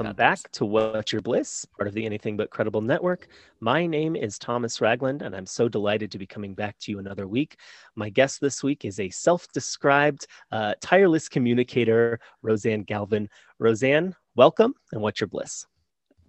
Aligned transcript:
Welcome 0.00 0.16
back 0.16 0.50
to 0.52 0.64
What's 0.64 1.12
Your 1.12 1.20
Bliss, 1.20 1.66
part 1.66 1.86
of 1.86 1.92
the 1.92 2.06
Anything 2.06 2.34
But 2.34 2.48
Credible 2.48 2.80
Network. 2.80 3.28
My 3.60 3.84
name 3.84 4.16
is 4.16 4.38
Thomas 4.38 4.80
Ragland, 4.80 5.20
and 5.20 5.36
I'm 5.36 5.44
so 5.44 5.68
delighted 5.68 6.10
to 6.10 6.18
be 6.18 6.26
coming 6.26 6.54
back 6.54 6.78
to 6.78 6.90
you 6.90 7.00
another 7.00 7.28
week. 7.28 7.58
My 7.96 8.08
guest 8.08 8.40
this 8.40 8.62
week 8.62 8.86
is 8.86 8.98
a 8.98 9.10
self 9.10 9.46
described, 9.52 10.26
uh, 10.52 10.72
tireless 10.80 11.28
communicator, 11.28 12.18
Roseanne 12.40 12.84
Galvin. 12.84 13.28
Roseanne, 13.58 14.16
welcome, 14.36 14.72
and 14.92 15.02
what's 15.02 15.20
your 15.20 15.28
bliss? 15.28 15.66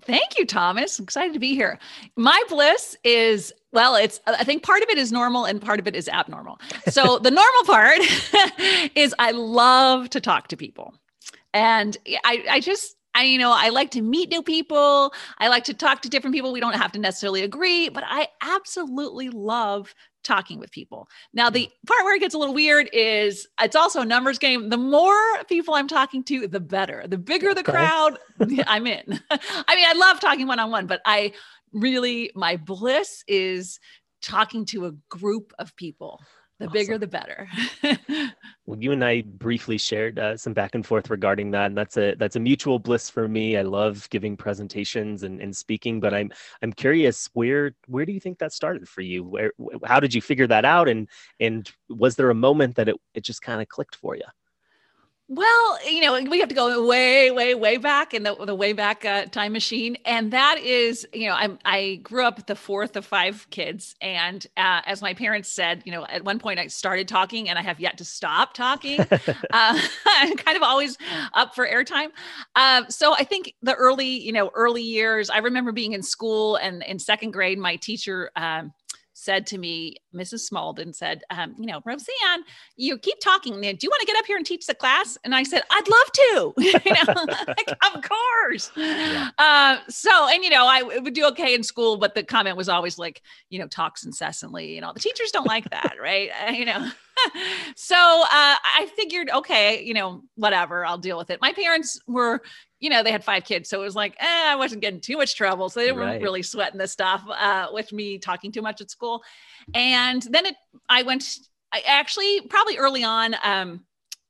Thank 0.02 0.38
you, 0.38 0.46
Thomas. 0.46 1.00
I'm 1.00 1.04
excited 1.04 1.32
to 1.32 1.40
be 1.40 1.56
here. 1.56 1.80
My 2.18 2.44
bliss 2.50 2.98
is 3.06 3.54
well, 3.72 3.96
it's 3.96 4.20
I 4.28 4.44
think 4.44 4.64
part 4.64 4.84
of 4.84 4.90
it 4.90 4.98
is 4.98 5.14
normal 5.14 5.46
and 5.46 5.62
part 5.62 5.80
of 5.80 5.88
it 5.88 5.96
is 5.96 6.10
abnormal. 6.10 6.60
So 6.90 7.20
the 7.24 7.32
normal 7.32 7.64
part 7.66 8.00
is 8.98 9.16
I 9.18 9.32
love 9.32 10.10
to 10.10 10.20
talk 10.20 10.50
to 10.50 10.58
people. 10.58 10.94
And 11.54 11.98
I, 12.26 12.46
I 12.50 12.60
just 12.60 12.96
I, 13.14 13.24
you 13.24 13.38
know, 13.38 13.52
I 13.52 13.70
like 13.70 13.92
to 13.92 14.02
meet 14.02 14.30
new 14.30 14.42
people. 14.42 15.14
I 15.38 15.48
like 15.48 15.66
to 15.66 15.74
talk 15.74 16.02
to 16.02 16.10
different 16.10 16.36
people. 16.36 16.52
We 16.52 16.60
don't 16.60 16.76
have 16.76 16.92
to 16.94 17.00
necessarily 17.00 17.44
agree, 17.44 17.90
but 17.90 18.04
I 18.08 18.28
absolutely 18.42 19.30
love 19.30 19.94
talking 20.24 20.60
with 20.60 20.72
people. 20.72 21.08
Now, 21.34 21.50
the 21.50 21.70
part 21.88 22.04
where 22.04 22.16
it 22.16 22.20
gets 22.20 22.36
a 22.36 22.38
little 22.38 22.54
weird 22.54 22.90
is 22.94 23.48
it's 23.60 23.76
also 23.76 24.02
a 24.02 24.06
numbers 24.06 24.38
game. 24.38 24.70
The 24.70 24.78
more 24.78 25.44
people 25.50 25.74
I'm 25.74 25.88
talking 25.88 26.24
to, 26.26 26.48
the 26.48 26.60
better. 26.60 27.06
The 27.08 27.18
bigger 27.18 27.54
the 27.54 27.64
crowd, 27.64 28.18
I'm 28.68 28.88
in. 28.88 29.20
I 29.32 29.76
mean, 29.76 29.86
I 29.88 29.94
love 29.96 30.20
talking 30.20 30.48
one 30.48 30.60
on 30.60 30.72
one, 30.72 30.88
but 30.88 31.02
I 31.06 31.34
really, 31.74 32.32
my 32.36 32.58
bliss 32.58 33.24
is 33.28 33.80
talking 34.22 34.66
to 34.66 34.86
a 34.86 34.92
group 35.10 35.54
of 35.58 35.76
people 35.76 36.22
the 36.62 36.68
awesome. 36.68 36.74
bigger 36.74 36.98
the 36.98 37.08
better. 37.08 37.50
Well 38.68 38.80
you 38.80 38.92
and 38.92 39.04
i 39.04 39.22
briefly 39.22 39.78
shared 39.78 40.18
uh, 40.18 40.38
some 40.38 40.54
back 40.54 40.76
and 40.76 40.86
forth 40.86 41.10
regarding 41.10 41.52
that 41.52 41.66
and 41.66 41.78
that's 41.78 41.98
a 41.98 42.14
that's 42.16 42.36
a 42.36 42.40
mutual 42.40 42.80
bliss 42.80 43.10
for 43.10 43.28
me. 43.28 43.58
I 43.58 43.64
love 43.64 44.08
giving 44.12 44.38
presentations 44.38 45.24
and, 45.24 45.42
and 45.42 45.54
speaking 45.54 46.00
but 46.00 46.14
i'm 46.14 46.32
i'm 46.62 46.72
curious 46.72 47.30
where 47.34 47.74
where 47.88 48.06
do 48.06 48.14
you 48.14 48.20
think 48.20 48.38
that 48.38 48.54
started 48.54 48.88
for 48.88 49.02
you? 49.02 49.24
Where 49.24 49.52
how 49.84 50.00
did 50.00 50.14
you 50.14 50.22
figure 50.22 50.48
that 50.48 50.64
out? 50.64 50.88
And 50.88 51.10
and 51.40 51.70
was 51.90 52.16
there 52.16 52.30
a 52.30 52.36
moment 52.36 52.76
that 52.76 52.88
it, 52.88 52.96
it 53.14 53.24
just 53.24 53.42
kind 53.42 53.62
of 53.62 53.68
clicked 53.68 53.96
for 53.96 54.16
you 54.16 54.24
well, 55.34 55.80
you 55.90 56.02
know, 56.02 56.22
we 56.30 56.42
have 56.42 56.50
to 56.50 56.56
go 56.56 56.86
way, 56.86 57.32
way, 57.32 57.56
way 57.56 57.78
back 57.78 58.14
in 58.14 58.24
the, 58.24 58.36
the 58.36 58.54
way 58.54 58.74
back 58.74 59.06
uh, 59.06 59.28
time 59.28 59.54
machine, 59.54 59.96
and 60.04 60.32
that 60.32 60.60
is, 60.60 61.08
you 61.14 61.30
know, 61.30 61.34
I'm 61.34 61.58
I 61.64 62.02
grew 62.04 62.26
up 62.26 62.48
the 62.48 62.56
fourth 62.56 62.98
of 62.98 63.06
five 63.06 63.48
kids, 63.50 63.96
and 64.02 64.46
uh, 64.58 64.82
as 64.86 65.02
my 65.02 65.14
parents 65.14 65.48
said, 65.48 65.84
you 65.86 65.94
know, 65.94 66.06
at 66.06 66.26
one 66.26 66.38
point 66.38 66.60
I 66.60 66.68
started 66.68 67.08
talking, 67.08 67.48
and 67.48 67.58
I 67.58 67.62
have 67.62 67.80
yet 67.80 67.98
to 68.00 68.04
stop 68.04 68.54
talking. 68.54 69.00
uh, 69.10 69.16
I'm 70.06 70.36
kind 70.36 70.58
of 70.58 70.64
always 70.64 70.98
up 71.34 71.56
for 71.56 71.66
airtime. 71.66 72.10
Um, 72.58 72.88
so 72.90 73.14
I 73.14 73.24
think 73.24 73.54
the 73.62 73.74
early, 73.74 74.10
you 74.10 74.34
know, 74.34 74.52
early 74.54 74.84
years, 74.84 75.30
I 75.30 75.38
remember 75.38 75.72
being 75.72 75.94
in 75.94 76.04
school, 76.04 76.58
and 76.58 76.84
in 76.84 77.00
second 77.00 77.32
grade, 77.32 77.58
my 77.58 77.78
teacher. 77.78 78.32
Um, 78.36 78.74
said 79.22 79.46
to 79.48 79.58
me, 79.60 79.96
Mrs. 80.16 80.50
Smalden 80.50 80.96
said, 80.96 81.22
um, 81.30 81.54
you 81.60 81.68
know, 81.68 81.80
Roseanne, 81.86 82.44
you 82.76 82.98
keep 82.98 83.20
talking. 83.20 83.54
Do 83.54 83.60
you 83.62 83.90
want 83.90 84.00
to 84.02 84.08
get 84.08 84.18
up 84.18 84.26
here 84.26 84.36
and 84.36 84.46
teach 84.46 84.66
the 84.66 84.74
class? 84.74 85.16
And 85.24 85.36
I 85.36 85.44
said, 85.44 85.62
I'd 85.70 85.88
love 85.88 86.12
to. 86.12 86.54
you 86.90 86.94
know, 86.94 87.46
like, 87.48 87.72
of 87.94 88.02
course. 88.02 88.72
Yeah. 88.76 89.30
Uh, 89.38 89.78
so, 89.90 90.28
and 90.30 90.44
you 90.44 90.50
know, 90.50 90.66
I 90.68 90.82
would 90.82 91.14
do 91.14 91.28
okay 91.28 91.54
in 91.54 91.62
school, 91.62 91.98
but 91.98 92.16
the 92.16 92.24
comment 92.24 92.58
was 92.58 92.68
always 92.68 92.98
like, 92.98 93.22
you 93.50 93.60
know, 93.60 93.68
talks 93.68 94.04
incessantly. 94.06 94.74
You 94.74 94.82
know, 94.82 94.92
the 94.92 95.00
teachers 95.00 95.30
don't 95.32 95.48
like 95.48 95.70
that, 95.70 95.96
right? 96.02 96.32
Uh, 96.48 96.52
you 96.52 96.66
know. 96.66 96.90
so 97.76 97.96
uh, 97.96 98.26
I 98.32 98.90
figured, 98.96 99.30
okay, 99.30 99.84
you 99.84 99.94
know, 99.94 100.24
whatever, 100.36 100.84
I'll 100.84 100.98
deal 100.98 101.18
with 101.18 101.30
it. 101.30 101.40
My 101.42 101.54
parents 101.54 102.02
were, 102.08 102.42
you 102.82 102.90
know, 102.90 103.04
they 103.04 103.12
had 103.12 103.24
five 103.24 103.46
kids. 103.46 103.70
So 103.70 103.80
it 103.80 103.86
was 103.86 103.96
like, 103.96 104.16
eh, 104.20 104.52
I 104.52 104.56
wasn't 104.56 104.82
getting 104.82 105.00
too 105.00 105.16
much 105.16 105.36
trouble. 105.36 105.70
So 105.70 105.80
they 105.80 105.92
weren't 105.92 106.22
really 106.22 106.42
sweating 106.42 106.80
this 106.80 106.92
stuff 106.92 107.24
uh, 107.30 107.68
with 107.72 107.94
me 107.94 108.18
talking 108.18 108.52
too 108.52 108.64
much 108.64 108.82
at 108.82 108.90
school. 108.90 109.24
And 109.74 110.22
then 110.24 110.48
it, 110.48 110.56
I 110.90 111.04
went, 111.04 111.24
I 111.72 111.84
actually 111.86 112.42
probably 112.50 112.78
early 112.78 113.04
on, 113.04 113.36
um, 113.44 113.86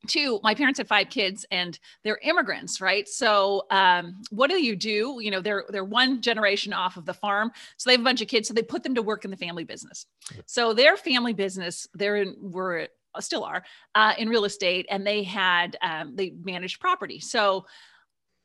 two 0.08 0.40
my 0.44 0.56
parents 0.56 0.80
had 0.80 0.88
five 0.88 1.10
kids 1.10 1.46
and 1.52 1.78
they're 2.04 2.20
immigrants 2.24 2.82
right 2.82 3.08
so 3.08 3.64
um, 3.70 4.20
what 4.32 4.50
do 4.50 4.60
you 4.60 4.76
do 4.76 5.20
you 5.22 5.30
know 5.30 5.42
they're 5.42 5.64
they're 5.70 5.84
one 5.84 6.22
generation 6.22 6.74
off 6.74 6.98
of 6.98 7.06
the 7.06 7.14
farm 7.14 7.52
so 7.78 7.88
they 7.88 7.94
have 7.94 8.02
a 8.02 8.04
bunch 8.04 8.20
of 8.20 8.28
kids 8.28 8.48
so 8.48 8.54
they 8.56 8.64
put 8.64 8.82
them 8.82 8.96
to 8.96 9.04
work 9.04 9.26
in 9.26 9.32
the 9.32 9.38
family 9.38 9.64
business 9.64 10.08
so 10.48 10.74
their 10.74 10.98
family 10.98 11.34
business 11.34 11.88
they're 11.94 12.16
in 12.16 12.36
were 12.40 12.88
still 13.20 13.44
are 13.44 13.64
uh, 13.94 14.14
in 14.18 14.28
real 14.28 14.46
estate 14.46 14.88
and 14.90 15.06
they 15.06 15.22
had 15.22 15.78
um, 15.84 16.16
they 16.16 16.34
managed 16.44 16.80
property 16.80 17.20
so 17.20 17.64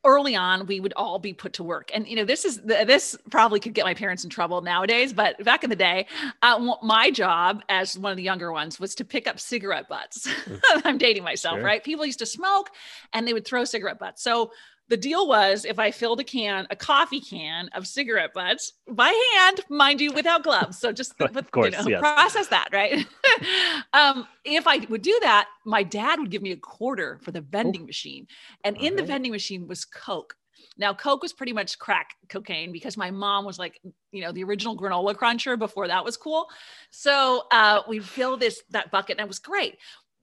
early 0.03 0.35
on 0.35 0.65
we 0.67 0.79
would 0.79 0.93
all 0.95 1.19
be 1.19 1.33
put 1.33 1.53
to 1.53 1.63
work 1.63 1.89
and 1.93 2.07
you 2.07 2.15
know 2.15 2.23
this 2.23 2.45
is 2.45 2.61
this 2.61 3.17
probably 3.29 3.59
could 3.59 3.73
get 3.73 3.83
my 3.83 3.93
parents 3.93 4.23
in 4.23 4.29
trouble 4.29 4.61
nowadays 4.61 5.11
but 5.11 5.43
back 5.43 5.63
in 5.63 5.69
the 5.69 5.75
day 5.75 6.05
uh, 6.43 6.75
my 6.83 7.09
job 7.09 7.61
as 7.67 7.97
one 7.97 8.11
of 8.11 8.17
the 8.17 8.23
younger 8.23 8.51
ones 8.51 8.79
was 8.79 8.95
to 8.95 9.03
pick 9.03 9.27
up 9.27 9.39
cigarette 9.39 9.89
butts 9.89 10.27
mm. 10.45 10.61
i'm 10.85 10.97
dating 10.97 11.23
myself 11.23 11.55
sure. 11.55 11.63
right 11.63 11.83
people 11.83 12.05
used 12.05 12.19
to 12.19 12.25
smoke 12.25 12.69
and 13.13 13.27
they 13.27 13.33
would 13.33 13.45
throw 13.45 13.65
cigarette 13.65 13.99
butts 13.99 14.21
so 14.21 14.51
the 14.89 14.97
deal 14.97 15.27
was 15.27 15.65
if 15.65 15.79
I 15.79 15.91
filled 15.91 16.19
a 16.19 16.23
can, 16.23 16.67
a 16.69 16.75
coffee 16.75 17.19
can 17.19 17.69
of 17.73 17.85
cigarette 17.85 18.33
butts 18.33 18.73
by 18.89 19.13
hand, 19.35 19.61
mind 19.69 20.01
you, 20.01 20.11
without 20.11 20.43
gloves. 20.43 20.79
So 20.79 20.91
just 20.91 21.13
of 21.19 21.51
course, 21.51 21.75
you 21.77 21.83
know, 21.83 21.87
yes. 21.87 21.99
process 21.99 22.47
that, 22.47 22.69
right? 22.71 23.05
um, 23.93 24.27
if 24.45 24.67
I 24.67 24.77
would 24.89 25.01
do 25.01 25.17
that, 25.21 25.47
my 25.65 25.83
dad 25.83 26.19
would 26.19 26.31
give 26.31 26.41
me 26.41 26.51
a 26.51 26.57
quarter 26.57 27.19
for 27.21 27.31
the 27.31 27.41
vending 27.41 27.83
Ooh. 27.83 27.87
machine. 27.87 28.27
And 28.63 28.77
in 28.77 28.95
the 28.95 29.03
vending 29.03 29.31
machine 29.31 29.67
was 29.67 29.85
Coke. 29.85 30.35
Now, 30.79 30.93
Coke 30.93 31.23
was 31.23 31.33
pretty 31.33 31.53
much 31.53 31.79
crack 31.79 32.11
cocaine 32.29 32.71
because 32.71 32.97
my 32.97 33.09
mom 33.09 33.45
was 33.45 33.57
like, 33.57 33.79
you 34.11 34.21
know, 34.21 34.31
the 34.31 34.43
original 34.43 34.77
granola 34.77 35.15
cruncher 35.15 35.57
before 35.57 35.87
that 35.87 36.05
was 36.05 36.17
cool. 36.17 36.47
So 36.91 37.43
uh, 37.51 37.81
we 37.87 37.99
fill 37.99 38.37
this 38.37 38.61
that 38.69 38.91
bucket 38.91 39.17
and 39.17 39.25
it 39.25 39.27
was 39.27 39.39
great 39.39 39.77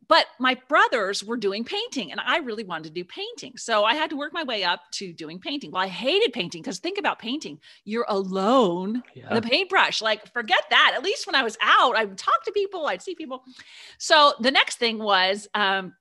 but 0.08 0.26
my 0.38 0.56
brothers 0.68 1.24
were 1.24 1.36
doing 1.36 1.64
painting 1.64 2.12
and 2.12 2.20
I 2.20 2.38
really 2.38 2.64
wanted 2.64 2.84
to 2.84 2.90
do 2.90 3.04
painting. 3.04 3.56
So 3.56 3.84
I 3.84 3.94
had 3.94 4.10
to 4.10 4.16
work 4.16 4.32
my 4.32 4.42
way 4.42 4.64
up 4.64 4.80
to 4.92 5.12
doing 5.12 5.38
painting. 5.38 5.70
Well, 5.70 5.82
I 5.82 5.88
hated 5.88 6.32
painting 6.32 6.62
because 6.62 6.78
think 6.78 6.98
about 6.98 7.18
painting. 7.18 7.58
You're 7.84 8.06
alone, 8.08 9.02
yeah. 9.14 9.32
the 9.34 9.42
paintbrush. 9.42 10.02
Like, 10.02 10.32
forget 10.32 10.64
that. 10.70 10.92
At 10.94 11.02
least 11.02 11.26
when 11.26 11.34
I 11.34 11.42
was 11.42 11.56
out, 11.60 11.96
I 11.96 12.04
would 12.04 12.18
talk 12.18 12.44
to 12.44 12.52
people, 12.52 12.86
I'd 12.86 13.02
see 13.02 13.14
people. 13.14 13.42
So 13.98 14.34
the 14.40 14.50
next 14.50 14.78
thing 14.78 14.98
was 14.98 15.48
um, 15.54 15.94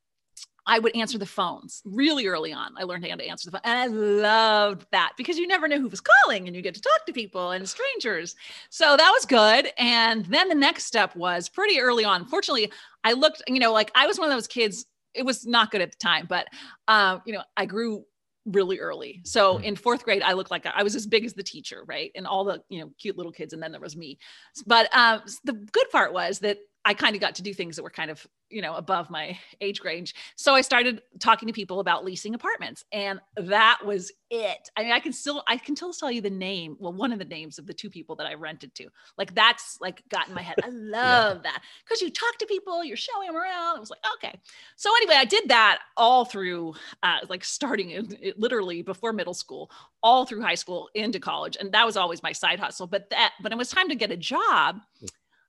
I 0.65 0.79
would 0.79 0.95
answer 0.95 1.17
the 1.17 1.25
phones 1.25 1.81
really 1.83 2.27
early 2.27 2.53
on. 2.53 2.73
I 2.77 2.83
learned 2.83 3.05
how 3.05 3.15
to 3.15 3.27
answer 3.27 3.49
the 3.49 3.57
phone. 3.57 3.61
And 3.65 3.79
I 3.79 3.87
loved 3.87 4.85
that 4.91 5.13
because 5.17 5.37
you 5.37 5.45
never 5.45 5.67
knew 5.67 5.79
who 5.79 5.89
was 5.89 6.01
calling 6.01 6.47
and 6.47 6.55
you 6.55 6.61
get 6.61 6.75
to 6.75 6.81
talk 6.81 7.05
to 7.05 7.13
people 7.13 7.51
and 7.51 7.67
strangers. 7.67 8.35
So 8.69 8.95
that 8.95 9.11
was 9.11 9.25
good. 9.25 9.69
And 9.77 10.25
then 10.27 10.47
the 10.47 10.55
next 10.55 10.85
step 10.85 11.15
was 11.15 11.49
pretty 11.49 11.79
early 11.79 12.05
on. 12.05 12.25
Fortunately, 12.25 12.71
I 13.03 13.13
looked, 13.13 13.41
you 13.47 13.59
know, 13.59 13.73
like 13.73 13.91
I 13.93 14.07
was 14.07 14.17
one 14.17 14.29
of 14.29 14.35
those 14.35 14.47
kids. 14.47 14.85
It 15.13 15.25
was 15.25 15.45
not 15.45 15.69
good 15.69 15.81
at 15.81 15.91
the 15.91 15.97
time, 15.97 16.27
but, 16.27 16.47
um, 16.87 17.21
you 17.25 17.33
know, 17.33 17.43
I 17.57 17.65
grew 17.65 18.05
really 18.45 18.79
early. 18.79 19.21
So 19.25 19.57
hmm. 19.57 19.63
in 19.63 19.75
fourth 19.75 20.03
grade, 20.03 20.23
I 20.23 20.33
looked 20.33 20.51
like 20.51 20.65
I 20.65 20.83
was 20.83 20.95
as 20.95 21.05
big 21.05 21.25
as 21.25 21.33
the 21.33 21.43
teacher, 21.43 21.83
right? 21.85 22.11
And 22.15 22.25
all 22.25 22.45
the, 22.45 22.61
you 22.69 22.79
know, 22.79 22.91
cute 22.99 23.17
little 23.17 23.31
kids. 23.31 23.53
And 23.53 23.61
then 23.61 23.71
there 23.71 23.81
was 23.81 23.95
me. 23.97 24.17
But 24.65 24.95
um, 24.95 25.21
the 25.43 25.53
good 25.53 25.89
part 25.91 26.13
was 26.13 26.39
that 26.39 26.57
I 26.85 26.93
kind 26.93 27.15
of 27.15 27.21
got 27.21 27.35
to 27.35 27.41
do 27.41 27.53
things 27.53 27.77
that 27.77 27.83
were 27.83 27.89
kind 27.89 28.11
of, 28.11 28.25
you 28.49 28.61
know, 28.61 28.75
above 28.75 29.09
my 29.09 29.37
age 29.61 29.81
range. 29.83 30.13
So 30.35 30.53
I 30.53 30.61
started 30.61 31.01
talking 31.19 31.47
to 31.47 31.53
people 31.53 31.79
about 31.79 32.03
leasing 32.03 32.35
apartments 32.35 32.83
and 32.91 33.21
that 33.37 33.79
was 33.85 34.11
it. 34.29 34.69
I 34.75 34.83
mean, 34.83 34.91
I 34.91 34.99
can 34.99 35.13
still, 35.13 35.43
I 35.47 35.57
can 35.57 35.77
still 35.77 35.93
tell 35.93 36.11
you 36.11 36.19
the 36.19 36.29
name. 36.29 36.75
Well, 36.79 36.91
one 36.91 37.13
of 37.13 37.19
the 37.19 37.25
names 37.25 37.57
of 37.57 37.67
the 37.67 37.73
two 37.73 37.89
people 37.89 38.17
that 38.17 38.27
I 38.27 38.33
rented 38.33 38.75
to, 38.75 38.89
like 39.17 39.33
that's 39.33 39.77
like 39.79 40.03
got 40.09 40.27
in 40.27 40.33
my 40.33 40.41
head. 40.41 40.55
I 40.61 40.67
love 40.71 41.37
yeah. 41.37 41.51
that 41.51 41.63
because 41.85 42.01
you 42.01 42.09
talk 42.09 42.37
to 42.39 42.45
people, 42.45 42.83
you're 42.83 42.97
showing 42.97 43.27
them 43.27 43.37
around. 43.37 43.77
It 43.77 43.79
was 43.79 43.89
like, 43.89 44.03
okay. 44.15 44.37
So 44.75 44.93
anyway, 44.97 45.15
I 45.15 45.25
did 45.25 45.47
that 45.49 45.79
all 45.95 46.25
through, 46.25 46.73
uh, 47.01 47.19
like 47.29 47.45
starting 47.45 47.91
in, 47.91 48.33
literally 48.35 48.81
before 48.81 49.13
middle 49.13 49.33
school, 49.33 49.71
all 50.01 50.25
through 50.25 50.41
high 50.41 50.55
school 50.55 50.89
into 50.95 51.19
college. 51.19 51.55
And 51.57 51.71
that 51.71 51.85
was 51.85 51.95
always 51.95 52.21
my 52.21 52.33
side 52.33 52.59
hustle. 52.59 52.87
But 52.87 53.09
that, 53.11 53.33
but 53.41 53.53
it 53.53 53.57
was 53.57 53.69
time 53.69 53.87
to 53.87 53.95
get 53.95 54.11
a 54.11 54.17
job. 54.17 54.81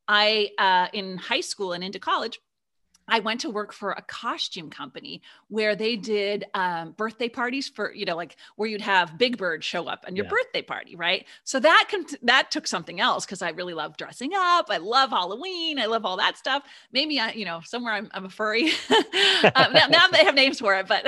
I, 0.09 0.51
uh, 0.59 0.89
in 0.93 1.19
high 1.19 1.41
school 1.41 1.73
and 1.73 1.83
into 1.85 1.99
college, 1.99 2.41
I 3.09 3.21
went 3.21 3.41
to 3.41 3.51
work 3.51 3.73
for 3.73 3.93
a 3.93 4.03
costume 4.03 4.71
company 4.71 5.23
where 5.49 5.77
they 5.77 5.97
did 5.97 6.45
um, 6.55 6.93
birthday 6.93 7.29
parties 7.29 7.69
for 7.69 7.93
you 7.93 8.05
know 8.05 8.17
like 8.17 8.37
where 8.57 8.69
you'd 8.69 8.81
have 8.81 9.19
Big 9.19 9.39
Bird 9.39 9.63
show 9.63 9.87
up 9.87 10.05
on 10.07 10.17
your 10.17 10.25
yeah. 10.27 10.31
birthday 10.31 10.63
party, 10.63 10.97
right? 10.97 11.27
So 11.45 11.61
that 11.61 11.89
con- 11.91 12.07
that 12.23 12.51
took 12.51 12.67
something 12.67 13.01
else 13.01 13.25
because 13.25 13.43
I 13.43 13.51
really 13.51 13.75
love 13.75 13.97
dressing 13.97 14.33
up. 14.35 14.67
I 14.71 14.79
love 14.79 15.11
Halloween. 15.11 15.79
I 15.79 15.87
love 15.87 16.05
all 16.05 16.17
that 16.17 16.37
stuff. 16.37 16.63
Maybe 16.93 17.19
I 17.21 17.33
you 17.33 17.45
know 17.45 17.61
somewhere 17.65 17.95
I'm, 17.95 18.09
I'm 18.13 18.25
a 18.25 18.31
furry. 18.31 18.71
um, 19.55 19.73
now, 19.73 19.87
now, 19.89 20.09
they 20.09 20.25
have 20.25 20.35
names 20.35 20.59
for 20.59 20.75
it, 20.75 20.87
but 20.87 21.05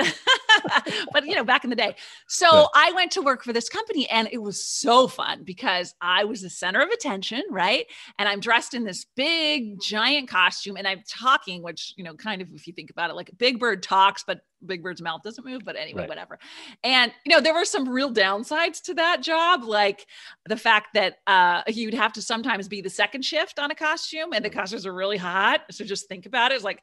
but 1.13 1.25
you 1.25 1.35
know, 1.35 1.43
back 1.43 1.63
in 1.63 1.69
the 1.69 1.75
day. 1.75 1.95
So 2.27 2.47
yeah. 2.51 2.65
I 2.75 2.91
went 2.93 3.11
to 3.13 3.21
work 3.21 3.43
for 3.43 3.53
this 3.53 3.69
company 3.69 4.09
and 4.09 4.27
it 4.31 4.39
was 4.39 4.63
so 4.63 5.07
fun 5.07 5.43
because 5.43 5.95
I 6.01 6.23
was 6.23 6.41
the 6.41 6.49
center 6.49 6.81
of 6.81 6.89
attention, 6.89 7.43
right? 7.49 7.85
And 8.19 8.27
I'm 8.27 8.39
dressed 8.39 8.73
in 8.73 8.83
this 8.83 9.05
big 9.15 9.79
giant 9.79 10.29
costume 10.29 10.77
and 10.77 10.87
I'm 10.87 11.03
talking, 11.07 11.63
which, 11.63 11.86
you 11.95 12.03
know, 12.03 12.13
kind 12.15 12.41
of 12.41 12.53
if 12.53 12.67
you 12.67 12.73
think 12.73 12.89
about 12.89 13.09
it, 13.09 13.15
like 13.15 13.29
a 13.29 13.35
big 13.35 13.59
bird 13.59 13.83
talks, 13.83 14.23
but 14.25 14.41
Big 14.65 14.81
Bird's 14.81 15.01
mouth 15.01 15.21
doesn't 15.23 15.45
move, 15.45 15.61
but 15.63 15.75
anyway, 15.75 16.01
right. 16.01 16.09
whatever. 16.09 16.39
And 16.83 17.11
you 17.25 17.31
know, 17.31 17.41
there 17.41 17.53
were 17.53 17.65
some 17.65 17.87
real 17.87 18.11
downsides 18.11 18.81
to 18.83 18.93
that 18.95 19.21
job, 19.21 19.63
like 19.63 20.07
the 20.45 20.57
fact 20.57 20.89
that 20.95 21.17
uh, 21.27 21.61
you'd 21.67 21.93
have 21.93 22.13
to 22.13 22.21
sometimes 22.21 22.67
be 22.67 22.81
the 22.81 22.89
second 22.89 23.23
shift 23.23 23.59
on 23.59 23.71
a 23.71 23.75
costume, 23.75 24.33
and 24.33 24.43
the 24.43 24.49
costumes 24.49 24.85
are 24.85 24.93
really 24.93 25.17
hot. 25.17 25.61
So 25.71 25.85
just 25.85 26.07
think 26.07 26.25
about 26.25 26.51
it. 26.51 26.55
It's 26.55 26.63
like 26.63 26.81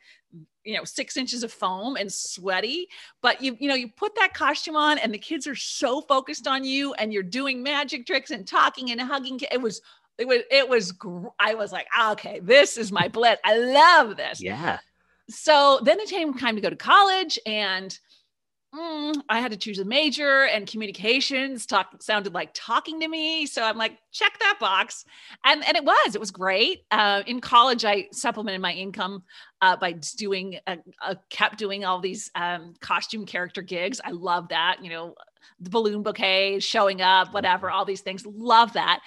you 0.64 0.76
know 0.76 0.84
six 0.84 1.16
inches 1.16 1.42
of 1.42 1.52
foam 1.52 1.96
and 1.96 2.10
sweaty 2.10 2.88
but 3.22 3.40
you 3.42 3.56
you 3.60 3.68
know 3.68 3.74
you 3.74 3.88
put 3.88 4.14
that 4.16 4.34
costume 4.34 4.74
on 4.74 4.98
and 4.98 5.12
the 5.12 5.18
kids 5.18 5.46
are 5.46 5.54
so 5.54 6.00
focused 6.00 6.46
on 6.46 6.64
you 6.64 6.94
and 6.94 7.12
you're 7.12 7.22
doing 7.22 7.62
magic 7.62 8.06
tricks 8.06 8.30
and 8.30 8.46
talking 8.46 8.90
and 8.90 9.00
hugging 9.00 9.38
it 9.52 9.60
was 9.60 9.80
it 10.18 10.26
was 10.26 10.40
it 10.50 10.68
was 10.68 10.92
i 11.38 11.54
was 11.54 11.70
like 11.70 11.86
okay 12.08 12.40
this 12.42 12.76
is 12.76 12.90
my 12.90 13.08
bliss 13.08 13.38
i 13.44 13.56
love 13.56 14.16
this 14.16 14.40
yeah 14.40 14.78
so 15.28 15.80
then 15.82 16.00
it 16.00 16.08
came 16.08 16.34
time 16.34 16.54
to 16.56 16.60
go 16.60 16.70
to 16.70 16.76
college 16.76 17.38
and 17.46 17.98
mm, 18.74 19.14
I 19.28 19.40
had 19.40 19.52
to 19.52 19.56
choose 19.56 19.78
a 19.78 19.84
major 19.84 20.44
and 20.44 20.66
communications 20.66 21.66
talk 21.66 22.02
sounded 22.02 22.34
like 22.34 22.50
talking 22.54 23.00
to 23.00 23.08
me. 23.08 23.46
So 23.46 23.62
I'm 23.62 23.76
like, 23.76 23.98
check 24.12 24.38
that 24.40 24.58
box. 24.60 25.04
And, 25.44 25.64
and 25.64 25.76
it 25.76 25.84
was, 25.84 26.14
it 26.14 26.20
was 26.20 26.30
great. 26.30 26.84
Uh, 26.90 27.22
in 27.26 27.40
college, 27.40 27.84
I 27.84 28.08
supplemented 28.12 28.60
my 28.60 28.72
income 28.72 29.22
uh, 29.62 29.76
by 29.76 29.92
doing, 30.16 30.58
uh, 30.66 30.76
uh, 31.00 31.14
kept 31.30 31.58
doing 31.58 31.84
all 31.84 32.00
these 32.00 32.30
um, 32.34 32.74
costume 32.80 33.26
character 33.26 33.62
gigs. 33.62 34.00
I 34.04 34.10
love 34.10 34.48
that, 34.48 34.78
you 34.82 34.90
know, 34.90 35.14
the 35.60 35.70
balloon 35.70 36.02
bouquet, 36.02 36.58
showing 36.60 37.00
up, 37.00 37.32
whatever, 37.32 37.70
all 37.70 37.84
these 37.84 38.00
things. 38.00 38.26
Love 38.26 38.72
that. 38.72 39.00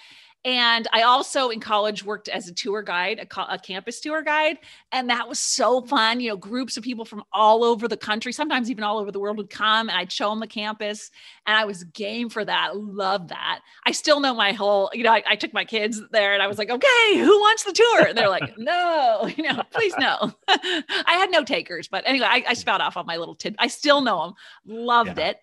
And 0.45 0.87
I 0.93 1.01
also 1.01 1.49
in 1.49 1.59
college 1.59 2.05
worked 2.05 2.29
as 2.29 2.47
a 2.47 2.53
tour 2.53 2.81
guide, 2.81 3.19
a, 3.19 3.53
a, 3.53 3.59
campus 3.59 3.99
tour 3.99 4.21
guide. 4.21 4.57
And 4.91 5.09
that 5.09 5.27
was 5.27 5.39
so 5.39 5.81
fun. 5.81 6.19
You 6.19 6.29
know, 6.29 6.37
groups 6.37 6.77
of 6.77 6.83
people 6.83 7.05
from 7.05 7.23
all 7.33 7.63
over 7.63 7.87
the 7.87 7.97
country, 7.97 8.31
sometimes 8.31 8.71
even 8.71 8.83
all 8.83 8.97
over 8.97 9.11
the 9.11 9.19
world 9.19 9.37
would 9.37 9.49
come 9.49 9.89
and 9.89 9.97
I'd 9.97 10.11
show 10.11 10.29
them 10.29 10.39
the 10.39 10.47
campus. 10.47 11.11
And 11.45 11.57
I 11.57 11.65
was 11.65 11.83
game 11.85 12.29
for 12.29 12.45
that. 12.45 12.77
Love 12.77 13.27
that. 13.29 13.59
I 13.85 13.91
still 13.91 14.19
know 14.19 14.33
my 14.33 14.53
whole, 14.53 14.89
you 14.93 15.03
know, 15.03 15.11
I, 15.11 15.23
I 15.27 15.35
took 15.35 15.53
my 15.53 15.65
kids 15.65 16.01
there 16.11 16.33
and 16.33 16.41
I 16.41 16.47
was 16.47 16.57
like, 16.57 16.69
okay, 16.69 17.17
who 17.17 17.39
wants 17.39 17.63
the 17.63 17.73
tour? 17.73 18.05
And 18.05 18.17
they're 18.17 18.29
like, 18.29 18.57
no, 18.57 19.29
you 19.35 19.43
know, 19.43 19.63
please 19.71 19.95
no. 19.97 20.31
I 20.47 21.13
had 21.13 21.31
no 21.31 21.43
takers. 21.43 21.87
But 21.87 22.03
anyway, 22.05 22.27
I, 22.29 22.43
I 22.49 22.53
spout 22.53 22.79
off 22.79 22.95
on 22.95 23.05
my 23.05 23.17
little 23.17 23.35
tid. 23.35 23.55
I 23.59 23.67
still 23.67 24.01
know 24.01 24.21
them. 24.21 24.33
Loved 24.65 25.17
yeah. 25.17 25.29
it. 25.29 25.41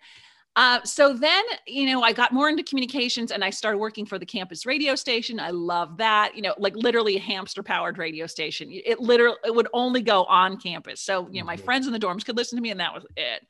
Uh, 0.55 0.81
so 0.83 1.13
then, 1.13 1.43
you 1.67 1.85
know, 1.85 2.01
I 2.01 2.13
got 2.13 2.31
more 2.31 2.47
into 2.47 2.63
communications 2.63 3.31
and 3.31 3.43
I 3.43 3.49
started 3.49 3.77
working 3.77 4.05
for 4.05 4.17
the 4.17 4.25
campus 4.25 4.65
radio 4.65 4.95
station. 4.95 5.39
I 5.39 5.49
love 5.49 5.97
that, 5.97 6.35
you 6.35 6.41
know, 6.41 6.55
like 6.57 6.75
literally 6.75 7.17
a 7.17 7.19
hamster 7.19 7.61
powered 7.61 7.97
radio 7.97 8.25
station. 8.25 8.69
It 8.71 8.99
literally, 8.99 9.37
it 9.43 9.53
would 9.53 9.67
only 9.73 10.01
go 10.01 10.23
on 10.25 10.57
campus. 10.57 11.01
So, 11.01 11.27
you 11.29 11.41
know, 11.41 11.45
my 11.45 11.55
mm-hmm. 11.55 11.65
friends 11.65 11.87
in 11.87 11.93
the 11.93 11.99
dorms 11.99 12.25
could 12.25 12.37
listen 12.37 12.57
to 12.57 12.61
me 12.61 12.71
and 12.71 12.79
that 12.79 12.93
was 12.93 13.05
it. 13.17 13.45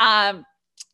Um, 0.00 0.46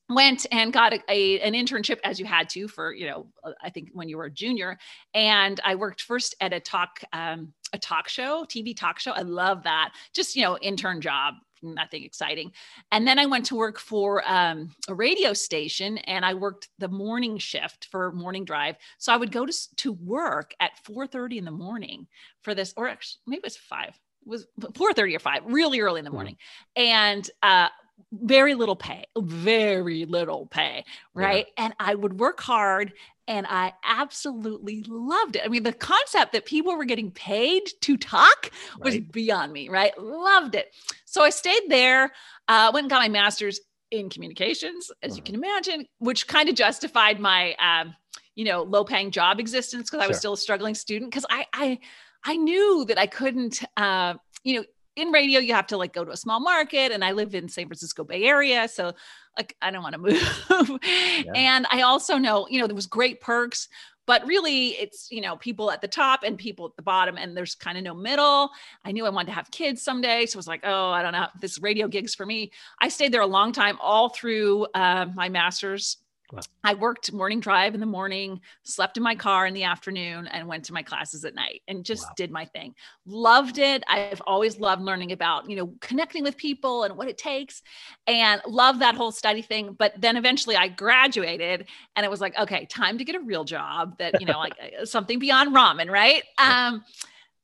went 0.08 0.46
and 0.50 0.72
got 0.72 0.92
a, 0.92 1.00
a, 1.08 1.40
an 1.40 1.54
internship 1.54 1.98
as 2.04 2.18
you 2.18 2.26
had 2.26 2.48
to 2.50 2.68
for 2.68 2.92
you 2.92 3.06
know 3.06 3.26
i 3.62 3.70
think 3.70 3.88
when 3.92 4.08
you 4.08 4.16
were 4.18 4.26
a 4.26 4.30
junior 4.30 4.76
and 5.14 5.60
i 5.64 5.74
worked 5.74 6.02
first 6.02 6.34
at 6.40 6.52
a 6.52 6.60
talk 6.60 7.00
um, 7.12 7.52
a 7.72 7.78
talk 7.78 8.08
show 8.08 8.44
tv 8.44 8.76
talk 8.76 8.98
show 8.98 9.12
i 9.12 9.22
love 9.22 9.62
that 9.62 9.90
just 10.12 10.36
you 10.36 10.42
know 10.42 10.58
intern 10.58 11.00
job 11.00 11.34
nothing 11.62 12.04
exciting. 12.04 12.52
And 12.90 13.06
then 13.06 13.18
I 13.18 13.26
went 13.26 13.46
to 13.46 13.56
work 13.56 13.78
for 13.78 14.22
um, 14.30 14.74
a 14.88 14.94
radio 14.94 15.32
station 15.32 15.98
and 15.98 16.24
I 16.24 16.34
worked 16.34 16.68
the 16.78 16.88
morning 16.88 17.38
shift 17.38 17.86
for 17.90 18.12
morning 18.12 18.44
drive. 18.44 18.76
So 18.98 19.12
I 19.12 19.16
would 19.16 19.32
go 19.32 19.46
to, 19.46 19.76
to 19.76 19.92
work 19.92 20.54
at 20.60 20.72
4.30 20.86 21.38
in 21.38 21.44
the 21.44 21.50
morning 21.50 22.06
for 22.42 22.54
this, 22.54 22.74
or 22.76 22.88
actually 22.88 23.20
maybe 23.26 23.38
it 23.38 23.44
was 23.44 23.56
five, 23.56 23.98
it 24.24 24.28
was 24.28 24.46
4.30 24.60 25.16
or 25.16 25.18
five, 25.18 25.42
really 25.46 25.80
early 25.80 25.98
in 25.98 26.04
the 26.04 26.10
hmm. 26.10 26.16
morning. 26.16 26.36
Mm-hmm. 26.76 26.88
And 26.88 27.30
uh, 27.42 27.68
very 28.12 28.54
little 28.54 28.76
pay, 28.76 29.04
very 29.16 30.04
little 30.04 30.46
pay, 30.46 30.84
right? 31.14 31.46
Yeah. 31.56 31.64
And 31.64 31.74
I 31.80 31.94
would 31.94 32.20
work 32.20 32.40
hard 32.40 32.92
and 33.28 33.46
I 33.48 33.72
absolutely 33.84 34.84
loved 34.86 35.36
it. 35.36 35.42
I 35.44 35.48
mean, 35.48 35.62
the 35.62 35.72
concept 35.72 36.32
that 36.32 36.44
people 36.44 36.76
were 36.76 36.84
getting 36.84 37.10
paid 37.10 37.62
to 37.82 37.96
talk 37.96 38.50
was 38.80 38.94
right. 38.94 39.12
beyond 39.12 39.52
me, 39.52 39.68
right? 39.68 39.96
Loved 39.98 40.54
it. 40.54 40.74
So 41.04 41.22
I 41.22 41.30
stayed 41.30 41.62
there, 41.68 42.12
uh, 42.48 42.70
went 42.74 42.84
and 42.84 42.90
got 42.90 43.00
my 43.00 43.08
master's 43.08 43.60
in 43.90 44.10
communications, 44.10 44.90
as 45.02 45.16
you 45.16 45.22
can 45.22 45.34
imagine, 45.34 45.86
which 45.98 46.26
kind 46.26 46.48
of 46.48 46.54
justified 46.54 47.20
my, 47.20 47.54
um, 47.54 47.94
you 48.34 48.44
know, 48.44 48.62
low 48.62 48.84
paying 48.84 49.10
job 49.10 49.38
existence 49.38 49.90
because 49.90 50.04
I 50.04 50.08
was 50.08 50.18
still 50.18 50.32
a 50.32 50.38
struggling 50.38 50.74
student. 50.74 51.10
Because 51.10 51.26
I, 51.30 51.46
I, 51.52 51.78
I 52.24 52.36
knew 52.36 52.84
that 52.86 52.98
I 52.98 53.06
couldn't, 53.06 53.62
uh, 53.76 54.14
you 54.44 54.56
know, 54.56 54.64
in 54.96 55.08
radio 55.08 55.40
you 55.40 55.54
have 55.54 55.66
to 55.66 55.76
like 55.76 55.92
go 55.92 56.04
to 56.04 56.10
a 56.10 56.16
small 56.16 56.40
market 56.40 56.92
and 56.92 57.04
i 57.04 57.12
live 57.12 57.34
in 57.34 57.48
san 57.48 57.66
francisco 57.66 58.04
bay 58.04 58.24
area 58.24 58.68
so 58.68 58.92
like 59.38 59.56
i 59.62 59.70
don't 59.70 59.82
want 59.82 59.94
to 59.94 59.98
move. 60.60 60.80
Yeah. 61.24 61.32
and 61.34 61.66
i 61.70 61.82
also 61.82 62.18
know 62.18 62.46
you 62.50 62.60
know 62.60 62.66
there 62.66 62.76
was 62.76 62.86
great 62.86 63.20
perks 63.20 63.68
but 64.06 64.26
really 64.26 64.68
it's 64.70 65.08
you 65.10 65.20
know 65.20 65.36
people 65.36 65.70
at 65.70 65.80
the 65.80 65.88
top 65.88 66.22
and 66.24 66.36
people 66.36 66.66
at 66.66 66.76
the 66.76 66.82
bottom 66.82 67.16
and 67.16 67.36
there's 67.36 67.54
kind 67.54 67.78
of 67.78 67.84
no 67.84 67.94
middle. 67.94 68.50
I 68.84 68.92
knew 68.92 69.06
i 69.06 69.10
wanted 69.10 69.26
to 69.26 69.32
have 69.32 69.50
kids 69.50 69.82
someday 69.82 70.26
so 70.26 70.36
i 70.36 70.38
was 70.38 70.48
like 70.48 70.62
oh 70.64 70.90
i 70.90 71.02
don't 71.02 71.12
know 71.12 71.26
this 71.40 71.60
radio 71.60 71.88
gigs 71.88 72.14
for 72.14 72.26
me. 72.26 72.50
I 72.80 72.88
stayed 72.88 73.12
there 73.12 73.20
a 73.20 73.26
long 73.26 73.52
time 73.52 73.78
all 73.80 74.08
through 74.08 74.66
uh, 74.74 75.06
my 75.14 75.28
master's 75.28 75.98
Wow. 76.32 76.40
I 76.64 76.72
worked 76.72 77.12
morning 77.12 77.40
drive 77.40 77.74
in 77.74 77.80
the 77.80 77.86
morning, 77.86 78.40
slept 78.62 78.96
in 78.96 79.02
my 79.02 79.14
car 79.14 79.46
in 79.46 79.52
the 79.52 79.64
afternoon, 79.64 80.26
and 80.28 80.48
went 80.48 80.64
to 80.64 80.72
my 80.72 80.82
classes 80.82 81.26
at 81.26 81.34
night 81.34 81.60
and 81.68 81.84
just 81.84 82.04
wow. 82.04 82.12
did 82.16 82.30
my 82.30 82.46
thing. 82.46 82.74
Loved 83.04 83.58
it. 83.58 83.84
I've 83.86 84.22
always 84.26 84.58
loved 84.58 84.80
learning 84.80 85.12
about, 85.12 85.50
you 85.50 85.56
know, 85.56 85.74
connecting 85.80 86.22
with 86.22 86.38
people 86.38 86.84
and 86.84 86.96
what 86.96 87.06
it 87.06 87.18
takes 87.18 87.62
and 88.06 88.40
love 88.46 88.78
that 88.78 88.94
whole 88.94 89.12
study 89.12 89.42
thing. 89.42 89.74
But 89.78 89.92
then 90.00 90.16
eventually 90.16 90.56
I 90.56 90.68
graduated 90.68 91.68
and 91.96 92.04
it 92.04 92.10
was 92.10 92.22
like, 92.22 92.38
okay, 92.38 92.64
time 92.64 92.96
to 92.96 93.04
get 93.04 93.14
a 93.14 93.20
real 93.20 93.44
job 93.44 93.98
that, 93.98 94.18
you 94.18 94.26
know, 94.26 94.38
like 94.38 94.54
uh, 94.80 94.86
something 94.86 95.18
beyond 95.18 95.54
ramen, 95.54 95.90
right? 95.90 96.22
Um, 96.38 96.82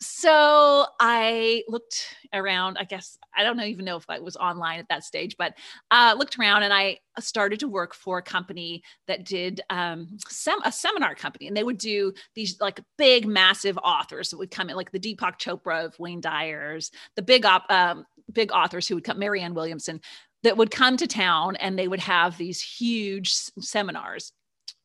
so 0.00 0.87
I 1.00 1.65
looked 1.67 2.15
around. 2.33 2.79
I 2.79 2.85
guess 2.85 3.19
I 3.37 3.43
don't 3.43 3.61
even 3.61 3.85
know 3.85 3.97
if 3.97 4.05
I 4.09 4.21
was 4.21 4.37
online 4.37 4.79
at 4.79 4.89
that 4.89 5.03
stage, 5.03 5.37
but 5.37 5.55
uh, 5.91 6.15
looked 6.17 6.39
around 6.39 6.62
and 6.62 6.73
I 6.73 6.99
started 7.19 7.59
to 7.61 7.69
work 7.69 7.95
for 7.95 8.19
a 8.19 8.23
company 8.23 8.83
that 9.09 9.25
did 9.25 9.61
um, 9.71 10.17
sem- 10.28 10.62
a 10.64 10.71
seminar 10.71 11.14
company, 11.17 11.49
and 11.49 11.57
they 11.57 11.64
would 11.64 11.78
do 11.78 12.12
these 12.35 12.61
like 12.61 12.81
big, 12.97 13.26
massive 13.26 13.76
authors 13.78 14.31
that 14.31 14.38
would 14.38 14.52
come 14.52 14.71
in, 14.71 14.76
like 14.76 14.93
the 14.93 15.00
Deepak 15.00 15.38
Chopra 15.38 15.85
of 15.85 15.99
Wayne 15.99 16.21
Dyer's, 16.21 16.93
the 17.17 17.23
big 17.23 17.45
op- 17.45 17.71
um, 17.71 18.05
big 18.33 18.52
authors 18.52 18.87
who 18.87 18.95
would 18.95 19.05
come, 19.05 19.19
Marianne 19.19 19.55
Williamson, 19.55 20.00
that 20.45 20.57
would 20.57 20.71
come 20.71 20.97
to 20.97 21.09
town, 21.09 21.57
and 21.57 21.76
they 21.76 21.88
would 21.88 22.00
have 22.00 22.38
these 22.38 22.61
huge 22.61 23.33
seminars 23.33 24.33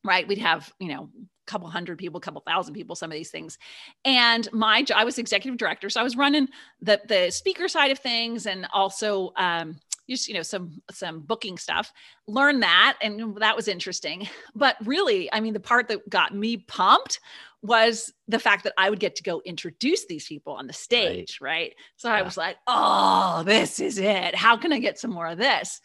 right 0.06 0.28
we'd 0.28 0.38
have 0.38 0.70
you 0.78 0.88
know 0.88 1.08
couple 1.46 1.68
hundred 1.68 1.98
people, 1.98 2.20
couple 2.20 2.40
thousand 2.46 2.74
people, 2.74 2.96
some 2.96 3.10
of 3.10 3.14
these 3.14 3.30
things. 3.30 3.58
And 4.04 4.50
my 4.52 4.82
job, 4.82 4.98
I 4.98 5.04
was 5.04 5.18
executive 5.18 5.58
director, 5.58 5.90
so 5.90 6.00
I 6.00 6.04
was 6.04 6.16
running 6.16 6.48
the 6.80 7.00
the 7.06 7.30
speaker 7.30 7.68
side 7.68 7.90
of 7.90 7.98
things 7.98 8.46
and 8.46 8.66
also 8.72 9.32
um, 9.36 9.76
just 10.08 10.28
you 10.28 10.34
know 10.34 10.42
some 10.42 10.82
some 10.90 11.20
booking 11.20 11.58
stuff. 11.58 11.92
Learn 12.26 12.60
that, 12.60 12.96
and 13.02 13.36
that 13.36 13.56
was 13.56 13.68
interesting. 13.68 14.28
But 14.56 14.76
really, 14.84 15.32
I 15.32 15.40
mean, 15.40 15.52
the 15.52 15.60
part 15.60 15.88
that 15.88 16.08
got 16.08 16.32
me 16.34 16.58
pumped 16.58 17.18
was 17.60 18.12
the 18.28 18.38
fact 18.38 18.64
that 18.64 18.74
I 18.78 18.88
would 18.90 19.00
get 19.00 19.16
to 19.16 19.22
go 19.22 19.40
introduce 19.44 20.06
these 20.06 20.28
people 20.28 20.52
on 20.52 20.66
the 20.66 20.72
stage, 20.72 21.38
right? 21.40 21.50
right? 21.50 21.74
So 21.96 22.08
yeah. 22.08 22.16
I 22.16 22.22
was 22.22 22.36
like, 22.36 22.56
oh, 22.66 23.42
this 23.44 23.80
is 23.80 23.98
it. 23.98 24.34
How 24.34 24.56
can 24.56 24.72
I 24.72 24.78
get 24.78 24.98
some 24.98 25.10
more 25.10 25.26
of 25.26 25.38
this? 25.38 25.80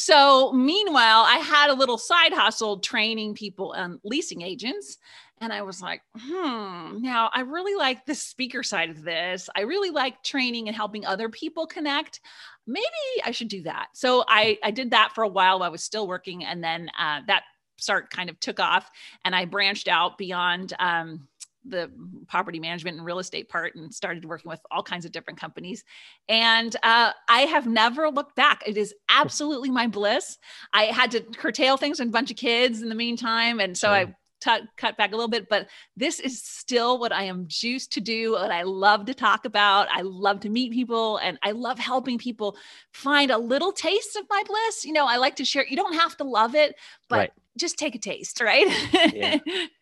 So, 0.00 0.52
meanwhile, 0.52 1.24
I 1.26 1.36
had 1.36 1.68
a 1.68 1.74
little 1.74 1.98
side 1.98 2.32
hustle 2.32 2.78
training 2.78 3.34
people 3.34 3.72
and 3.74 3.98
leasing 4.02 4.40
agents. 4.40 4.96
And 5.42 5.52
I 5.52 5.62
was 5.62 5.80
like, 5.80 6.00
hmm, 6.18 7.00
now 7.00 7.30
I 7.32 7.40
really 7.40 7.74
like 7.74 8.04
the 8.06 8.14
speaker 8.14 8.62
side 8.62 8.90
of 8.90 9.02
this. 9.02 9.48
I 9.54 9.62
really 9.62 9.90
like 9.90 10.22
training 10.22 10.68
and 10.68 10.76
helping 10.76 11.04
other 11.04 11.28
people 11.28 11.66
connect. 11.66 12.20
Maybe 12.66 12.86
I 13.24 13.30
should 13.30 13.48
do 13.48 13.62
that. 13.62 13.88
So 13.94 14.24
I, 14.28 14.58
I 14.62 14.70
did 14.70 14.90
that 14.90 15.12
for 15.14 15.22
a 15.22 15.28
while 15.28 15.58
while 15.58 15.66
I 15.66 15.70
was 15.70 15.84
still 15.84 16.06
working. 16.06 16.44
And 16.44 16.64
then 16.64 16.90
uh, 16.98 17.20
that 17.26 17.44
start 17.78 18.10
kind 18.10 18.30
of 18.30 18.38
took 18.40 18.60
off 18.60 18.90
and 19.24 19.34
I 19.34 19.44
branched 19.44 19.88
out 19.88 20.18
beyond 20.18 20.72
um, 20.78 21.28
the 21.70 21.90
property 22.28 22.60
management 22.60 22.96
and 22.96 23.06
real 23.06 23.18
estate 23.18 23.48
part 23.48 23.74
and 23.74 23.92
started 23.92 24.24
working 24.24 24.48
with 24.48 24.60
all 24.70 24.82
kinds 24.82 25.04
of 25.04 25.12
different 25.12 25.40
companies. 25.40 25.84
And 26.28 26.74
uh, 26.82 27.12
I 27.28 27.40
have 27.42 27.66
never 27.66 28.10
looked 28.10 28.36
back. 28.36 28.62
It 28.66 28.76
is 28.76 28.94
absolutely 29.08 29.70
my 29.70 29.86
bliss. 29.86 30.38
I 30.72 30.84
had 30.84 31.10
to 31.12 31.20
curtail 31.20 31.76
things 31.76 32.00
and 32.00 32.10
a 32.10 32.12
bunch 32.12 32.30
of 32.30 32.36
kids 32.36 32.82
in 32.82 32.88
the 32.88 32.94
meantime. 32.94 33.60
And 33.60 33.76
so 33.76 33.90
I 33.90 34.14
t- 34.40 34.66
cut 34.76 34.96
back 34.96 35.12
a 35.12 35.16
little 35.16 35.28
bit, 35.28 35.48
but 35.48 35.68
this 35.96 36.20
is 36.20 36.42
still 36.42 36.98
what 36.98 37.12
I 37.12 37.24
am 37.24 37.44
juiced 37.46 37.92
to 37.92 38.00
do. 38.00 38.32
What 38.32 38.50
I 38.50 38.62
love 38.62 39.06
to 39.06 39.14
talk 39.14 39.44
about. 39.44 39.88
I 39.90 40.02
love 40.02 40.40
to 40.40 40.48
meet 40.48 40.72
people 40.72 41.18
and 41.18 41.38
I 41.42 41.52
love 41.52 41.78
helping 41.78 42.18
people 42.18 42.56
find 42.92 43.30
a 43.30 43.38
little 43.38 43.72
taste 43.72 44.16
of 44.16 44.24
my 44.28 44.42
bliss. 44.46 44.84
You 44.84 44.92
know, 44.92 45.06
I 45.06 45.16
like 45.16 45.36
to 45.36 45.44
share. 45.44 45.66
You 45.66 45.76
don't 45.76 45.94
have 45.94 46.16
to 46.18 46.24
love 46.24 46.54
it, 46.54 46.74
but 47.08 47.16
right. 47.16 47.32
just 47.58 47.78
take 47.78 47.94
a 47.94 47.98
taste, 47.98 48.40
right? 48.40 48.66
Yeah. 49.14 49.38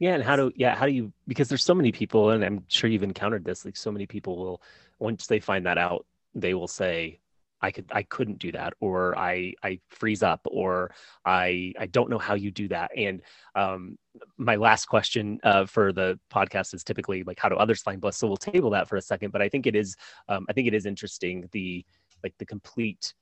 yeah. 0.00 0.14
And 0.14 0.22
how 0.22 0.36
do, 0.36 0.52
yeah, 0.56 0.74
how 0.74 0.86
do 0.86 0.92
you, 0.92 1.12
because 1.26 1.48
there's 1.48 1.64
so 1.64 1.74
many 1.74 1.92
people, 1.92 2.30
and 2.30 2.44
I'm 2.44 2.64
sure 2.68 2.88
you've 2.90 3.02
encountered 3.02 3.44
this, 3.44 3.64
like 3.64 3.76
so 3.76 3.90
many 3.90 4.06
people 4.06 4.36
will, 4.36 4.62
once 4.98 5.26
they 5.26 5.40
find 5.40 5.66
that 5.66 5.78
out, 5.78 6.06
they 6.34 6.54
will 6.54 6.68
say, 6.68 7.20
I 7.60 7.70
could 7.70 7.86
I 7.90 8.02
couldn't 8.02 8.38
do 8.38 8.52
that 8.52 8.74
or 8.80 9.16
I 9.18 9.54
I 9.62 9.80
freeze 9.88 10.22
up 10.22 10.40
or 10.44 10.94
I 11.24 11.72
I 11.78 11.86
don't 11.86 12.10
know 12.10 12.18
how 12.18 12.34
you 12.34 12.50
do 12.50 12.68
that 12.68 12.90
and 12.96 13.22
um 13.54 13.98
my 14.36 14.56
last 14.56 14.86
question 14.86 15.40
uh, 15.42 15.66
for 15.66 15.92
the 15.92 16.18
podcast 16.32 16.74
is 16.74 16.84
typically 16.84 17.22
like 17.22 17.38
how 17.38 17.48
do 17.48 17.56
others 17.56 17.80
find 17.80 18.00
bliss 18.00 18.18
so 18.18 18.26
we'll 18.26 18.36
table 18.36 18.70
that 18.70 18.88
for 18.88 18.96
a 18.96 19.02
second 19.02 19.32
but 19.32 19.42
I 19.42 19.48
think 19.48 19.66
it 19.66 19.74
is 19.74 19.96
um, 20.28 20.46
I 20.48 20.52
think 20.52 20.68
it 20.68 20.74
is 20.74 20.86
interesting 20.86 21.48
the 21.52 21.84
like 22.22 22.34
the 22.38 22.46
complete 22.46 23.14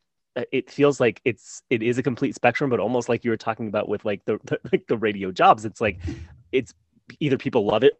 it 0.52 0.70
feels 0.70 1.00
like 1.00 1.20
it's 1.24 1.62
it 1.70 1.82
is 1.82 1.98
a 1.98 2.02
complete 2.02 2.34
spectrum 2.34 2.70
but 2.70 2.80
almost 2.80 3.08
like 3.08 3.24
you 3.24 3.30
were 3.30 3.36
talking 3.36 3.68
about 3.68 3.88
with 3.88 4.04
like 4.04 4.24
the, 4.24 4.38
the 4.44 4.58
like 4.72 4.86
the 4.88 4.98
radio 4.98 5.30
jobs 5.30 5.64
it's 5.64 5.80
like 5.80 5.98
it's 6.52 6.74
either 7.20 7.36
people 7.36 7.64
love 7.64 7.84
it 7.84 7.94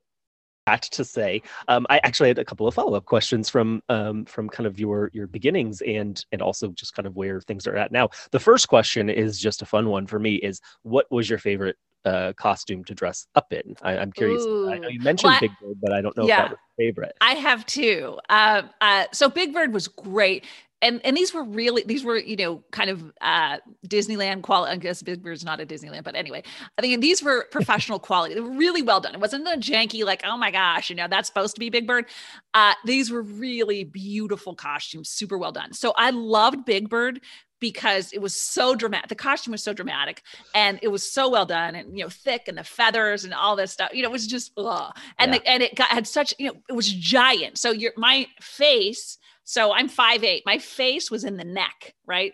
to 0.66 1.04
say. 1.04 1.42
Um, 1.68 1.86
I 1.90 2.00
actually 2.04 2.28
had 2.28 2.38
a 2.38 2.44
couple 2.44 2.66
of 2.66 2.74
follow 2.74 2.94
up 2.94 3.04
questions 3.04 3.50
from 3.50 3.82
um, 3.88 4.24
from 4.24 4.48
kind 4.48 4.66
of 4.66 4.78
your 4.78 5.10
your 5.12 5.26
beginnings 5.26 5.82
and 5.82 6.24
and 6.32 6.40
also 6.40 6.68
just 6.68 6.94
kind 6.94 7.06
of 7.06 7.16
where 7.16 7.40
things 7.40 7.66
are 7.66 7.76
at 7.76 7.92
now. 7.92 8.08
The 8.30 8.40
first 8.40 8.68
question 8.68 9.10
is 9.10 9.38
just 9.38 9.62
a 9.62 9.66
fun 9.66 9.88
one 9.88 10.06
for 10.06 10.18
me: 10.18 10.36
is 10.36 10.60
what 10.82 11.06
was 11.10 11.28
your 11.28 11.38
favorite 11.38 11.76
uh, 12.04 12.32
costume 12.36 12.84
to 12.84 12.94
dress 12.94 13.26
up 13.34 13.52
in? 13.52 13.76
I, 13.82 13.94
am 13.94 14.12
curious. 14.12 14.42
Ooh. 14.42 14.70
I 14.70 14.78
know 14.78 14.88
you 14.88 15.00
mentioned 15.00 15.32
well, 15.32 15.40
Big 15.40 15.52
Bird, 15.60 15.76
but 15.82 15.92
I 15.92 16.00
don't 16.00 16.16
know 16.16 16.26
yeah, 16.26 16.44
if 16.44 16.50
that 16.50 16.50
was 16.50 16.58
favorite. 16.78 17.16
I 17.20 17.34
have 17.34 17.66
two. 17.66 18.18
Uh, 18.28 18.62
uh, 18.80 19.04
so 19.12 19.28
Big 19.28 19.52
Bird 19.52 19.72
was 19.72 19.88
great 19.88 20.44
and 20.84 21.00
and 21.04 21.16
these 21.16 21.34
were 21.34 21.42
really 21.42 21.82
these 21.86 22.04
were 22.04 22.16
you 22.16 22.36
know 22.36 22.62
kind 22.70 22.90
of 22.90 23.12
uh 23.20 23.56
disneyland 23.88 24.42
quality 24.42 24.72
i 24.72 24.76
guess 24.76 25.02
big 25.02 25.22
bird's 25.22 25.44
not 25.44 25.60
a 25.60 25.66
disneyland 25.66 26.04
but 26.04 26.14
anyway 26.14 26.42
i 26.78 26.82
think 26.82 27.00
these 27.00 27.22
were 27.22 27.46
professional 27.50 27.98
quality 27.98 28.34
they 28.34 28.40
were 28.40 28.50
really 28.50 28.82
well 28.82 29.00
done 29.00 29.14
it 29.14 29.20
wasn't 29.20 29.46
a 29.48 29.56
janky 29.58 30.04
like 30.04 30.22
oh 30.24 30.36
my 30.36 30.50
gosh 30.50 30.90
you 30.90 30.96
know 30.96 31.08
that's 31.08 31.26
supposed 31.26 31.56
to 31.56 31.60
be 31.60 31.70
big 31.70 31.86
bird 31.86 32.04
uh 32.52 32.74
these 32.84 33.10
were 33.10 33.22
really 33.22 33.82
beautiful 33.82 34.54
costumes 34.54 35.08
super 35.08 35.38
well 35.38 35.52
done 35.52 35.72
so 35.72 35.92
i 35.96 36.10
loved 36.10 36.64
big 36.64 36.88
bird 36.88 37.20
because 37.60 38.12
it 38.12 38.20
was 38.20 38.38
so 38.38 38.74
dramatic. 38.74 39.08
The 39.08 39.14
costume 39.14 39.52
was 39.52 39.62
so 39.62 39.72
dramatic 39.72 40.22
and 40.54 40.78
it 40.82 40.88
was 40.88 41.10
so 41.10 41.30
well 41.30 41.46
done 41.46 41.74
and, 41.74 41.96
you 41.96 42.04
know, 42.04 42.10
thick 42.10 42.42
and 42.46 42.58
the 42.58 42.64
feathers 42.64 43.24
and 43.24 43.32
all 43.32 43.56
this 43.56 43.72
stuff, 43.72 43.90
you 43.94 44.02
know, 44.02 44.10
it 44.10 44.12
was 44.12 44.26
just, 44.26 44.52
ugh. 44.58 44.94
and, 45.18 45.32
yeah. 45.32 45.38
the, 45.38 45.48
and 45.48 45.62
it 45.62 45.74
got, 45.74 45.88
had 45.88 46.06
such, 46.06 46.34
you 46.38 46.48
know, 46.48 46.60
it 46.68 46.74
was 46.74 46.92
giant. 46.92 47.56
So 47.56 47.70
your, 47.70 47.92
my 47.96 48.26
face 48.38 49.16
so 49.44 49.72
I'm 49.72 49.88
five 49.88 50.24
eight. 50.24 50.42
My 50.46 50.58
face 50.58 51.10
was 51.10 51.24
in 51.24 51.36
the 51.36 51.44
neck, 51.44 51.94
right? 52.06 52.32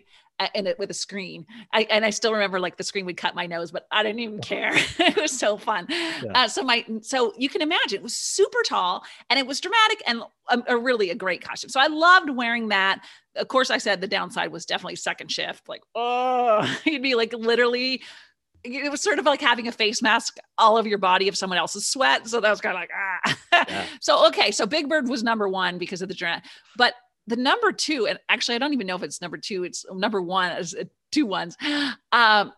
And 0.55 0.67
it 0.67 0.79
with 0.79 0.91
a 0.91 0.95
screen. 0.95 1.45
I, 1.71 1.83
and 1.91 2.03
I 2.03 2.09
still 2.09 2.33
remember 2.33 2.59
like 2.61 2.79
the 2.79 2.83
screen 2.83 3.05
would 3.05 3.19
cut 3.19 3.35
my 3.35 3.45
nose, 3.45 3.71
but 3.71 3.87
I 3.91 4.03
didn't 4.03 4.21
even 4.21 4.41
care. 4.41 4.71
it 4.99 5.17
was 5.17 5.39
so 5.39 5.59
fun. 5.59 5.87
Yeah. 5.91 6.33
Uh, 6.35 6.49
so 6.49 6.63
my, 6.63 6.87
so 7.03 7.35
you 7.37 7.51
can 7.51 7.61
imagine 7.61 7.99
it 7.99 8.03
was 8.03 8.17
super 8.17 8.61
tall 8.65 9.05
and 9.29 9.39
it 9.39 9.47
was 9.47 9.61
dramatic 9.61 10.03
and 10.07 10.23
a, 10.49 10.75
a 10.75 10.79
really 10.79 11.11
a 11.11 11.15
great 11.15 11.43
costume. 11.43 11.69
So 11.69 11.79
I 11.79 11.89
loved 11.89 12.31
wearing 12.31 12.69
that. 12.69 13.05
Of 13.37 13.49
course, 13.49 13.71
I 13.71 13.77
said 13.77 14.01
the 14.01 14.09
downside 14.09 14.51
was 14.51 14.65
definitely 14.65 14.97
second 14.97 15.31
shift. 15.31 15.69
Like, 15.69 15.83
oh, 15.95 16.75
you'd 16.87 17.03
be 17.03 17.17
like 17.17 17.35
literally 17.35 18.03
it 18.65 18.91
was 18.91 19.01
sort 19.01 19.19
of 19.19 19.25
like 19.25 19.41
having 19.41 19.69
a 19.69 19.73
face 19.73 20.03
mask 20.03 20.37
all 20.59 20.77
over 20.77 20.89
your 20.89 20.99
body 20.99 21.29
of 21.29 21.37
someone 21.37 21.59
else's 21.59 21.87
sweat. 21.87 22.29
So 22.29 22.41
that 22.41 22.51
was 22.51 22.61
kind 22.61 22.77
of 22.77 22.81
like, 22.81 22.91
ah. 22.95 23.39
Yeah. 23.53 23.87
so, 24.01 24.27
okay. 24.29 24.51
So 24.51 24.67
Big 24.67 24.89
Bird 24.89 25.09
was 25.09 25.23
number 25.23 25.49
one 25.49 25.79
because 25.79 26.03
of 26.03 26.09
the 26.09 26.15
drama. 26.15 26.43
But 26.77 26.95
the 27.27 27.37
number 27.37 27.73
two, 27.73 28.07
and 28.07 28.19
actually, 28.29 28.57
I 28.57 28.59
don't 28.59 28.73
even 28.73 28.87
know 28.87 28.97
if 28.97 29.03
it's 29.03 29.23
number 29.23 29.39
two, 29.39 29.65
it's 29.65 29.85
number 29.93 30.21
one, 30.21 30.53
as 30.53 30.75
uh, 30.75 30.85
two 31.11 31.27
ones, 31.27 31.57
um, 32.13 32.53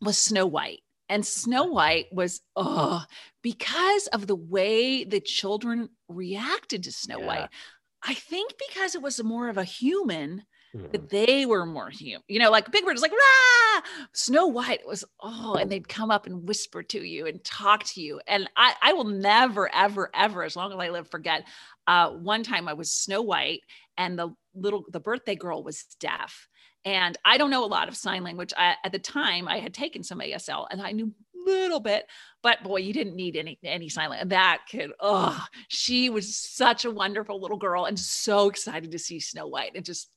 was 0.00 0.18
Snow 0.18 0.46
White. 0.46 0.80
And 1.08 1.26
Snow 1.26 1.64
White 1.64 2.06
was, 2.12 2.40
oh, 2.56 3.04
because 3.42 4.06
of 4.08 4.26
the 4.26 4.36
way 4.36 5.04
the 5.04 5.20
children 5.20 5.90
reacted 6.08 6.84
to 6.84 6.92
Snow 6.92 7.18
yeah. 7.20 7.26
White. 7.26 7.48
I 8.02 8.14
think 8.14 8.54
because 8.70 8.94
it 8.94 9.02
was 9.02 9.22
more 9.22 9.48
of 9.48 9.58
a 9.58 9.64
human 9.64 10.44
mm. 10.74 11.08
they 11.08 11.46
were 11.46 11.66
more 11.66 11.90
human. 11.90 12.22
You 12.28 12.38
know, 12.38 12.50
like 12.50 12.70
Big 12.70 12.84
Bird 12.84 12.92
was 12.92 13.02
like, 13.02 13.12
rah! 13.12 13.82
Snow 14.12 14.46
White 14.46 14.86
was, 14.86 15.04
oh, 15.20 15.54
and 15.54 15.70
they'd 15.70 15.88
come 15.88 16.10
up 16.10 16.26
and 16.26 16.46
whisper 16.46 16.82
to 16.82 17.02
you 17.02 17.26
and 17.26 17.42
talk 17.44 17.84
to 17.84 18.00
you. 18.00 18.20
And 18.26 18.48
I, 18.56 18.74
I 18.82 18.92
will 18.92 19.04
never, 19.04 19.72
ever, 19.74 20.10
ever, 20.14 20.42
as 20.44 20.56
long 20.56 20.72
as 20.72 20.78
I 20.78 20.90
live, 20.90 21.08
forget. 21.08 21.44
Uh, 21.86 22.10
one 22.10 22.42
time 22.42 22.68
I 22.68 22.74
was 22.74 22.92
Snow 22.92 23.22
White 23.22 23.60
and 23.96 24.18
the 24.18 24.34
little, 24.54 24.84
the 24.90 25.00
birthday 25.00 25.34
girl 25.34 25.62
was 25.62 25.84
deaf. 26.00 26.48
And 26.84 27.16
I 27.24 27.38
don't 27.38 27.50
know 27.50 27.64
a 27.64 27.66
lot 27.66 27.88
of 27.88 27.96
sign 27.96 28.24
language. 28.24 28.52
I, 28.56 28.74
at 28.84 28.92
the 28.92 28.98
time, 28.98 29.46
I 29.46 29.58
had 29.58 29.72
taken 29.72 30.02
some 30.02 30.18
ASL 30.20 30.66
and 30.70 30.82
I 30.82 30.90
knew 30.92 31.12
a 31.34 31.50
little 31.50 31.80
bit, 31.80 32.06
but 32.42 32.62
boy, 32.62 32.78
you 32.78 32.92
didn't 32.92 33.14
need 33.14 33.36
any 33.36 33.58
any 33.62 33.88
sign 33.88 34.10
language. 34.10 34.30
That 34.30 34.62
kid, 34.68 34.90
oh, 35.00 35.44
she 35.68 36.10
was 36.10 36.36
such 36.36 36.84
a 36.84 36.90
wonderful 36.90 37.40
little 37.40 37.56
girl 37.56 37.84
and 37.84 37.98
so 37.98 38.48
excited 38.48 38.90
to 38.90 38.98
see 38.98 39.20
Snow 39.20 39.46
White 39.46 39.72
and 39.74 39.84
just 39.84 40.10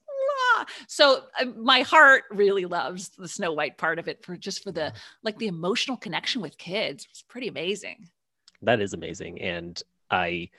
so 0.87 1.23
uh, 1.39 1.45
my 1.57 1.81
heart 1.81 2.23
really 2.31 2.65
loves 2.65 3.09
the 3.09 3.27
Snow 3.27 3.53
White 3.53 3.77
part 3.77 3.99
of 3.99 4.07
it 4.07 4.23
for 4.23 4.37
just 4.37 4.63
for 4.63 4.71
the 4.71 4.93
like 5.23 5.37
the 5.37 5.47
emotional 5.47 5.97
connection 5.97 6.41
with 6.41 6.57
kids. 6.57 7.07
It's 7.09 7.21
pretty 7.21 7.47
amazing. 7.47 8.09
That 8.61 8.81
is 8.81 8.93
amazing, 8.93 9.41
and 9.41 9.81
I, 10.09 10.49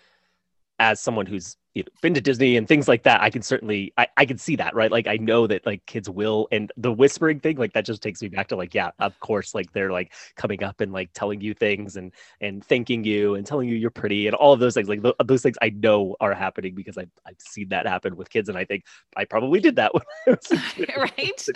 as 0.78 1.00
someone 1.00 1.26
who's 1.26 1.56
you 1.76 1.82
know, 1.82 1.88
been 2.00 2.14
to 2.14 2.22
Disney 2.22 2.56
and 2.56 2.66
things 2.66 2.88
like 2.88 3.02
that, 3.02 3.20
I 3.20 3.28
can 3.28 3.42
certainly 3.42 3.92
I, 3.98 4.06
I 4.16 4.24
can 4.24 4.38
see 4.38 4.56
that, 4.56 4.74
right? 4.74 4.90
Like 4.90 5.06
I 5.06 5.18
know 5.18 5.46
that 5.46 5.66
like 5.66 5.84
kids 5.84 6.08
will 6.08 6.48
and 6.50 6.72
the 6.78 6.90
whispering 6.90 7.38
thing, 7.38 7.58
like 7.58 7.74
that 7.74 7.84
just 7.84 8.02
takes 8.02 8.22
me 8.22 8.28
back 8.28 8.48
to 8.48 8.56
like, 8.56 8.74
yeah, 8.74 8.92
of 8.98 9.20
course, 9.20 9.54
like 9.54 9.70
they're 9.72 9.92
like 9.92 10.14
coming 10.36 10.62
up 10.62 10.80
and 10.80 10.90
like 10.90 11.10
telling 11.12 11.42
you 11.42 11.52
things 11.52 11.96
and 11.96 12.12
and 12.40 12.64
thanking 12.64 13.04
you 13.04 13.34
and 13.34 13.46
telling 13.46 13.68
you 13.68 13.76
you're 13.76 13.90
pretty 13.90 14.26
and 14.26 14.34
all 14.34 14.54
of 14.54 14.60
those 14.60 14.72
things. 14.72 14.88
Like 14.88 15.02
th- 15.02 15.16
those 15.26 15.42
things 15.42 15.56
I 15.60 15.68
know 15.68 16.16
are 16.18 16.32
happening 16.32 16.74
because 16.74 16.96
I've 16.96 17.10
I've 17.26 17.40
seen 17.40 17.68
that 17.68 17.86
happen 17.86 18.16
with 18.16 18.30
kids 18.30 18.48
and 18.48 18.56
I 18.56 18.64
think 18.64 18.84
I 19.14 19.26
probably 19.26 19.60
did 19.60 19.76
that 19.76 19.92
when 19.94 20.02
I 20.26 20.30
was 20.30 20.60
right. 20.96 21.48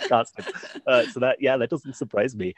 Uh, 0.87 1.05
so 1.07 1.19
that 1.19 1.37
yeah, 1.39 1.57
that 1.57 1.69
doesn't 1.69 1.95
surprise 1.95 2.35
me. 2.35 2.53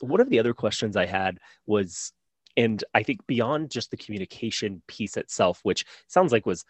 One 0.00 0.20
of 0.20 0.30
the 0.30 0.38
other 0.38 0.54
questions 0.54 0.96
I 0.96 1.06
had 1.06 1.38
was 1.66 2.12
and 2.56 2.82
I 2.94 3.02
think 3.02 3.26
beyond 3.26 3.70
just 3.70 3.90
the 3.90 3.96
communication 3.96 4.82
piece 4.86 5.16
itself, 5.16 5.60
which 5.62 5.84
sounds 6.08 6.32
like 6.32 6.46
was 6.46 6.64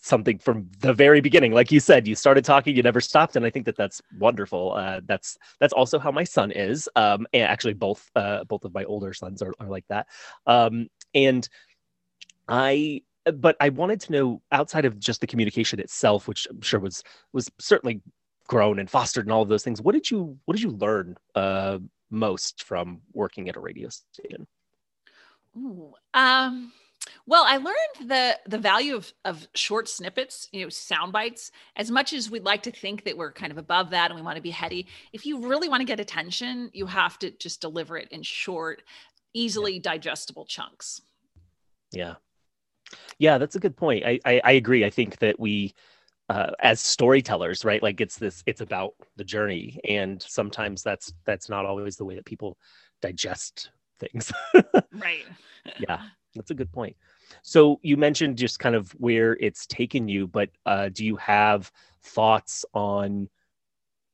something 0.00 0.38
from 0.38 0.68
the 0.78 0.92
very 0.92 1.20
beginning 1.20 1.52
like 1.52 1.72
you 1.72 1.80
said 1.80 2.06
you 2.06 2.14
started 2.14 2.44
talking 2.44 2.76
you 2.76 2.82
never 2.82 3.00
stopped. 3.00 3.36
And 3.36 3.44
i 3.44 3.50
think 3.50 3.66
that 3.66 3.76
that's 3.76 4.00
wonderful. 4.18 4.74
Uh, 4.74 5.00
that's 5.04 5.36
that's 5.60 5.72
also 5.72 5.98
how 5.98 6.10
my 6.10 6.24
son 6.24 6.50
is. 6.50 6.88
Um, 6.96 7.26
and 7.32 7.44
actually 7.44 7.74
both 7.74 8.08
uh, 8.14 8.44
both 8.44 8.64
of 8.64 8.72
my 8.72 8.84
older 8.84 9.12
sons 9.12 9.42
are, 9.42 9.54
are 9.60 9.68
like 9.68 9.84
that. 9.88 10.06
Um, 10.46 10.88
and 11.14 11.48
i 12.48 13.02
but 13.34 13.56
i 13.60 13.68
wanted 13.68 14.00
to 14.00 14.12
know 14.12 14.42
outside 14.52 14.84
of 14.84 14.98
just 14.98 15.20
the 15.20 15.26
communication 15.26 15.78
itself 15.80 16.26
which 16.28 16.46
i'm 16.50 16.60
sure 16.60 16.80
was 16.80 17.02
was 17.32 17.50
certainly 17.58 18.00
grown 18.46 18.78
and 18.78 18.90
fostered 18.90 19.26
and 19.26 19.32
all 19.32 19.42
of 19.42 19.48
those 19.48 19.62
things 19.62 19.82
what 19.82 19.92
did 19.92 20.10
you 20.10 20.38
what 20.46 20.56
did 20.56 20.62
you 20.62 20.70
learn 20.70 21.16
uh, 21.34 21.78
most 22.10 22.64
from 22.64 23.00
working 23.12 23.48
at 23.48 23.56
a 23.56 23.60
radio 23.60 23.88
station 23.88 24.46
Ooh, 25.56 25.94
um 26.14 26.72
well, 27.26 27.44
I 27.46 27.58
learned 27.58 28.08
the 28.08 28.38
the 28.46 28.58
value 28.58 28.96
of 28.96 29.12
of 29.24 29.46
short 29.54 29.88
snippets, 29.88 30.48
you 30.52 30.62
know, 30.62 30.68
sound 30.68 31.12
bites. 31.12 31.50
As 31.76 31.90
much 31.90 32.12
as 32.12 32.30
we'd 32.30 32.44
like 32.44 32.62
to 32.64 32.70
think 32.70 33.04
that 33.04 33.16
we're 33.16 33.32
kind 33.32 33.52
of 33.52 33.58
above 33.58 33.90
that 33.90 34.10
and 34.10 34.18
we 34.18 34.24
want 34.24 34.36
to 34.36 34.42
be 34.42 34.50
heady, 34.50 34.86
if 35.12 35.26
you 35.26 35.46
really 35.46 35.68
want 35.68 35.80
to 35.80 35.86
get 35.86 36.00
attention, 36.00 36.70
you 36.72 36.86
have 36.86 37.18
to 37.20 37.30
just 37.30 37.60
deliver 37.60 37.96
it 37.96 38.08
in 38.10 38.22
short, 38.22 38.82
easily 39.34 39.74
yeah. 39.74 39.82
digestible 39.82 40.46
chunks. 40.46 41.02
Yeah. 41.92 42.14
Yeah, 43.18 43.36
that's 43.38 43.56
a 43.56 43.60
good 43.60 43.76
point. 43.76 44.04
I, 44.04 44.18
I, 44.24 44.40
I 44.44 44.52
agree. 44.52 44.84
I 44.84 44.90
think 44.90 45.18
that 45.18 45.38
we 45.38 45.74
uh, 46.30 46.52
as 46.60 46.80
storytellers, 46.80 47.64
right? 47.64 47.82
Like 47.82 48.00
it's 48.00 48.18
this, 48.18 48.42
it's 48.46 48.60
about 48.60 48.94
the 49.16 49.24
journey, 49.24 49.78
and 49.88 50.22
sometimes 50.22 50.82
that's 50.82 51.12
that's 51.24 51.48
not 51.48 51.66
always 51.66 51.96
the 51.96 52.04
way 52.04 52.14
that 52.14 52.24
people 52.24 52.56
digest 53.00 53.70
things. 53.98 54.32
right. 54.92 55.24
yeah. 55.78 56.00
That's 56.34 56.50
a 56.50 56.54
good 56.54 56.72
point. 56.72 56.96
So 57.42 57.80
you 57.82 57.96
mentioned 57.96 58.38
just 58.38 58.58
kind 58.58 58.74
of 58.74 58.90
where 58.92 59.36
it's 59.40 59.66
taken 59.66 60.08
you, 60.08 60.26
but 60.26 60.50
uh, 60.66 60.88
do 60.90 61.04
you 61.04 61.16
have 61.16 61.70
thoughts 62.02 62.64
on 62.74 63.28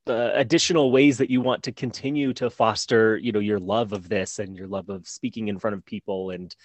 uh, 0.07 0.31
additional 0.33 0.91
ways 0.91 1.17
that 1.17 1.29
you 1.29 1.41
want 1.41 1.63
to 1.63 1.71
continue 1.71 2.33
to 2.33 2.49
foster, 2.49 3.17
you 3.17 3.31
know, 3.31 3.39
your 3.39 3.59
love 3.59 3.91
of 3.91 4.07
this 4.07 4.39
and 4.39 4.55
your 4.55 4.67
love 4.67 4.89
of 4.89 5.07
speaking 5.07 5.47
in 5.47 5.59
front 5.59 5.75
of 5.75 5.85
people 5.85 6.29
and 6.29 6.55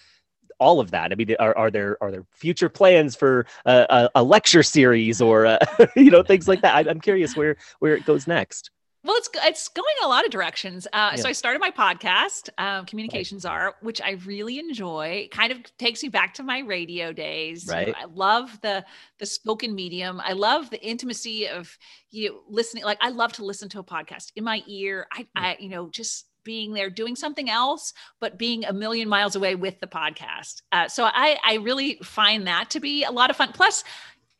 all 0.58 0.80
of 0.80 0.90
that? 0.90 1.12
I 1.12 1.14
mean, 1.14 1.34
are, 1.38 1.56
are 1.56 1.70
there 1.70 1.96
are 2.02 2.10
there 2.10 2.24
future 2.30 2.68
plans 2.68 3.16
for 3.16 3.46
a, 3.64 4.10
a 4.14 4.22
lecture 4.22 4.62
series 4.62 5.20
or 5.20 5.46
uh, 5.46 5.58
you 5.96 6.10
know 6.10 6.22
things 6.22 6.48
like 6.48 6.60
that? 6.62 6.74
I, 6.74 6.90
I'm 6.90 7.00
curious 7.00 7.36
where 7.36 7.56
where 7.78 7.96
it 7.96 8.04
goes 8.04 8.26
next. 8.26 8.70
Well, 9.02 9.16
it's 9.16 9.30
it's 9.34 9.68
going 9.68 9.94
in 9.98 10.04
a 10.04 10.08
lot 10.08 10.26
of 10.26 10.30
directions. 10.30 10.86
Uh, 10.92 11.12
yeah. 11.12 11.16
So 11.16 11.28
I 11.28 11.32
started 11.32 11.58
my 11.60 11.70
podcast, 11.70 12.50
um, 12.58 12.84
Communications 12.84 13.44
right. 13.44 13.52
Are, 13.52 13.74
which 13.80 14.00
I 14.00 14.12
really 14.26 14.58
enjoy. 14.58 15.28
Kind 15.30 15.52
of 15.52 15.58
takes 15.78 16.02
me 16.02 16.10
back 16.10 16.34
to 16.34 16.42
my 16.42 16.58
radio 16.58 17.12
days. 17.12 17.66
Right. 17.66 17.88
You 17.88 17.92
know, 17.94 17.98
I 17.98 18.04
love 18.04 18.60
the 18.60 18.84
the 19.18 19.24
spoken 19.24 19.74
medium. 19.74 20.20
I 20.22 20.34
love 20.34 20.68
the 20.68 20.82
intimacy 20.82 21.48
of 21.48 21.78
you 22.10 22.42
listening. 22.48 22.84
Like 22.84 22.98
I 23.00 23.08
love 23.08 23.32
to 23.34 23.44
listen 23.44 23.70
to 23.70 23.78
a 23.78 23.84
podcast 23.84 24.32
in 24.36 24.44
my 24.44 24.62
ear. 24.66 25.06
I, 25.12 25.26
I 25.34 25.56
you 25.58 25.70
know, 25.70 25.88
just 25.88 26.26
being 26.44 26.74
there 26.74 26.90
doing 26.90 27.16
something 27.16 27.48
else, 27.48 27.94
but 28.20 28.38
being 28.38 28.64
a 28.64 28.72
million 28.72 29.08
miles 29.08 29.34
away 29.34 29.54
with 29.54 29.80
the 29.80 29.86
podcast. 29.86 30.60
Uh, 30.72 30.88
so 30.88 31.04
I 31.04 31.38
I 31.42 31.54
really 31.54 31.98
find 32.02 32.46
that 32.46 32.70
to 32.70 32.80
be 32.80 33.04
a 33.04 33.10
lot 33.10 33.30
of 33.30 33.36
fun. 33.36 33.52
Plus, 33.54 33.82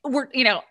we're 0.05 0.29
you 0.35 0.45
know 0.45 0.63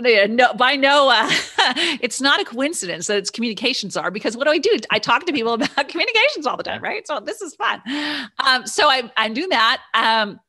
no, 0.00 0.52
by 0.54 0.76
no, 0.76 1.08
uh, 1.08 1.28
it's 2.00 2.20
not 2.20 2.40
a 2.40 2.44
coincidence 2.44 3.06
that 3.06 3.16
it's 3.16 3.30
communications 3.30 3.96
are 3.96 4.10
because 4.10 4.36
what 4.36 4.44
do 4.44 4.50
I 4.50 4.58
do? 4.58 4.76
I 4.90 4.98
talk 4.98 5.26
to 5.26 5.32
people 5.32 5.52
about 5.54 5.88
communications 5.88 6.46
all 6.46 6.56
the 6.56 6.62
time, 6.62 6.82
right? 6.82 7.06
So 7.06 7.20
this 7.20 7.40
is 7.40 7.54
fun. 7.54 7.80
Um, 8.44 8.66
so 8.66 8.88
I, 8.88 9.10
I'm 9.16 9.34
doing 9.34 9.48
that. 9.50 9.82
Um, 9.94 10.40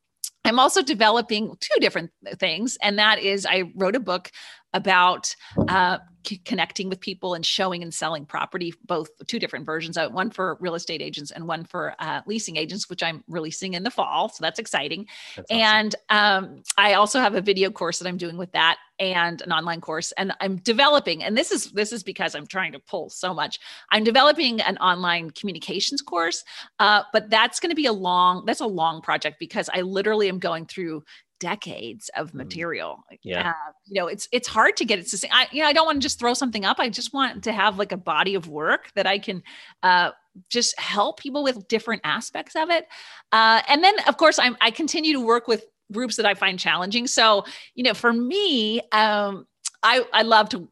I'm 0.45 0.59
also 0.59 0.81
developing 0.81 1.55
two 1.59 1.79
different 1.79 2.11
things, 2.37 2.77
and 2.81 2.97
that 2.99 3.19
is 3.19 3.45
I 3.45 3.71
wrote 3.75 3.95
a 3.95 3.99
book 3.99 4.31
about 4.73 5.35
uh, 5.69 5.97
c- 6.25 6.41
connecting 6.45 6.89
with 6.89 6.99
people 6.99 7.33
and 7.33 7.45
showing 7.45 7.83
and 7.83 7.93
selling 7.93 8.25
property, 8.25 8.73
both 8.85 9.09
two 9.27 9.39
different 9.39 9.65
versions 9.65 9.97
of 9.97 10.05
it, 10.05 10.11
one 10.11 10.29
for 10.29 10.57
real 10.59 10.75
estate 10.75 11.01
agents 11.01 11.31
and 11.31 11.47
one 11.47 11.63
for 11.63 11.95
uh, 11.99 12.21
leasing 12.25 12.57
agents, 12.57 12.89
which 12.89 13.03
I'm 13.03 13.23
releasing 13.27 13.73
in 13.73 13.83
the 13.83 13.91
fall. 13.91 14.29
So 14.29 14.37
that's 14.41 14.59
exciting. 14.59 15.07
That's 15.35 15.51
awesome. 15.51 15.61
And 15.61 15.95
um, 16.09 16.63
I 16.77 16.93
also 16.93 17.19
have 17.19 17.35
a 17.35 17.41
video 17.41 17.71
course 17.71 17.99
that 17.99 18.07
I'm 18.07 18.17
doing 18.17 18.37
with 18.37 18.51
that 18.51 18.77
and 18.99 19.41
an 19.41 19.51
online 19.51 19.79
course 19.79 20.11
and 20.13 20.33
i'm 20.41 20.57
developing 20.57 21.23
and 21.23 21.37
this 21.37 21.51
is 21.51 21.71
this 21.71 21.91
is 21.91 22.03
because 22.03 22.33
i'm 22.33 22.47
trying 22.47 22.71
to 22.71 22.79
pull 22.79 23.09
so 23.09 23.33
much 23.33 23.59
i'm 23.91 24.03
developing 24.03 24.59
an 24.61 24.77
online 24.77 25.29
communications 25.31 26.01
course 26.01 26.43
uh, 26.79 27.03
but 27.13 27.29
that's 27.29 27.59
going 27.59 27.69
to 27.69 27.75
be 27.75 27.85
a 27.85 27.93
long 27.93 28.43
that's 28.45 28.59
a 28.59 28.65
long 28.65 29.01
project 29.01 29.37
because 29.39 29.69
i 29.73 29.81
literally 29.81 30.27
am 30.29 30.39
going 30.39 30.65
through 30.65 31.03
decades 31.39 32.09
of 32.15 32.31
mm. 32.31 32.35
material. 32.35 33.03
Yeah. 33.23 33.49
Uh, 33.49 33.71
you 33.85 33.99
know, 33.99 34.07
it's 34.07 34.27
it's 34.31 34.47
hard 34.47 34.77
to 34.77 34.85
get 34.85 34.99
it 34.99 35.07
to 35.07 35.27
I 35.33 35.47
you 35.51 35.61
know, 35.61 35.67
I 35.67 35.73
don't 35.73 35.85
want 35.85 35.97
to 35.97 36.05
just 36.05 36.19
throw 36.19 36.33
something 36.33 36.65
up. 36.65 36.79
I 36.79 36.89
just 36.89 37.13
want 37.13 37.43
to 37.43 37.51
have 37.51 37.77
like 37.77 37.91
a 37.91 37.97
body 37.97 38.35
of 38.35 38.47
work 38.47 38.91
that 38.95 39.07
I 39.07 39.19
can 39.19 39.43
uh 39.83 40.11
just 40.49 40.79
help 40.79 41.19
people 41.19 41.43
with 41.43 41.67
different 41.67 42.01
aspects 42.03 42.55
of 42.55 42.69
it. 42.69 42.87
Uh 43.31 43.61
and 43.67 43.83
then 43.83 43.95
of 44.07 44.17
course 44.17 44.39
I'm 44.39 44.57
I 44.61 44.71
continue 44.71 45.13
to 45.13 45.21
work 45.21 45.47
with 45.47 45.65
groups 45.91 46.15
that 46.17 46.25
I 46.25 46.33
find 46.33 46.59
challenging. 46.59 47.07
So, 47.07 47.45
you 47.75 47.83
know, 47.83 47.93
for 47.93 48.13
me, 48.13 48.81
um 48.91 49.47
I 49.83 50.05
I 50.13 50.23
love 50.23 50.49
to 50.49 50.67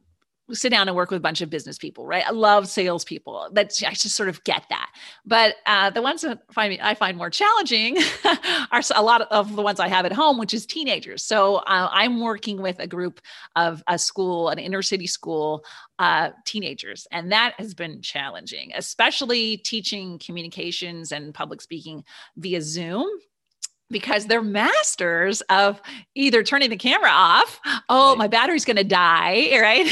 sit 0.54 0.70
down 0.70 0.88
and 0.88 0.96
work 0.96 1.10
with 1.10 1.18
a 1.18 1.22
bunch 1.22 1.42
of 1.42 1.50
business 1.50 1.78
people, 1.78 2.06
right? 2.06 2.24
I 2.26 2.32
love 2.32 2.68
salespeople. 2.68 3.50
That's 3.52 3.82
I 3.84 3.92
just 3.92 4.16
sort 4.16 4.30
of 4.30 4.44
get 4.44 4.66
that. 4.70 4.92
But 5.26 5.56
uh, 5.66 5.90
the 5.90 6.02
ones 6.02 6.22
that 6.22 6.42
find 6.54 6.72
me, 6.72 6.80
I 6.82 6.94
find 6.94 7.18
more 7.18 7.30
challenging 7.30 7.98
are 8.72 8.82
a 8.96 9.04
lot 9.04 9.24
of 9.24 9.56
the 9.56 9.62
ones 9.62 9.80
I 9.80 9.88
have 9.88 10.06
at 10.06 10.12
home, 10.12 10.38
which 10.38 10.54
is 10.54 10.66
teenagers. 10.66 11.24
So 11.24 11.58
uh, 11.58 11.90
I'm 11.92 12.22
working 12.22 12.62
with 12.62 12.80
a 12.80 12.88
group 12.88 13.22
of 13.56 13.84
a 13.88 13.98
school, 13.98 14.50
an 14.50 14.60
inner 14.60 14.82
city 14.82 15.08
school, 15.08 15.64
uh, 15.98 16.32
teenagers, 16.46 17.08
and 17.12 17.32
that 17.32 17.56
has 17.58 17.74
been 17.74 18.02
challenging, 18.02 18.72
especially 18.76 19.58
teaching 19.58 20.20
communications 20.20 21.12
and 21.12 21.34
public 21.34 21.62
speaking 21.62 22.04
via 22.38 22.62
Zoom 22.62 23.08
because 23.92 24.26
they're 24.26 24.42
masters 24.42 25.42
of 25.50 25.82
either 26.16 26.44
turning 26.44 26.70
the 26.70 26.78
camera 26.78 27.10
off, 27.12 27.60
oh, 27.90 28.10
right. 28.10 28.18
my 28.18 28.28
battery's 28.28 28.66
going 28.66 28.78
to 28.78 28.84
die, 28.84 29.58
right? 29.62 29.88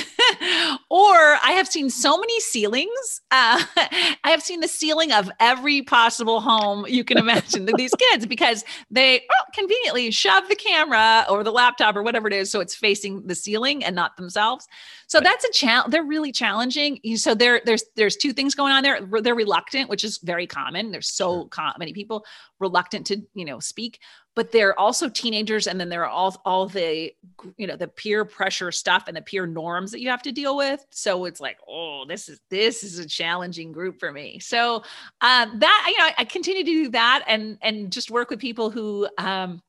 or 0.90 1.14
I 1.44 1.54
have 1.56 1.68
seen 1.68 1.90
so 1.90 2.18
many 2.18 2.40
ceilings. 2.40 3.22
Uh, 3.32 3.62
I 4.24 4.30
have 4.30 4.42
seen 4.42 4.62
the 4.62 4.68
ceiling 4.68 5.12
of 5.12 5.30
every 5.40 5.82
possible 5.84 6.42
home 6.42 6.86
you 6.88 7.04
can 7.04 7.18
imagine 7.18 7.66
to 7.68 7.74
these 7.78 7.94
kids 8.12 8.26
because 8.26 8.64
they 8.90 9.20
oh, 9.20 9.44
conveniently 9.54 10.12
shove 10.12 10.48
the 10.50 10.56
camera 10.56 11.26
or 11.30 11.44
the 11.44 11.52
laptop 11.52 11.96
or 11.96 12.04
whatever 12.04 12.28
it 12.28 12.34
is 12.34 12.50
so 12.50 12.60
it's 12.60 12.76
facing 12.76 13.26
the 13.28 13.36
ceiling 13.36 13.84
and 13.84 13.96
not 13.96 14.18
themselves. 14.18 14.68
So 15.14 15.20
right. 15.20 15.26
that's 15.26 15.46
a 15.46 15.52
challenge. 15.52 15.92
They're 15.92 16.04
really 16.04 16.32
challenging. 16.32 17.00
So 17.18 17.36
there, 17.36 17.62
there's 17.64 17.84
there's 17.96 18.18
two 18.18 18.34
things 18.34 18.56
going 18.56 18.74
on 18.74 18.82
there. 18.82 19.00
They're 19.22 19.36
reluctant, 19.36 19.88
which 19.88 20.04
is 20.04 20.18
very 20.18 20.48
common. 20.48 20.90
There's 20.90 21.08
so 21.08 21.42
sure. 21.42 21.48
com- 21.50 21.74
many 21.78 21.94
people 21.94 22.26
reluctant 22.60 23.06
to 23.08 23.22
you 23.36 23.46
know 23.46 23.60
speak 23.60 24.00
but 24.36 24.52
they're 24.52 24.80
also 24.80 25.08
teenagers 25.10 25.68
and 25.68 25.80
then 25.80 25.90
there 25.90 26.02
are 26.02 26.10
all 26.10 26.42
all 26.46 26.68
the 26.68 27.14
you 27.58 27.68
know 27.68 27.76
the 27.76 27.88
peer 27.88 28.26
pressure 28.26 28.72
stuff 28.72 29.04
and 29.08 29.16
the 29.16 29.22
peer 29.22 29.46
norms 29.46 29.92
that 29.92 30.02
you 30.02 30.10
have 30.10 30.24
to 30.24 30.32
deal 30.32 30.58
with 30.58 30.84
so 30.90 31.26
it's 31.26 31.40
like 31.40 31.58
oh 31.68 32.06
this 32.08 32.28
is 32.30 32.40
this 32.50 32.84
is 32.84 32.98
a 32.98 33.06
challenging 33.06 33.72
group 33.72 34.00
for 34.00 34.12
me 34.12 34.40
so 34.40 34.78
um, 35.22 35.60
that 35.60 35.86
you 35.90 35.98
know 36.00 36.06
I, 36.06 36.14
I, 36.20 36.26
continue 36.26 36.64
to 36.64 36.72
do 36.72 36.90
that 36.90 37.24
and 37.28 37.60
and 37.62 37.92
just 37.92 38.10
work 38.10 38.32
with 38.32 38.40
people 38.40 38.72
who 38.72 39.08
um, 39.20 39.62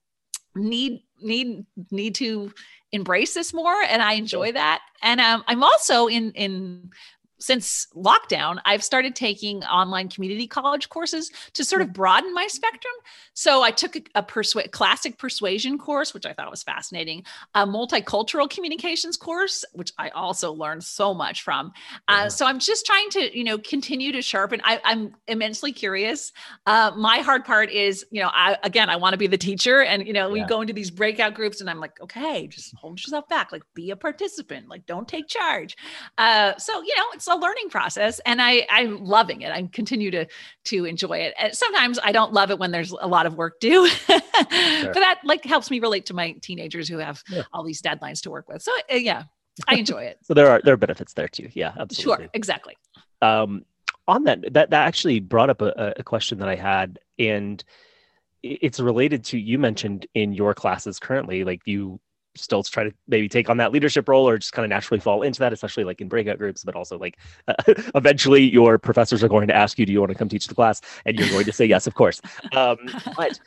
need 0.55 1.03
need 1.21 1.67
need 1.91 2.15
to 2.17 2.53
embrace 2.95 3.35
this 3.35 3.53
more 3.53 3.83
and 3.83 4.01
i 4.03 4.15
enjoy 4.15 4.53
that. 4.53 4.81
And 5.03 5.21
um, 5.21 5.45
i'm 5.49 5.63
also 5.63 6.07
in 6.07 6.31
in 6.33 6.91
since 7.39 7.89
lockdown, 7.95 8.59
I've 8.65 8.85
started 8.85 9.15
taking 9.15 9.65
online 9.65 10.09
community 10.09 10.47
college 10.47 10.89
courses 10.89 11.31
to 11.55 11.65
sort 11.65 11.83
of 11.83 11.93
broaden 11.93 12.33
my 12.33 12.47
spectrum. 12.47 12.95
So 13.35 13.63
I 13.63 13.71
took 13.71 13.97
a, 13.97 14.03
a 14.17 14.23
persu- 14.23 14.71
classic 14.71 15.19
persuasion 15.19 15.79
course, 15.79 16.15
which 16.15 16.27
I 16.27 16.33
thought 16.33 16.51
was 16.51 16.63
fascinating, 16.63 17.25
a 17.55 17.67
multicultural 17.67 18.49
communications 18.49 19.17
course, 19.17 19.65
which 19.73 19.93
I 19.99 20.11
also 20.11 20.53
learned 20.53 20.85
so 20.85 21.15
much 21.15 21.43
from. 21.43 21.73
Uh, 22.09 22.29
so 22.29 22.47
I'm 22.47 22.59
just 22.59 22.87
trying 22.87 23.11
to, 23.11 23.37
you 23.37 23.45
know, 23.45 23.59
continue 23.59 24.13
to 24.13 24.23
sharpen. 24.23 24.61
I, 24.65 24.81
am 24.85 25.15
immensely 25.29 25.73
curious. 25.73 26.33
Uh, 26.67 26.93
my 26.97 27.19
hard 27.19 27.45
part 27.45 27.71
is, 27.71 28.07
you 28.11 28.23
know, 28.23 28.31
I, 28.33 28.57
again, 28.63 28.89
I 28.89 28.97
want 28.97 29.15
to 29.15 29.19
be 29.19 29.27
the 29.27 29.39
teacher, 29.39 29.83
and 29.83 30.07
you 30.07 30.13
know, 30.13 30.31
we 30.31 30.45
go 30.45 30.61
into 30.61 30.73
these 30.73 30.91
breakout 30.91 31.35
groups, 31.35 31.61
and 31.61 31.69
I'm 31.69 31.81
like, 31.81 32.01
okay, 32.01 32.47
just 32.47 32.75
hold 32.77 33.01
yourself 33.01 33.29
back, 33.29 33.53
like 33.53 33.63
be 33.75 33.91
a 33.91 33.97
participant, 33.97 34.69
like 34.69 34.87
don't 34.87 35.09
take 35.09 35.29
charge. 35.29 35.77
Uh, 36.19 36.57
so 36.57 36.83
you 36.83 36.95
know, 36.97 37.05
it's 37.15 37.29
a 37.35 37.37
learning 37.37 37.69
process 37.69 38.21
and 38.25 38.41
I, 38.41 38.67
I'm 38.71 39.05
loving 39.05 39.43
it. 39.43 39.53
I 39.53 39.63
continue 39.73 40.11
to, 40.13 40.27
to 40.67 40.85
enjoy 40.85 41.19
it. 41.19 41.35
And 41.39 41.55
sometimes 41.55 41.99
I 42.03 42.13
don't 42.13 42.33
love 42.33 42.51
it 42.51 42.59
when 42.59 42.71
there's 42.71 42.93
a 42.93 43.07
lot 43.07 43.27
of 43.27 43.37
work 43.37 43.61
due, 43.61 43.87
sure. 43.89 44.21
but 44.49 44.95
that 44.95 45.21
like 45.25 45.45
helps 45.45 45.71
me 45.71 45.81
relate 45.81 46.07
to 46.07 46.15
my 46.15 46.33
teenagers 46.41 46.89
who 46.89 46.99
have 46.99 47.23
yeah. 47.29 47.43
all 47.53 47.65
these 47.65 47.83
deadlines 47.83 48.23
to 48.23 48.31
work 48.31 48.49
with. 48.49 48.63
So 48.63 48.73
uh, 48.93 48.97
yeah, 48.97 49.25
I 49.69 49.77
enjoy 49.77 50.05
it. 50.05 50.19
so 50.23 50.35
there 50.35 50.49
are, 50.49 50.61
there 50.65 50.75
are 50.75 50.79
benefits 50.79 51.13
there 51.13 51.29
too. 51.29 51.49
Yeah, 51.53 51.73
absolutely. 51.79 52.25
Sure. 52.25 52.31
Exactly. 52.35 52.77
Um, 53.23 53.65
on 54.07 54.25
that, 54.25 54.41
that, 54.53 54.71
that 54.71 54.87
actually 54.87 55.21
brought 55.21 55.51
up 55.51 55.63
a, 55.63 55.95
a 55.97 56.03
question 56.03 56.39
that 56.39 56.49
I 56.49 56.57
had 56.57 56.99
and 57.19 57.63
it's 58.43 58.79
related 58.79 59.25
to 59.25 59.39
you 59.39 59.59
mentioned 59.59 60.07
in 60.15 60.35
your 60.35 60.53
classes 60.53 60.99
currently 60.99 61.45
like 61.45 61.63
you 61.65 61.99
still 62.37 62.63
try 62.63 62.85
to 62.85 62.93
maybe 63.09 63.29
take 63.29 63.49
on 63.49 63.57
that 63.57 63.73
leadership 63.73 64.09
role 64.09 64.29
or 64.29 64.39
just 64.39 64.53
kind 64.53 64.65
of 64.65 64.71
naturally 64.71 65.01
fall 65.01 65.23
into 65.23 65.41
that 65.41 65.53
especially 65.53 65.85
like 65.85 66.01
in 66.01 66.09
breakout 66.09 66.39
groups 66.39 66.65
but 66.65 66.75
also 66.75 66.99
like 66.99 67.19
uh, 67.49 67.55
eventually 67.95 68.43
your 68.43 68.79
professors 68.79 69.23
are 69.23 69.29
going 69.29 69.49
to 69.49 69.55
ask 69.55 69.79
you 69.79 69.87
do 69.87 69.93
you 69.93 70.01
want 70.01 70.11
to 70.11 70.19
come 70.19 70.29
teach 70.29 70.47
the 70.47 70.55
class? 70.55 70.81
And 71.07 71.19
you're 71.19 71.29
going 71.29 71.45
to 71.45 71.53
say 71.53 71.65
yes 71.65 71.87
of 71.87 71.95
course. 71.95 72.21
Um, 72.53 72.79
but 73.17 73.39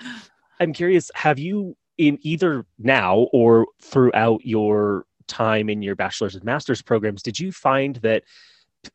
i'm 0.59 0.73
curious 0.73 1.11
have 1.13 1.37
you 1.37 1.75
in 1.97 2.17
either 2.21 2.65
now 2.79 3.27
or 3.33 3.67
throughout 3.81 4.45
your 4.45 5.05
time 5.27 5.69
in 5.69 5.81
your 5.81 5.95
bachelor's 5.95 6.35
and 6.35 6.43
master's 6.43 6.81
programs 6.81 7.21
did 7.21 7.39
you 7.39 7.51
find 7.51 7.97
that 7.97 8.23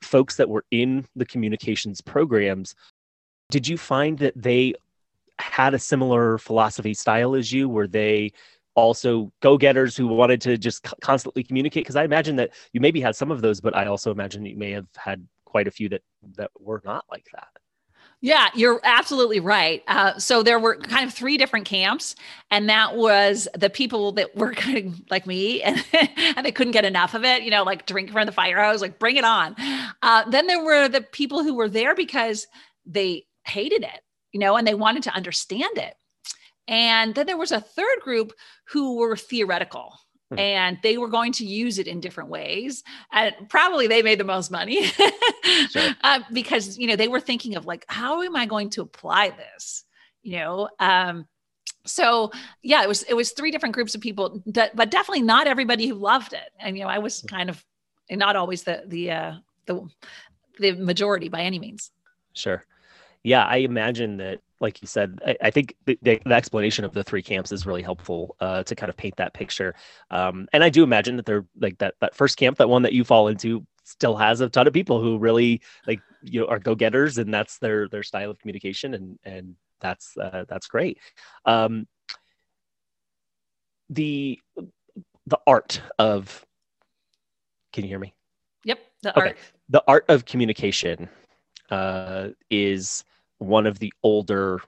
folks 0.00 0.36
that 0.36 0.48
were 0.48 0.64
in 0.70 1.06
the 1.14 1.26
communications 1.26 2.00
programs 2.00 2.74
did 3.50 3.68
you 3.68 3.76
find 3.76 4.18
that 4.18 4.32
they 4.34 4.74
had 5.38 5.74
a 5.74 5.78
similar 5.78 6.38
philosophy 6.38 6.94
style 6.94 7.34
as 7.34 7.52
you? 7.52 7.68
Were 7.68 7.86
they 7.86 8.32
also 8.74 9.32
go-getters 9.40 9.96
who 9.96 10.06
wanted 10.06 10.40
to 10.40 10.56
just 10.56 10.82
constantly 11.00 11.42
communicate 11.42 11.84
because 11.84 11.96
i 11.96 12.04
imagine 12.04 12.36
that 12.36 12.50
you 12.72 12.80
maybe 12.80 13.00
had 13.00 13.14
some 13.14 13.30
of 13.30 13.42
those 13.42 13.60
but 13.60 13.76
i 13.76 13.86
also 13.86 14.10
imagine 14.10 14.44
you 14.44 14.56
may 14.56 14.70
have 14.70 14.86
had 14.96 15.26
quite 15.44 15.66
a 15.66 15.70
few 15.70 15.88
that 15.88 16.02
that 16.36 16.50
were 16.58 16.80
not 16.84 17.04
like 17.10 17.26
that 17.32 17.48
yeah, 18.24 18.50
you're 18.54 18.80
absolutely 18.84 19.40
right. 19.40 19.82
Uh, 19.88 20.16
so 20.16 20.44
there 20.44 20.60
were 20.60 20.76
kind 20.76 21.04
of 21.04 21.12
three 21.12 21.36
different 21.36 21.66
camps, 21.66 22.14
and 22.52 22.68
that 22.68 22.94
was 22.94 23.48
the 23.52 23.68
people 23.68 24.12
that 24.12 24.36
were 24.36 24.52
kind 24.54 24.78
of 24.78 25.02
like 25.10 25.26
me, 25.26 25.60
and, 25.60 25.84
and 26.36 26.46
they 26.46 26.52
couldn't 26.52 26.72
get 26.72 26.84
enough 26.84 27.14
of 27.14 27.24
it. 27.24 27.42
You 27.42 27.50
know, 27.50 27.64
like 27.64 27.84
drink 27.84 28.12
from 28.12 28.26
the 28.26 28.32
fire 28.32 28.62
hose, 28.62 28.80
like 28.80 29.00
bring 29.00 29.16
it 29.16 29.24
on. 29.24 29.56
Uh, 30.02 30.30
then 30.30 30.46
there 30.46 30.64
were 30.64 30.88
the 30.88 31.00
people 31.00 31.42
who 31.42 31.54
were 31.54 31.68
there 31.68 31.96
because 31.96 32.46
they 32.86 33.26
hated 33.44 33.82
it, 33.82 34.00
you 34.30 34.38
know, 34.38 34.56
and 34.56 34.66
they 34.68 34.74
wanted 34.74 35.02
to 35.02 35.14
understand 35.14 35.76
it. 35.78 35.94
And 36.68 37.14
then 37.14 37.26
there 37.26 37.36
was 37.36 37.52
a 37.52 37.60
third 37.60 38.00
group 38.00 38.32
who 38.68 38.96
were 38.96 39.16
theoretical 39.16 39.92
hmm. 40.30 40.38
and 40.38 40.78
they 40.82 40.96
were 40.96 41.08
going 41.08 41.32
to 41.32 41.44
use 41.44 41.78
it 41.78 41.86
in 41.86 42.00
different 42.00 42.30
ways 42.30 42.82
and 43.12 43.34
probably 43.48 43.86
they 43.86 44.02
made 44.02 44.18
the 44.18 44.24
most 44.24 44.50
money 44.50 44.84
sure. 45.70 45.90
uh, 46.04 46.20
because 46.32 46.78
you 46.78 46.86
know 46.86 46.96
they 46.96 47.08
were 47.08 47.20
thinking 47.20 47.56
of 47.56 47.66
like 47.66 47.84
how 47.88 48.22
am 48.22 48.36
i 48.36 48.46
going 48.46 48.70
to 48.70 48.80
apply 48.80 49.30
this 49.30 49.84
you 50.22 50.38
know 50.38 50.68
um, 50.78 51.26
so 51.84 52.30
yeah 52.62 52.82
it 52.82 52.88
was 52.88 53.02
it 53.02 53.14
was 53.14 53.32
three 53.32 53.50
different 53.50 53.74
groups 53.74 53.94
of 53.94 54.00
people 54.00 54.42
but 54.46 54.90
definitely 54.90 55.20
not 55.20 55.48
everybody 55.48 55.86
who 55.88 55.96
loved 55.96 56.32
it 56.32 56.50
and 56.60 56.78
you 56.78 56.84
know 56.84 56.88
i 56.88 56.98
was 56.98 57.20
hmm. 57.20 57.26
kind 57.26 57.50
of 57.50 57.62
not 58.08 58.36
always 58.36 58.62
the 58.62 58.84
the 58.86 59.10
uh 59.10 59.34
the 59.66 59.88
the 60.58 60.72
majority 60.72 61.28
by 61.28 61.42
any 61.42 61.58
means. 61.58 61.90
Sure. 62.34 62.64
Yeah, 63.22 63.44
I 63.44 63.58
imagine 63.58 64.16
that, 64.18 64.40
like 64.62 64.80
you 64.80 64.86
said, 64.86 65.18
I, 65.26 65.36
I 65.42 65.50
think 65.50 65.74
the, 65.84 65.98
the, 66.02 66.20
explanation 66.32 66.84
of 66.84 66.94
the 66.94 67.02
three 67.02 67.20
camps 67.20 67.50
is 67.50 67.66
really 67.66 67.82
helpful 67.82 68.36
uh, 68.40 68.62
to 68.62 68.74
kind 68.76 68.88
of 68.88 68.96
paint 68.96 69.16
that 69.16 69.34
picture. 69.34 69.74
Um, 70.10 70.46
and 70.52 70.62
I 70.62 70.70
do 70.70 70.84
imagine 70.84 71.16
that 71.16 71.26
they're 71.26 71.44
like 71.60 71.76
that 71.78 71.94
that 72.00 72.14
first 72.14 72.36
camp, 72.38 72.58
that 72.58 72.68
one 72.68 72.82
that 72.82 72.92
you 72.92 73.04
fall 73.04 73.28
into, 73.28 73.66
still 73.82 74.16
has 74.16 74.40
a 74.40 74.48
ton 74.48 74.68
of 74.68 74.72
people 74.72 75.02
who 75.02 75.18
really 75.18 75.60
like 75.86 76.00
you 76.22 76.40
know 76.40 76.46
are 76.46 76.60
go 76.60 76.74
getters, 76.74 77.18
and 77.18 77.34
that's 77.34 77.58
their 77.58 77.88
their 77.88 78.04
style 78.04 78.30
of 78.30 78.38
communication, 78.38 78.94
and 78.94 79.18
and 79.24 79.56
that's 79.80 80.16
uh, 80.16 80.44
that's 80.48 80.68
great. 80.68 80.98
Um, 81.44 81.88
the 83.90 84.38
the 85.26 85.38
art 85.46 85.82
of 85.98 86.46
can 87.72 87.82
you 87.82 87.88
hear 87.88 87.98
me? 87.98 88.14
Yep, 88.64 88.78
the 89.02 89.18
okay. 89.18 89.28
art. 89.28 89.38
The 89.68 89.84
art 89.88 90.04
of 90.08 90.24
communication 90.24 91.08
uh, 91.70 92.28
is 92.48 93.04
one 93.42 93.66
of 93.66 93.78
the 93.78 93.92
older 94.02 94.60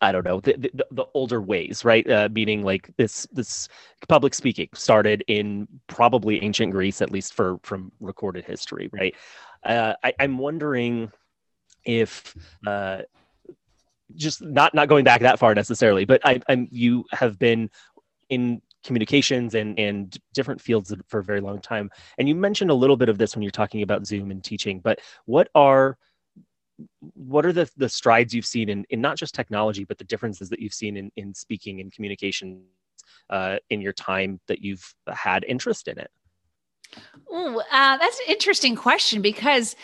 I 0.00 0.12
don't 0.12 0.24
know 0.24 0.40
the, 0.40 0.52
the, 0.52 0.86
the 0.92 1.06
older 1.14 1.40
ways, 1.40 1.84
right? 1.84 2.08
Uh, 2.08 2.28
meaning 2.30 2.62
like 2.62 2.90
this 2.96 3.26
this 3.32 3.68
public 4.08 4.32
speaking 4.32 4.68
started 4.74 5.24
in 5.26 5.66
probably 5.88 6.42
ancient 6.42 6.72
Greece, 6.72 7.02
at 7.02 7.10
least 7.10 7.34
for 7.34 7.58
from 7.62 7.90
recorded 8.00 8.44
history, 8.44 8.88
right? 8.92 9.14
Uh, 9.64 9.94
I, 10.04 10.12
am 10.20 10.38
wondering 10.38 11.10
if 11.84 12.34
uh, 12.66 13.02
just 14.14 14.40
not 14.42 14.74
not 14.74 14.88
going 14.88 15.04
back 15.04 15.22
that 15.22 15.38
far 15.38 15.54
necessarily, 15.54 16.04
but 16.04 16.20
I, 16.24 16.40
I'm 16.48 16.68
you 16.70 17.04
have 17.12 17.38
been 17.38 17.68
in 18.28 18.62
communications 18.84 19.54
and 19.54 19.76
and 19.78 20.16
different 20.32 20.60
fields 20.60 20.94
for 21.08 21.18
a 21.18 21.24
very 21.24 21.40
long 21.40 21.60
time, 21.60 21.90
and 22.18 22.28
you 22.28 22.36
mentioned 22.36 22.70
a 22.70 22.74
little 22.74 22.96
bit 22.96 23.08
of 23.08 23.18
this 23.18 23.34
when 23.34 23.42
you're 23.42 23.50
talking 23.50 23.82
about 23.82 24.06
Zoom 24.06 24.30
and 24.30 24.44
teaching. 24.44 24.78
But 24.78 25.00
what 25.24 25.48
are 25.56 25.98
what 27.14 27.44
are 27.44 27.52
the 27.52 27.70
the 27.76 27.88
strides 27.88 28.34
you've 28.34 28.46
seen 28.46 28.68
in, 28.68 28.84
in 28.90 29.00
not 29.00 29.16
just 29.16 29.34
technology, 29.34 29.84
but 29.84 29.98
the 29.98 30.04
differences 30.04 30.48
that 30.50 30.60
you've 30.60 30.74
seen 30.74 30.96
in 30.96 31.10
in 31.16 31.34
speaking 31.34 31.80
and 31.80 31.92
communication 31.92 32.62
uh, 33.30 33.56
in 33.70 33.80
your 33.80 33.92
time 33.92 34.40
that 34.46 34.62
you've 34.62 34.94
had 35.08 35.44
interest 35.44 35.88
in 35.88 35.98
it? 35.98 36.10
Ooh, 37.32 37.60
uh, 37.60 37.98
that's 37.98 38.18
an 38.20 38.26
interesting 38.28 38.76
question 38.76 39.20
because 39.20 39.76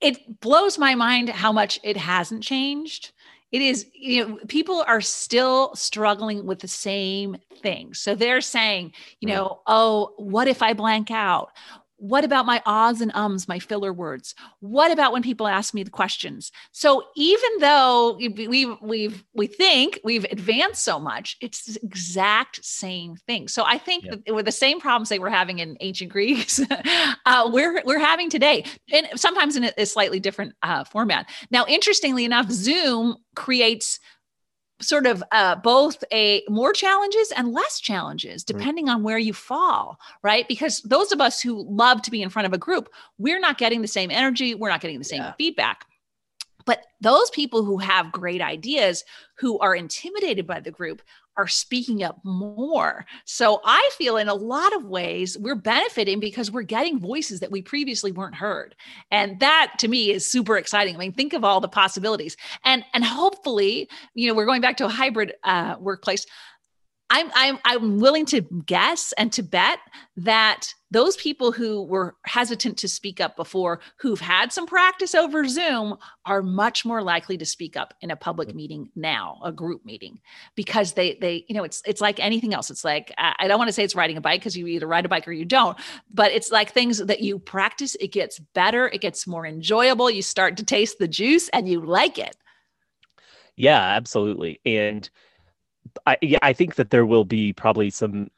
it 0.00 0.40
blows 0.40 0.78
my 0.78 0.94
mind 0.94 1.28
how 1.28 1.52
much 1.52 1.80
it 1.82 1.96
hasn't 1.96 2.42
changed. 2.42 3.12
It 3.50 3.62
is 3.62 3.86
you 3.92 4.24
know 4.24 4.38
people 4.46 4.84
are 4.86 5.00
still 5.00 5.74
struggling 5.74 6.46
with 6.46 6.60
the 6.60 6.68
same 6.68 7.36
thing. 7.62 7.94
So 7.94 8.14
they're 8.14 8.40
saying 8.40 8.92
you 9.20 9.28
know 9.28 9.60
oh 9.66 10.14
what 10.16 10.46
if 10.48 10.62
i 10.62 10.72
blank 10.72 11.10
out 11.10 11.50
what 12.00 12.24
about 12.24 12.46
my 12.46 12.62
ahs 12.64 13.02
and 13.02 13.12
ums, 13.14 13.46
my 13.46 13.58
filler 13.58 13.92
words? 13.92 14.34
What 14.60 14.90
about 14.90 15.12
when 15.12 15.22
people 15.22 15.46
ask 15.46 15.74
me 15.74 15.82
the 15.82 15.90
questions? 15.90 16.50
So 16.72 17.04
even 17.14 17.50
though 17.60 18.16
we 18.18 18.76
we 18.80 19.14
we 19.34 19.46
think 19.46 20.00
we've 20.02 20.24
advanced 20.24 20.82
so 20.82 20.98
much, 20.98 21.36
it's 21.42 21.66
the 21.66 21.78
exact 21.82 22.64
same 22.64 23.16
thing. 23.16 23.48
So 23.48 23.64
I 23.66 23.76
think 23.76 24.06
yeah. 24.06 24.32
with 24.32 24.46
the 24.46 24.52
same 24.52 24.80
problems 24.80 25.10
they 25.10 25.18
were 25.18 25.28
having 25.30 25.58
in 25.58 25.76
ancient 25.80 26.10
Greece. 26.10 26.60
uh, 27.26 27.50
we're 27.52 27.82
we're 27.84 27.98
having 27.98 28.30
today, 28.30 28.64
and 28.90 29.06
sometimes 29.16 29.56
in 29.56 29.70
a, 29.76 29.84
slightly 29.84 30.20
different 30.20 30.54
uh, 30.62 30.84
format. 30.84 31.28
Now, 31.50 31.66
interestingly 31.68 32.24
enough, 32.24 32.50
Zoom 32.50 33.16
creates 33.34 33.98
sort 34.80 35.06
of 35.06 35.22
uh, 35.32 35.56
both 35.56 36.02
a 36.12 36.42
more 36.48 36.72
challenges 36.72 37.32
and 37.36 37.52
less 37.52 37.80
challenges 37.80 38.42
depending 38.44 38.86
right. 38.86 38.94
on 38.94 39.02
where 39.02 39.18
you 39.18 39.32
fall 39.32 39.98
right 40.22 40.48
because 40.48 40.80
those 40.82 41.12
of 41.12 41.20
us 41.20 41.40
who 41.40 41.66
love 41.68 42.02
to 42.02 42.10
be 42.10 42.22
in 42.22 42.30
front 42.30 42.46
of 42.46 42.52
a 42.52 42.58
group 42.58 42.90
we're 43.18 43.40
not 43.40 43.58
getting 43.58 43.82
the 43.82 43.88
same 43.88 44.10
energy 44.10 44.54
we're 44.54 44.70
not 44.70 44.80
getting 44.80 44.98
the 44.98 45.04
same 45.04 45.22
yeah. 45.22 45.32
feedback 45.38 45.86
but 46.66 46.86
those 47.00 47.30
people 47.30 47.64
who 47.64 47.78
have 47.78 48.12
great 48.12 48.40
ideas 48.40 49.04
who 49.34 49.58
are 49.58 49.74
intimidated 49.74 50.46
by 50.46 50.60
the 50.60 50.70
group 50.70 51.02
are 51.36 51.48
speaking 51.48 52.02
up 52.02 52.18
more. 52.24 53.06
So 53.24 53.60
I 53.64 53.90
feel 53.96 54.16
in 54.16 54.28
a 54.28 54.34
lot 54.34 54.74
of 54.74 54.84
ways 54.84 55.38
we're 55.38 55.54
benefiting 55.54 56.20
because 56.20 56.50
we're 56.50 56.62
getting 56.62 56.98
voices 56.98 57.40
that 57.40 57.50
we 57.50 57.62
previously 57.62 58.12
weren't 58.12 58.34
heard. 58.34 58.74
And 59.10 59.40
that 59.40 59.74
to 59.78 59.88
me 59.88 60.10
is 60.10 60.30
super 60.30 60.56
exciting. 60.56 60.96
I 60.96 60.98
mean, 60.98 61.12
think 61.12 61.32
of 61.32 61.44
all 61.44 61.60
the 61.60 61.68
possibilities. 61.68 62.36
And 62.64 62.84
and 62.94 63.04
hopefully, 63.04 63.88
you 64.14 64.28
know, 64.28 64.34
we're 64.34 64.46
going 64.46 64.60
back 64.60 64.76
to 64.78 64.86
a 64.86 64.90
hybrid 64.90 65.34
uh, 65.44 65.76
workplace. 65.80 66.26
I'm 67.10 67.30
I'm 67.34 67.58
I'm 67.64 67.98
willing 67.98 68.24
to 68.26 68.42
guess 68.66 69.12
and 69.18 69.32
to 69.32 69.42
bet 69.42 69.80
that 70.16 70.68
those 70.92 71.16
people 71.16 71.50
who 71.50 71.82
were 71.84 72.16
hesitant 72.24 72.76
to 72.78 72.88
speak 72.88 73.20
up 73.20 73.36
before, 73.36 73.80
who've 73.98 74.20
had 74.20 74.52
some 74.52 74.66
practice 74.66 75.14
over 75.14 75.46
Zoom, 75.46 75.96
are 76.24 76.42
much 76.42 76.84
more 76.84 77.02
likely 77.02 77.36
to 77.36 77.44
speak 77.44 77.76
up 77.76 77.94
in 78.00 78.10
a 78.12 78.16
public 78.16 78.54
meeting 78.54 78.90
now, 78.94 79.40
a 79.44 79.50
group 79.50 79.84
meeting, 79.84 80.20
because 80.54 80.92
they 80.92 81.18
they 81.20 81.44
you 81.48 81.54
know 81.54 81.64
it's 81.64 81.82
it's 81.84 82.00
like 82.00 82.20
anything 82.20 82.54
else. 82.54 82.70
It's 82.70 82.84
like 82.84 83.12
I 83.18 83.48
don't 83.48 83.58
want 83.58 83.68
to 83.68 83.72
say 83.72 83.82
it's 83.82 83.96
riding 83.96 84.16
a 84.16 84.20
bike 84.20 84.40
because 84.40 84.56
you 84.56 84.68
either 84.68 84.86
ride 84.86 85.04
a 85.04 85.08
bike 85.08 85.26
or 85.26 85.32
you 85.32 85.44
don't, 85.44 85.76
but 86.12 86.30
it's 86.30 86.52
like 86.52 86.72
things 86.72 86.98
that 86.98 87.20
you 87.20 87.40
practice. 87.40 87.96
It 87.96 88.12
gets 88.12 88.38
better. 88.38 88.88
It 88.88 89.00
gets 89.00 89.26
more 89.26 89.44
enjoyable. 89.44 90.10
You 90.10 90.22
start 90.22 90.56
to 90.58 90.64
taste 90.64 91.00
the 91.00 91.08
juice 91.08 91.48
and 91.48 91.68
you 91.68 91.84
like 91.84 92.18
it. 92.18 92.36
Yeah, 93.56 93.80
absolutely, 93.80 94.60
and 94.64 95.10
I, 96.06 96.16
yeah, 96.22 96.38
I 96.42 96.52
think 96.52 96.76
that 96.76 96.90
there 96.90 97.06
will 97.06 97.24
be 97.24 97.52
probably 97.52 97.90
some. 97.90 98.30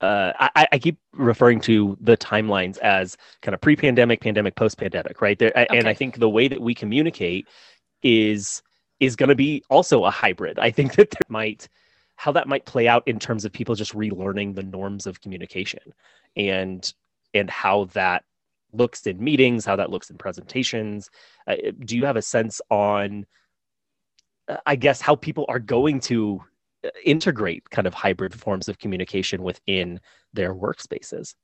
Uh, 0.00 0.32
I, 0.38 0.66
I 0.72 0.78
keep 0.78 0.98
referring 1.12 1.60
to 1.62 1.96
the 2.00 2.16
timelines 2.16 2.78
as 2.78 3.18
kind 3.42 3.54
of 3.54 3.60
pre-pandemic, 3.60 4.22
pandemic, 4.22 4.54
post-pandemic, 4.54 5.20
right? 5.20 5.38
There, 5.38 5.52
okay. 5.54 5.66
and 5.68 5.86
I 5.86 5.92
think 5.92 6.18
the 6.18 6.30
way 6.30 6.48
that 6.48 6.60
we 6.60 6.74
communicate 6.74 7.46
is 8.02 8.62
is 8.98 9.16
going 9.16 9.28
to 9.28 9.34
be 9.34 9.62
also 9.68 10.04
a 10.04 10.10
hybrid. 10.10 10.58
I 10.58 10.70
think 10.70 10.94
that 10.96 11.10
there 11.10 11.20
might 11.28 11.68
how 12.16 12.32
that 12.32 12.48
might 12.48 12.66
play 12.66 12.86
out 12.86 13.06
in 13.06 13.18
terms 13.18 13.44
of 13.44 13.52
people 13.52 13.74
just 13.74 13.94
relearning 13.94 14.54
the 14.54 14.62
norms 14.62 15.06
of 15.06 15.20
communication 15.20 15.94
and 16.36 16.92
and 17.32 17.48
how 17.48 17.84
that 17.94 18.24
looks 18.72 19.06
in 19.06 19.22
meetings, 19.22 19.64
how 19.64 19.76
that 19.76 19.90
looks 19.90 20.10
in 20.10 20.18
presentations. 20.18 21.10
Uh, 21.46 21.56
do 21.84 21.96
you 21.96 22.04
have 22.04 22.16
a 22.16 22.22
sense 22.22 22.60
on, 22.70 23.26
uh, 24.48 24.58
I 24.66 24.76
guess, 24.76 25.00
how 25.00 25.16
people 25.16 25.46
are 25.48 25.58
going 25.58 26.00
to 26.00 26.42
integrate 27.04 27.70
kind 27.70 27.86
of 27.86 27.94
hybrid 27.94 28.34
forms 28.34 28.68
of 28.68 28.78
communication 28.78 29.42
within 29.42 30.00
their 30.32 30.54
workspaces? 30.54 31.34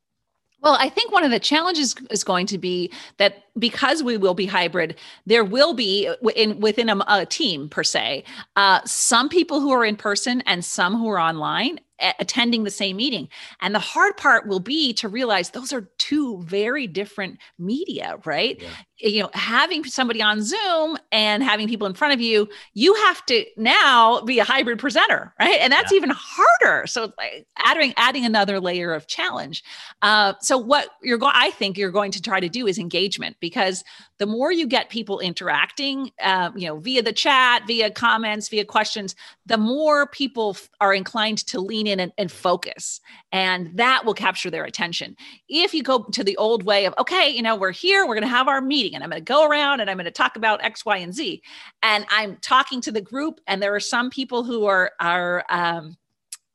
Well, 0.62 0.76
I 0.80 0.88
think 0.88 1.12
one 1.12 1.22
of 1.22 1.30
the 1.30 1.38
challenges 1.38 1.94
is 2.10 2.24
going 2.24 2.46
to 2.46 2.58
be 2.58 2.90
that 3.18 3.44
because 3.58 4.02
we 4.02 4.16
will 4.16 4.34
be 4.34 4.46
hybrid, 4.46 4.96
there 5.26 5.44
will 5.44 5.74
be 5.74 6.10
in 6.34 6.60
within 6.60 6.88
a, 6.88 7.04
a 7.08 7.26
team 7.26 7.68
per 7.68 7.84
se, 7.84 8.24
uh, 8.56 8.80
some 8.84 9.28
people 9.28 9.60
who 9.60 9.70
are 9.70 9.84
in 9.84 9.96
person 9.96 10.40
and 10.46 10.64
some 10.64 10.96
who 10.96 11.08
are 11.08 11.20
online, 11.20 11.78
attending 12.18 12.64
the 12.64 12.70
same 12.70 12.96
meeting. 12.96 13.28
And 13.60 13.74
the 13.74 13.80
hard 13.80 14.16
part 14.16 14.46
will 14.46 14.60
be 14.60 14.92
to 14.94 15.08
realize 15.08 15.50
those 15.50 15.72
are 15.72 15.88
two 15.98 16.42
very 16.42 16.86
different 16.86 17.38
media, 17.58 18.18
right? 18.24 18.60
Yeah. 18.60 18.68
You 18.98 19.22
know, 19.24 19.30
having 19.34 19.84
somebody 19.84 20.22
on 20.22 20.42
Zoom 20.42 20.96
and 21.12 21.42
having 21.42 21.68
people 21.68 21.86
in 21.86 21.94
front 21.94 22.14
of 22.14 22.20
you, 22.20 22.48
you 22.72 22.94
have 22.94 23.24
to 23.26 23.44
now 23.56 24.22
be 24.22 24.38
a 24.38 24.44
hybrid 24.44 24.78
presenter, 24.78 25.34
right? 25.38 25.58
And 25.60 25.72
that's 25.72 25.92
yeah. 25.92 25.96
even 25.96 26.10
harder. 26.14 26.86
So 26.86 27.12
like 27.18 27.46
adding 27.58 27.92
adding 27.96 28.24
another 28.24 28.58
layer 28.58 28.94
of 28.94 29.06
challenge. 29.06 29.62
Uh, 30.00 30.34
so 30.40 30.56
what 30.56 30.88
you're 31.02 31.18
going, 31.18 31.34
I 31.34 31.50
think 31.50 31.76
you're 31.76 31.90
going 31.90 32.12
to 32.12 32.22
try 32.22 32.40
to 32.40 32.48
do 32.48 32.66
is 32.66 32.78
engagement 32.78 33.36
because 33.40 33.84
the 34.18 34.26
more 34.26 34.50
you 34.50 34.66
get 34.66 34.88
people 34.88 35.20
interacting, 35.20 36.10
uh, 36.22 36.50
you 36.56 36.66
know, 36.66 36.78
via 36.78 37.02
the 37.02 37.12
chat, 37.12 37.62
via 37.66 37.90
comments, 37.90 38.48
via 38.48 38.64
questions, 38.64 39.14
the 39.44 39.58
more 39.58 40.06
people 40.06 40.50
f- 40.50 40.70
are 40.80 40.94
inclined 40.94 41.38
to 41.46 41.60
lean 41.60 41.86
in 41.86 42.00
and, 42.00 42.12
and 42.16 42.32
focus, 42.32 43.00
and 43.32 43.70
that 43.76 44.04
will 44.04 44.14
capture 44.14 44.50
their 44.50 44.64
attention. 44.64 45.16
If 45.48 45.74
you 45.74 45.82
go 45.82 46.04
to 46.04 46.24
the 46.24 46.36
old 46.36 46.64
way 46.64 46.86
of, 46.86 46.94
okay, 46.98 47.28
you 47.28 47.42
know, 47.42 47.56
we're 47.56 47.72
here, 47.72 48.06
we're 48.06 48.14
going 48.14 48.22
to 48.22 48.28
have 48.28 48.48
our 48.48 48.60
meeting, 48.60 48.94
and 48.94 49.04
I'm 49.04 49.10
going 49.10 49.20
to 49.20 49.24
go 49.24 49.46
around 49.46 49.80
and 49.80 49.90
I'm 49.90 49.96
going 49.96 50.06
to 50.06 50.10
talk 50.10 50.36
about 50.36 50.64
X, 50.64 50.84
Y, 50.86 50.96
and 50.96 51.14
Z, 51.14 51.42
and 51.82 52.06
I'm 52.08 52.36
talking 52.38 52.80
to 52.82 52.92
the 52.92 53.00
group, 53.00 53.40
and 53.46 53.62
there 53.62 53.74
are 53.74 53.80
some 53.80 54.10
people 54.10 54.44
who 54.44 54.66
are 54.66 54.92
are 54.98 55.44
um, 55.50 55.96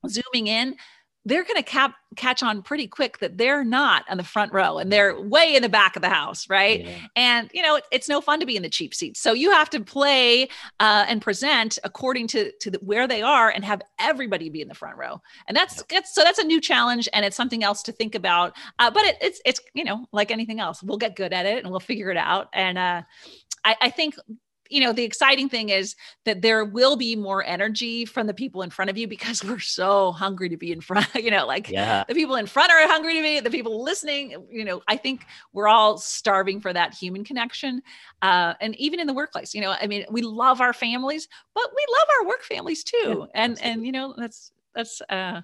zooming 0.07 0.47
in 0.47 0.75
they're 1.25 1.43
going 1.43 1.57
to 1.57 1.63
cap- 1.63 1.95
catch 2.15 2.41
on 2.41 2.61
pretty 2.63 2.87
quick 2.87 3.19
that 3.19 3.37
they're 3.37 3.63
not 3.63 4.03
on 4.09 4.17
the 4.17 4.23
front 4.23 4.51
row 4.51 4.79
and 4.79 4.91
they're 4.91 5.19
way 5.19 5.55
in 5.55 5.61
the 5.61 5.69
back 5.69 5.95
of 5.95 6.01
the 6.01 6.09
house, 6.09 6.49
right? 6.49 6.83
Yeah. 6.83 6.97
And 7.15 7.49
you 7.53 7.61
know, 7.61 7.75
it, 7.75 7.83
it's 7.91 8.09
no 8.09 8.21
fun 8.21 8.39
to 8.39 8.45
be 8.45 8.55
in 8.55 8.63
the 8.63 8.69
cheap 8.69 8.93
seats. 8.93 9.19
So 9.19 9.33
you 9.33 9.51
have 9.51 9.69
to 9.71 9.81
play 9.81 10.49
uh, 10.79 11.05
and 11.07 11.21
present 11.21 11.77
according 11.83 12.27
to 12.27 12.51
to 12.59 12.71
the, 12.71 12.79
where 12.79 13.07
they 13.07 13.21
are 13.21 13.49
and 13.49 13.63
have 13.63 13.81
everybody 13.99 14.49
be 14.49 14.61
in 14.61 14.67
the 14.67 14.73
front 14.73 14.97
row. 14.97 15.21
And 15.47 15.55
that's 15.55 15.83
that's 15.89 16.13
so 16.13 16.23
that's 16.23 16.39
a 16.39 16.43
new 16.43 16.59
challenge 16.59 17.07
and 17.13 17.23
it's 17.23 17.37
something 17.37 17.63
else 17.63 17.83
to 17.83 17.91
think 17.91 18.15
about. 18.15 18.55
Uh, 18.79 18.89
but 18.89 19.03
it, 19.03 19.17
it's 19.21 19.41
it's 19.45 19.59
you 19.73 19.83
know 19.83 20.05
like 20.11 20.31
anything 20.31 20.59
else, 20.59 20.81
we'll 20.81 20.97
get 20.97 21.15
good 21.15 21.33
at 21.33 21.45
it 21.45 21.63
and 21.63 21.69
we'll 21.69 21.79
figure 21.79 22.09
it 22.09 22.17
out. 22.17 22.49
And 22.53 22.77
uh, 22.77 23.03
I, 23.63 23.75
I 23.81 23.89
think 23.89 24.15
you 24.71 24.79
know, 24.79 24.93
the 24.93 25.03
exciting 25.03 25.49
thing 25.49 25.69
is 25.69 25.95
that 26.25 26.41
there 26.41 26.63
will 26.63 26.95
be 26.95 27.15
more 27.15 27.43
energy 27.43 28.05
from 28.05 28.25
the 28.27 28.33
people 28.33 28.61
in 28.61 28.69
front 28.69 28.89
of 28.89 28.97
you 28.97 29.07
because 29.07 29.43
we're 29.47 29.59
so 29.59 30.11
hungry 30.11 30.49
to 30.49 30.57
be 30.57 30.71
in 30.71 30.81
front, 30.81 31.07
you 31.15 31.29
know, 31.29 31.45
like 31.45 31.69
yeah. 31.69 32.03
the 32.07 32.15
people 32.15 32.35
in 32.35 32.45
front 32.45 32.71
are 32.71 32.87
hungry 32.87 33.15
to 33.15 33.21
be, 33.21 33.39
the 33.39 33.49
people 33.49 33.83
listening, 33.83 34.35
you 34.49 34.65
know, 34.65 34.81
I 34.87 34.97
think 34.97 35.25
we're 35.53 35.67
all 35.67 35.97
starving 35.97 36.61
for 36.61 36.71
that 36.71 36.93
human 36.93 37.23
connection. 37.23 37.81
Uh, 38.21 38.53
and 38.61 38.75
even 38.75 38.99
in 38.99 39.07
the 39.07 39.13
workplace, 39.13 39.53
you 39.53 39.61
know, 39.61 39.75
I 39.79 39.87
mean, 39.87 40.05
we 40.09 40.21
love 40.21 40.61
our 40.61 40.73
families, 40.73 41.27
but 41.53 41.69
we 41.75 41.85
love 41.99 42.07
our 42.19 42.27
work 42.27 42.43
families 42.43 42.83
too. 42.83 42.97
Yeah, 43.03 43.11
and, 43.35 43.51
absolutely. 43.53 43.71
and, 43.71 43.85
you 43.85 43.91
know, 43.91 44.13
that's, 44.17 44.51
that's, 44.73 45.01
uh, 45.09 45.41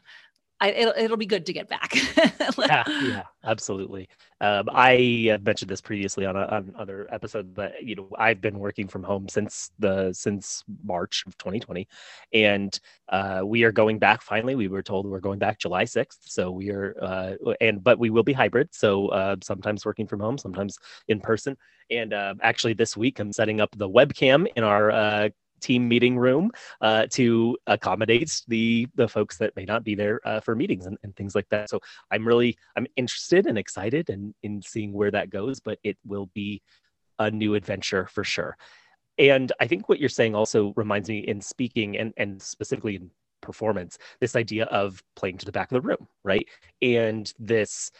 I, 0.59 0.71
it'll, 0.71 0.93
it'll 0.97 1.17
be 1.17 1.25
good 1.25 1.45
to 1.45 1.53
get 1.53 1.69
back. 1.69 1.93
yeah, 2.57 2.83
yeah, 2.87 3.23
absolutely. 3.43 4.09
Um, 4.41 4.69
I 4.71 5.37
mentioned 5.43 5.69
this 5.69 5.81
previously 5.81 6.25
on, 6.25 6.35
a, 6.35 6.45
on 6.45 6.73
other 6.77 7.07
episodes, 7.11 7.51
but 7.53 7.83
you 7.83 7.95
know, 7.95 8.09
I've 8.17 8.41
been 8.41 8.57
working 8.57 8.87
from 8.87 9.03
home 9.03 9.29
since 9.29 9.71
the 9.77 10.11
since 10.13 10.63
March 10.83 11.23
of 11.27 11.37
2020, 11.37 11.87
and 12.33 12.79
uh, 13.09 13.41
we 13.45 13.63
are 13.63 13.71
going 13.71 13.99
back. 13.99 14.21
Finally, 14.21 14.55
we 14.55 14.67
were 14.67 14.81
told 14.81 15.05
we're 15.05 15.19
going 15.19 15.39
back 15.39 15.59
July 15.59 15.83
6th. 15.83 16.17
So 16.21 16.49
we 16.49 16.71
are, 16.71 16.95
uh, 17.01 17.53
and 17.61 17.83
but 17.83 17.99
we 17.99 18.09
will 18.09 18.23
be 18.23 18.33
hybrid. 18.33 18.69
So 18.73 19.09
uh, 19.09 19.35
sometimes 19.43 19.85
working 19.85 20.07
from 20.07 20.19
home, 20.19 20.37
sometimes 20.37 20.79
in 21.07 21.19
person. 21.19 21.55
And 21.91 22.13
uh, 22.13 22.35
actually, 22.41 22.73
this 22.73 22.97
week 22.97 23.19
I'm 23.19 23.31
setting 23.31 23.61
up 23.61 23.69
the 23.77 23.89
webcam 23.89 24.47
in 24.55 24.63
our 24.63 24.91
uh, 24.91 25.29
team 25.59 25.87
meeting 25.87 26.17
room 26.17 26.51
uh, 26.81 27.05
to 27.11 27.57
accommodate 27.67 28.41
the 28.47 28.87
the 28.95 29.07
folks 29.07 29.37
that 29.37 29.55
may 29.55 29.65
not 29.65 29.83
be 29.83 29.95
there 29.95 30.19
uh, 30.25 30.39
for 30.39 30.55
meetings 30.55 30.85
and, 30.85 30.97
and, 31.03 31.15
things 31.15 31.35
like 31.35 31.47
that. 31.49 31.69
So 31.69 31.79
I'm 32.11 32.27
really 32.27 32.57
I'm 32.75 32.87
interested 32.95 33.47
and 33.47 33.57
excited 33.57 34.09
and 34.09 34.33
in, 34.43 34.55
in 34.55 34.61
seeing 34.61 34.93
where 34.93 35.11
that 35.11 35.29
goes, 35.29 35.59
but 35.59 35.79
it 35.83 35.97
will 36.05 36.29
be 36.33 36.61
a 37.19 37.31
new 37.31 37.55
adventure 37.55 38.07
for 38.07 38.23
sure. 38.23 38.57
And 39.17 39.51
I 39.59 39.67
think 39.67 39.89
what 39.89 39.99
you're 39.99 40.09
saying 40.09 40.35
also 40.35 40.73
reminds 40.75 41.09
me 41.09 41.19
in 41.19 41.41
speaking 41.41 41.97
and 41.97 42.13
and 42.17 42.41
specifically 42.41 42.95
in 42.95 43.11
performance 43.41 43.97
this 44.19 44.35
idea 44.35 44.65
of 44.65 45.01
playing 45.15 45.37
to 45.37 45.45
the 45.45 45.51
back 45.51 45.71
of 45.71 45.81
the 45.81 45.87
room 45.87 46.07
right 46.23 46.47
and 46.81 47.33
this 47.39 47.91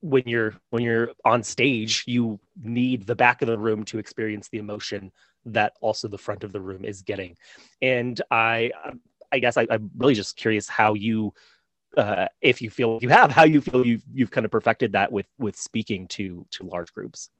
when 0.00 0.22
you're 0.24 0.54
when 0.70 0.82
you're 0.82 1.10
on 1.24 1.42
stage 1.42 2.04
you 2.06 2.38
need 2.62 3.06
the 3.06 3.14
back 3.14 3.42
of 3.42 3.48
the 3.48 3.58
room 3.58 3.84
to 3.84 3.98
experience 3.98 4.48
the 4.48 4.58
emotion 4.58 5.10
that 5.46 5.74
also 5.80 6.08
the 6.08 6.18
front 6.18 6.44
of 6.44 6.52
the 6.52 6.60
room 6.60 6.84
is 6.84 7.02
getting. 7.02 7.36
And 7.82 8.20
I, 8.30 8.70
I 9.32 9.38
guess 9.38 9.56
I, 9.56 9.66
am 9.70 9.90
really 9.96 10.14
just 10.14 10.36
curious 10.36 10.68
how 10.68 10.94
you, 10.94 11.34
uh, 11.96 12.26
if 12.40 12.60
you 12.60 12.70
feel 12.70 12.98
you 13.02 13.08
have, 13.08 13.30
how 13.30 13.44
you 13.44 13.60
feel 13.60 13.86
you've 13.86 14.02
you've 14.12 14.30
kind 14.30 14.44
of 14.44 14.50
perfected 14.50 14.92
that 14.92 15.12
with 15.12 15.26
with 15.38 15.56
speaking 15.56 16.08
to 16.08 16.44
to 16.50 16.64
large 16.64 16.92
groups. 16.92 17.30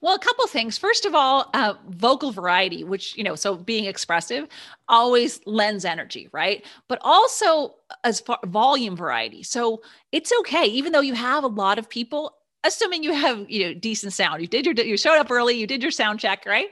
Well, 0.00 0.14
a 0.14 0.18
couple 0.18 0.46
things. 0.46 0.78
First 0.78 1.04
of 1.04 1.14
all, 1.14 1.50
uh, 1.54 1.74
vocal 1.88 2.32
variety, 2.32 2.84
which, 2.84 3.16
you 3.16 3.24
know, 3.24 3.34
so 3.34 3.56
being 3.56 3.84
expressive 3.84 4.48
always 4.88 5.40
lends 5.46 5.84
energy, 5.84 6.28
right? 6.32 6.64
But 6.88 6.98
also 7.02 7.74
as 8.02 8.20
far 8.20 8.38
volume 8.44 8.96
variety. 8.96 9.42
So 9.42 9.82
it's 10.12 10.32
okay, 10.40 10.64
even 10.66 10.92
though 10.92 11.00
you 11.00 11.14
have 11.14 11.44
a 11.44 11.48
lot 11.48 11.78
of 11.78 11.88
people, 11.88 12.34
assuming 12.64 13.02
you 13.02 13.12
have 13.12 13.48
you 13.48 13.66
know 13.66 13.74
decent 13.74 14.12
sound 14.12 14.40
you 14.40 14.46
did 14.46 14.66
your 14.66 14.74
you 14.74 14.96
showed 14.96 15.18
up 15.18 15.30
early 15.30 15.54
you 15.54 15.66
did 15.66 15.82
your 15.82 15.90
sound 15.90 16.18
check 16.18 16.44
right 16.46 16.68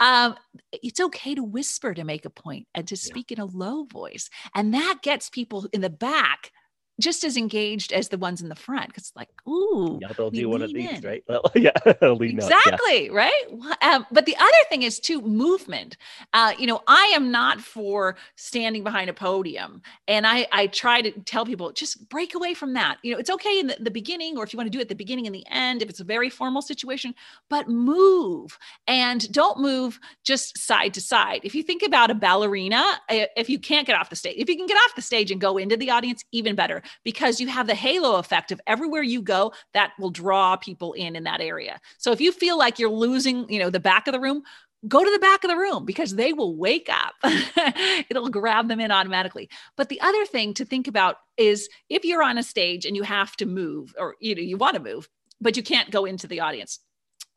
um, 0.00 0.34
it's 0.72 1.00
okay 1.00 1.34
to 1.34 1.42
whisper 1.42 1.94
to 1.94 2.04
make 2.04 2.24
a 2.24 2.30
point 2.30 2.66
and 2.74 2.86
to 2.88 2.96
speak 2.96 3.30
yeah. 3.30 3.36
in 3.36 3.40
a 3.40 3.46
low 3.46 3.84
voice 3.84 4.28
and 4.54 4.74
that 4.74 4.98
gets 5.02 5.30
people 5.30 5.66
in 5.72 5.80
the 5.80 5.90
back 5.90 6.52
just 6.98 7.24
as 7.24 7.36
engaged 7.36 7.92
as 7.92 8.08
the 8.08 8.16
ones 8.16 8.40
in 8.40 8.48
the 8.48 8.54
front 8.54 8.88
because 8.88 9.12
like 9.14 9.28
ooh 9.46 9.98
yeah 10.00 10.12
they'll 10.16 10.30
do 10.30 10.48
one 10.48 10.62
of 10.62 10.72
these 10.72 10.98
in. 10.98 11.00
right? 11.02 11.24
Well, 11.28 11.42
yeah 11.54 11.72
exactly 11.84 13.06
yeah. 13.06 13.12
right? 13.12 13.44
Um, 13.82 14.06
but 14.10 14.26
the 14.26 14.36
other 14.36 14.64
thing 14.70 14.82
is 14.82 14.98
too 14.98 15.20
movement. 15.20 15.96
Uh, 16.32 16.52
you 16.58 16.66
know 16.66 16.82
i 16.86 17.12
am 17.14 17.30
not 17.30 17.60
for 17.60 18.16
standing 18.36 18.82
behind 18.82 19.10
a 19.10 19.12
podium 19.12 19.82
and 20.08 20.26
i 20.26 20.46
i 20.52 20.66
try 20.68 21.02
to 21.02 21.10
tell 21.22 21.44
people 21.44 21.72
just 21.72 22.08
break 22.08 22.34
away 22.34 22.54
from 22.54 22.72
that. 22.74 22.98
You 23.02 23.12
know 23.12 23.18
it's 23.18 23.30
okay 23.30 23.58
in 23.58 23.66
the, 23.66 23.76
the 23.80 23.90
beginning 23.90 24.38
or 24.38 24.44
if 24.44 24.52
you 24.52 24.56
want 24.56 24.66
to 24.66 24.70
do 24.70 24.78
it 24.78 24.82
at 24.82 24.88
the 24.88 24.94
beginning 24.94 25.26
and 25.26 25.34
the 25.34 25.46
end 25.50 25.82
if 25.82 25.90
it's 25.90 26.00
a 26.00 26.04
very 26.04 26.30
formal 26.30 26.62
situation 26.62 27.14
but 27.50 27.68
move 27.68 28.58
and 28.86 29.30
don't 29.32 29.60
move 29.60 30.00
just 30.24 30.56
side 30.58 30.94
to 30.94 31.00
side. 31.00 31.40
If 31.44 31.54
you 31.54 31.62
think 31.62 31.82
about 31.82 32.10
a 32.10 32.14
ballerina 32.14 32.82
if 33.08 33.50
you 33.50 33.58
can't 33.58 33.86
get 33.86 33.96
off 33.96 34.10
the 34.10 34.16
stage 34.16 34.36
if 34.38 34.48
you 34.48 34.56
can 34.56 34.66
get 34.66 34.76
off 34.76 34.94
the 34.94 35.02
stage 35.02 35.30
and 35.30 35.40
go 35.40 35.58
into 35.58 35.76
the 35.76 35.90
audience 35.90 36.24
even 36.32 36.54
better 36.54 36.82
because 37.04 37.40
you 37.40 37.48
have 37.48 37.66
the 37.66 37.74
halo 37.74 38.16
effect 38.16 38.52
of 38.52 38.60
everywhere 38.66 39.02
you 39.02 39.22
go 39.22 39.52
that 39.74 39.92
will 39.98 40.10
draw 40.10 40.56
people 40.56 40.92
in 40.92 41.16
in 41.16 41.24
that 41.24 41.40
area. 41.40 41.80
So 41.98 42.12
if 42.12 42.20
you 42.20 42.32
feel 42.32 42.58
like 42.58 42.78
you're 42.78 42.90
losing, 42.90 43.48
you 43.50 43.58
know, 43.58 43.70
the 43.70 43.80
back 43.80 44.06
of 44.06 44.12
the 44.12 44.20
room, 44.20 44.42
go 44.88 45.04
to 45.04 45.10
the 45.10 45.18
back 45.18 45.44
of 45.44 45.50
the 45.50 45.56
room 45.56 45.84
because 45.84 46.14
they 46.14 46.32
will 46.32 46.56
wake 46.56 46.88
up. 46.90 47.14
It'll 48.10 48.28
grab 48.28 48.68
them 48.68 48.80
in 48.80 48.90
automatically. 48.90 49.48
But 49.76 49.88
the 49.88 50.00
other 50.00 50.24
thing 50.26 50.54
to 50.54 50.64
think 50.64 50.86
about 50.86 51.16
is 51.36 51.68
if 51.88 52.04
you're 52.04 52.22
on 52.22 52.38
a 52.38 52.42
stage 52.42 52.84
and 52.84 52.96
you 52.96 53.02
have 53.02 53.36
to 53.36 53.46
move 53.46 53.94
or 53.98 54.16
you 54.20 54.34
know 54.34 54.42
you 54.42 54.56
want 54.56 54.76
to 54.76 54.82
move, 54.82 55.08
but 55.40 55.56
you 55.56 55.62
can't 55.62 55.90
go 55.90 56.04
into 56.04 56.26
the 56.26 56.40
audience 56.40 56.80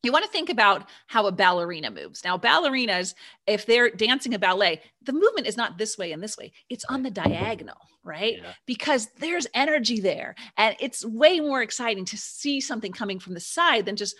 you 0.03 0.11
want 0.11 0.25
to 0.25 0.31
think 0.31 0.49
about 0.49 0.89
how 1.07 1.27
a 1.27 1.31
ballerina 1.31 1.91
moves. 1.91 2.23
Now, 2.23 2.37
ballerinas, 2.37 3.15
if 3.47 3.65
they're 3.65 3.89
dancing 3.89 4.33
a 4.33 4.39
ballet, 4.39 4.81
the 5.03 5.13
movement 5.13 5.47
is 5.47 5.57
not 5.57 5.77
this 5.77 5.97
way 5.97 6.11
and 6.11 6.23
this 6.23 6.37
way, 6.37 6.53
it's 6.69 6.85
on 6.85 7.03
the 7.03 7.11
diagonal, 7.11 7.77
right? 8.03 8.37
Yeah. 8.41 8.53
Because 8.65 9.09
there's 9.19 9.47
energy 9.53 9.99
there. 9.99 10.35
And 10.57 10.75
it's 10.79 11.05
way 11.05 11.39
more 11.39 11.61
exciting 11.61 12.05
to 12.05 12.17
see 12.17 12.61
something 12.61 12.93
coming 12.93 13.19
from 13.19 13.33
the 13.33 13.39
side 13.41 13.85
than 13.85 13.95
just 13.95 14.15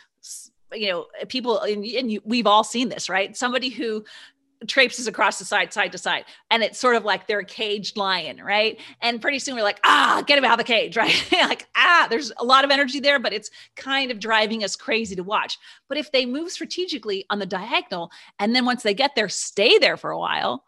you 0.74 0.88
know 0.88 1.08
people 1.28 1.60
and, 1.62 1.84
and 1.84 2.12
you, 2.12 2.22
we've 2.24 2.46
all 2.46 2.64
seen 2.64 2.90
this 2.90 3.10
right 3.10 3.36
somebody 3.36 3.70
who 3.70 4.06
traipses 4.68 5.08
across 5.08 5.40
the 5.40 5.46
side, 5.46 5.72
side 5.72 5.92
to 5.92 5.98
side. 5.98 6.26
And 6.52 6.64
it's 6.64 6.80
sort 6.80 6.96
of 6.96 7.06
like 7.06 7.28
they're 7.28 7.40
a 7.40 7.46
caged 7.46 7.98
lion, 7.98 8.42
right? 8.44 8.80
And 9.02 9.22
pretty 9.22 9.40
soon 9.40 9.56
we're 9.56 9.64
like, 9.64 9.80
ah, 9.84 10.24
get 10.26 10.38
him 10.38 10.46
out 10.46 10.54
of 10.54 10.58
the 10.58 10.64
cage, 10.64 10.98
right? 10.98 11.16
like, 11.32 11.68
ah, 11.76 12.08
there's 12.10 12.32
a 12.38 12.44
lot 12.44 12.66
of 12.66 12.72
energy 12.72 13.00
there, 13.00 13.20
but 13.20 13.34
it's 13.34 13.50
kind 13.76 14.12
of 14.12 14.20
driving 14.20 14.64
us 14.64 14.76
crazy 14.76 15.16
to 15.16 15.24
watch. 15.24 15.58
But 15.88 15.98
if 15.98 16.12
they 16.12 16.26
move 16.26 16.52
strategically 16.52 17.26
on 17.30 17.40
the 17.40 17.46
diagonal, 17.46 18.12
and 18.40 18.56
then 18.56 18.66
once 18.66 18.84
they 18.84 18.94
get 18.94 19.16
there, 19.16 19.30
stay 19.30 19.78
there 19.78 19.98
for 19.98 20.12
a 20.12 20.20
while 20.20 20.64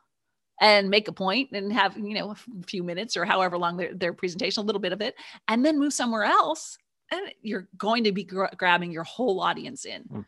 and 0.62 0.90
make 0.90 1.08
a 1.08 1.14
point 1.14 1.50
and 1.52 1.74
have, 1.74 1.98
you 1.98 2.14
know, 2.14 2.32
a 2.32 2.64
few 2.66 2.84
minutes 2.84 3.18
or 3.18 3.26
however 3.26 3.58
long 3.58 3.78
their, 3.78 3.94
their 3.94 4.14
presentation, 4.14 4.62
a 4.62 4.66
little 4.66 4.82
bit 4.82 4.94
of 4.94 5.02
it, 5.02 5.16
and 5.48 5.66
then 5.66 5.80
move 5.80 5.92
somewhere 5.92 6.24
else, 6.24 6.78
and 7.12 7.22
you're 7.42 7.68
going 7.78 8.06
to 8.06 8.12
be 8.12 8.24
grabbing 8.24 8.92
your 8.92 9.04
whole 9.04 9.42
audience 9.42 9.86
in. 9.86 10.04
Hmm. 10.04 10.22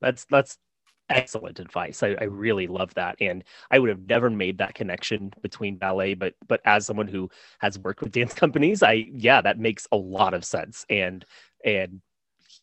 That's 0.00 0.26
that's 0.26 0.58
excellent 1.10 1.58
advice. 1.58 2.02
I, 2.02 2.16
I, 2.20 2.24
really 2.24 2.66
love 2.66 2.92
that, 2.94 3.16
and 3.20 3.44
I 3.70 3.78
would 3.78 3.90
have 3.90 4.06
never 4.08 4.30
made 4.30 4.58
that 4.58 4.74
connection 4.74 5.32
between 5.42 5.76
ballet. 5.76 6.14
But 6.14 6.34
but 6.46 6.60
as 6.64 6.86
someone 6.86 7.08
who 7.08 7.30
has 7.58 7.78
worked 7.78 8.02
with 8.02 8.12
dance 8.12 8.34
companies, 8.34 8.82
I 8.82 9.06
yeah, 9.12 9.40
that 9.40 9.58
makes 9.58 9.86
a 9.92 9.96
lot 9.96 10.34
of 10.34 10.44
sense. 10.44 10.84
And 10.88 11.24
and 11.64 12.00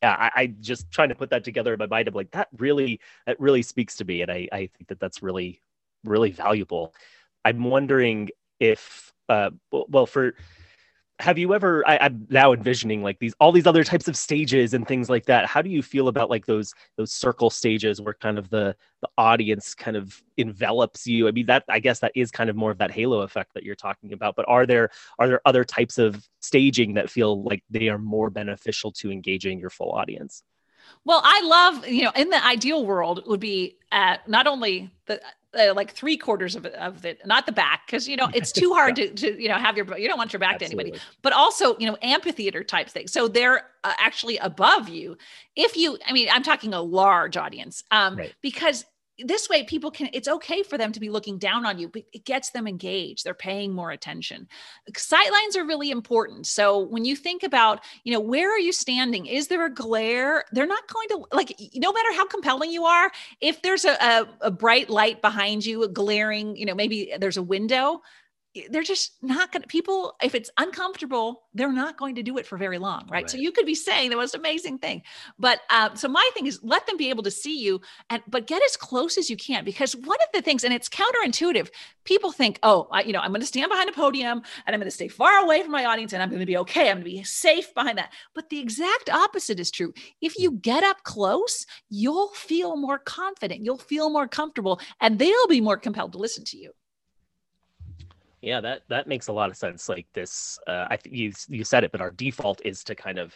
yeah, 0.01 0.15
I, 0.17 0.41
I 0.41 0.47
just 0.60 0.89
trying 0.91 1.10
to 1.10 1.15
put 1.15 1.30
that 1.32 1.43
together 1.43 1.73
in 1.73 1.80
my 1.80 1.88
mind. 1.88 2.08
of 2.08 2.15
like, 2.15 2.32
that 2.32 2.47
really 2.58 2.99
that 3.25 3.39
really 3.39 3.62
speaks 3.62 3.95
to 3.97 4.06
me, 4.06 4.21
and 4.21 4.32
I 4.32 4.47
I 4.51 4.58
think 4.75 4.88
that 4.88 4.99
that's 4.99 5.21
really 5.21 5.62
really 6.04 6.32
valuable. 6.32 6.93
I'm 7.45 7.63
wondering 7.63 8.30
if 8.60 9.13
uh 9.30 9.51
well 9.71 10.06
for 10.06 10.36
have 11.21 11.38
you 11.38 11.53
ever 11.53 11.88
I, 11.88 11.95
am 11.97 12.25
now 12.29 12.51
envisioning 12.51 13.03
like 13.03 13.19
these 13.19 13.34
all 13.39 13.51
these 13.51 13.67
other 13.67 13.84
types 13.84 14.07
of 14.07 14.17
stages 14.17 14.73
and 14.73 14.88
things 14.88 15.10
like 15.10 15.25
that. 15.27 15.45
How 15.45 15.62
do 15.62 15.69
you 15.69 15.81
feel 15.81 16.07
about 16.07 16.29
like 16.29 16.45
those 16.45 16.73
those 16.97 17.13
circle 17.13 17.49
stages 17.49 18.01
where 18.01 18.15
kind 18.15 18.38
of 18.38 18.49
the 18.49 18.75
the 19.01 19.10
audience 19.17 19.75
kind 19.75 19.95
of 19.95 20.21
envelops 20.38 21.05
you? 21.05 21.27
I 21.27 21.31
mean 21.31 21.45
that 21.45 21.63
i 21.69 21.79
guess 21.79 21.99
that 21.99 22.12
is 22.15 22.31
kind 22.31 22.49
of 22.49 22.55
more 22.55 22.71
of 22.71 22.79
that 22.79 22.91
halo 22.91 23.21
effect 23.21 23.53
that 23.53 23.63
you're 23.63 23.75
talking 23.75 24.13
about 24.13 24.36
but 24.36 24.45
are 24.47 24.65
there 24.65 24.89
are 25.19 25.27
there 25.27 25.41
other 25.45 25.63
types 25.63 25.97
of 25.97 26.27
staging 26.39 26.95
that 26.95 27.10
feel 27.10 27.43
like 27.43 27.63
they 27.69 27.88
are 27.89 27.99
more 27.99 28.29
beneficial 28.29 28.91
to 28.93 29.12
engaging 29.12 29.60
your 29.60 29.69
full 29.69 29.91
audience? 29.91 30.43
Well 31.05 31.21
i 31.23 31.41
love 31.43 31.88
you 31.88 32.03
know 32.03 32.12
in 32.15 32.29
the 32.29 32.43
ideal 32.43 32.86
world 32.86 33.23
would 33.27 33.39
be 33.39 33.77
uh, 33.91 34.17
not 34.27 34.47
only 34.47 34.89
the 35.05 35.21
uh, 35.57 35.73
like 35.73 35.91
three 35.91 36.17
quarters 36.17 36.55
of, 36.55 36.65
of 36.65 37.05
it, 37.05 37.19
not 37.25 37.45
the 37.45 37.51
back, 37.51 37.85
because 37.85 38.07
you 38.07 38.15
know 38.15 38.29
it's 38.33 38.51
too 38.51 38.73
hard 38.73 38.97
yeah. 38.97 39.07
to, 39.07 39.13
to 39.13 39.41
you 39.41 39.49
know 39.49 39.55
have 39.55 39.77
your 39.77 39.97
you 39.97 40.07
don't 40.07 40.17
want 40.17 40.33
your 40.33 40.39
back 40.39 40.55
Absolutely. 40.55 40.83
to 40.83 40.89
anybody, 40.89 41.03
but 41.21 41.33
also 41.33 41.77
you 41.77 41.87
know 41.87 41.97
amphitheater 42.01 42.63
type 42.63 42.89
thing. 42.89 43.07
So 43.07 43.27
they're 43.27 43.65
uh, 43.83 43.93
actually 43.97 44.37
above 44.37 44.89
you. 44.89 45.17
If 45.55 45.75
you, 45.75 45.97
I 46.07 46.13
mean, 46.13 46.29
I'm 46.31 46.43
talking 46.43 46.73
a 46.73 46.81
large 46.81 47.37
audience, 47.37 47.83
um, 47.91 48.15
right. 48.17 48.33
because 48.41 48.85
this 49.25 49.49
way 49.49 49.63
people 49.63 49.91
can 49.91 50.10
it's 50.13 50.27
okay 50.27 50.63
for 50.63 50.77
them 50.77 50.91
to 50.91 50.99
be 50.99 51.10
looking 51.10 51.38
down 51.38 51.65
on 51.65 51.77
you 51.77 51.88
but 51.88 52.03
it 52.13 52.25
gets 52.25 52.51
them 52.51 52.67
engaged. 52.67 53.23
They're 53.23 53.34
paying 53.34 53.73
more 53.73 53.91
attention. 53.91 54.47
Sightlines 54.93 55.55
are 55.55 55.65
really 55.65 55.91
important. 55.91 56.47
So 56.47 56.79
when 56.79 57.05
you 57.05 57.15
think 57.15 57.43
about 57.43 57.84
you 58.03 58.13
know 58.13 58.19
where 58.19 58.53
are 58.53 58.60
you 58.60 58.71
standing? 58.71 59.25
Is 59.25 59.47
there 59.47 59.65
a 59.65 59.73
glare? 59.73 60.45
They're 60.51 60.67
not 60.67 60.88
going 60.88 61.07
to 61.10 61.25
like 61.31 61.55
no 61.75 61.91
matter 61.91 62.13
how 62.13 62.25
compelling 62.27 62.71
you 62.71 62.86
are 62.86 63.12
if 63.39 63.62
there's 63.62 63.86
a, 63.86 63.93
a, 63.93 64.27
a 64.41 64.51
bright 64.51 64.89
light 64.89 65.21
behind 65.21 65.65
you 65.65 65.88
glaring 65.89 66.55
you 66.55 66.65
know 66.65 66.75
maybe 66.75 67.13
there's 67.19 67.38
a 67.38 67.43
window 67.43 68.01
they're 68.69 68.83
just 68.83 69.13
not 69.21 69.51
going 69.51 69.61
to 69.61 69.67
people 69.67 70.15
if 70.21 70.35
it's 70.35 70.49
uncomfortable 70.57 71.43
they're 71.53 71.71
not 71.71 71.97
going 71.97 72.15
to 72.15 72.23
do 72.23 72.37
it 72.37 72.45
for 72.45 72.57
very 72.57 72.77
long 72.77 73.01
right, 73.03 73.23
right. 73.23 73.29
so 73.29 73.37
you 73.37 73.51
could 73.51 73.65
be 73.65 73.75
saying 73.75 74.09
the 74.09 74.15
most 74.15 74.35
amazing 74.35 74.77
thing 74.77 75.01
but 75.39 75.61
uh, 75.69 75.93
so 75.95 76.07
my 76.07 76.29
thing 76.33 76.47
is 76.47 76.59
let 76.63 76.85
them 76.87 76.97
be 76.97 77.09
able 77.09 77.23
to 77.23 77.31
see 77.31 77.59
you 77.59 77.79
and 78.09 78.21
but 78.27 78.47
get 78.47 78.61
as 78.63 78.75
close 78.75 79.17
as 79.17 79.29
you 79.29 79.37
can 79.37 79.63
because 79.63 79.95
one 79.95 80.17
of 80.21 80.27
the 80.33 80.41
things 80.41 80.63
and 80.63 80.73
it's 80.73 80.89
counterintuitive 80.89 81.69
people 82.03 82.31
think 82.31 82.59
oh 82.63 82.87
I, 82.91 83.03
you 83.03 83.13
know 83.13 83.19
i'm 83.19 83.31
going 83.31 83.41
to 83.41 83.47
stand 83.47 83.69
behind 83.69 83.89
a 83.89 83.93
podium 83.93 84.41
and 84.65 84.73
i'm 84.73 84.79
going 84.79 84.87
to 84.87 84.91
stay 84.91 85.07
far 85.07 85.43
away 85.43 85.61
from 85.61 85.71
my 85.71 85.85
audience 85.85 86.13
and 86.13 86.21
i'm 86.21 86.29
going 86.29 86.39
to 86.39 86.45
be 86.45 86.57
okay 86.57 86.89
i'm 86.89 86.97
going 86.97 87.05
to 87.05 87.09
be 87.09 87.23
safe 87.23 87.73
behind 87.73 87.97
that. 87.97 88.11
But 88.33 88.49
the 88.49 88.59
exact 88.59 89.09
opposite 89.09 89.59
is 89.59 89.71
true. 89.71 89.93
If 90.21 90.37
you 90.37 90.51
get 90.51 90.83
up 90.83 91.03
close 91.03 91.65
you'll 91.89 92.29
feel 92.29 92.75
more 92.75 92.99
confident 92.99 93.63
you'll 93.63 93.77
feel 93.77 94.09
more 94.09 94.27
comfortable 94.27 94.79
and 94.99 95.19
they'll 95.19 95.47
be 95.47 95.61
more 95.61 95.77
compelled 95.77 96.11
to 96.13 96.17
listen 96.17 96.43
to 96.45 96.57
you 96.57 96.71
yeah, 98.41 98.60
that 98.62 98.82
that 98.89 99.08
makes 99.08 99.27
a 99.27 99.34
lot 99.34 99.49
of 99.49 99.58
sense. 99.58 99.88
Like 99.88 100.08
this, 100.13 100.58
uh, 100.67 100.88
I 100.89 100.97
think 100.97 101.15
you 101.15 101.32
you 101.47 101.63
said 101.63 101.84
it, 101.84 101.91
but 101.91 102.01
our 102.01 102.12
default 102.12 102.62
is 102.65 102.84
to 102.86 102.95
kind 102.95 103.19
of 103.19 103.36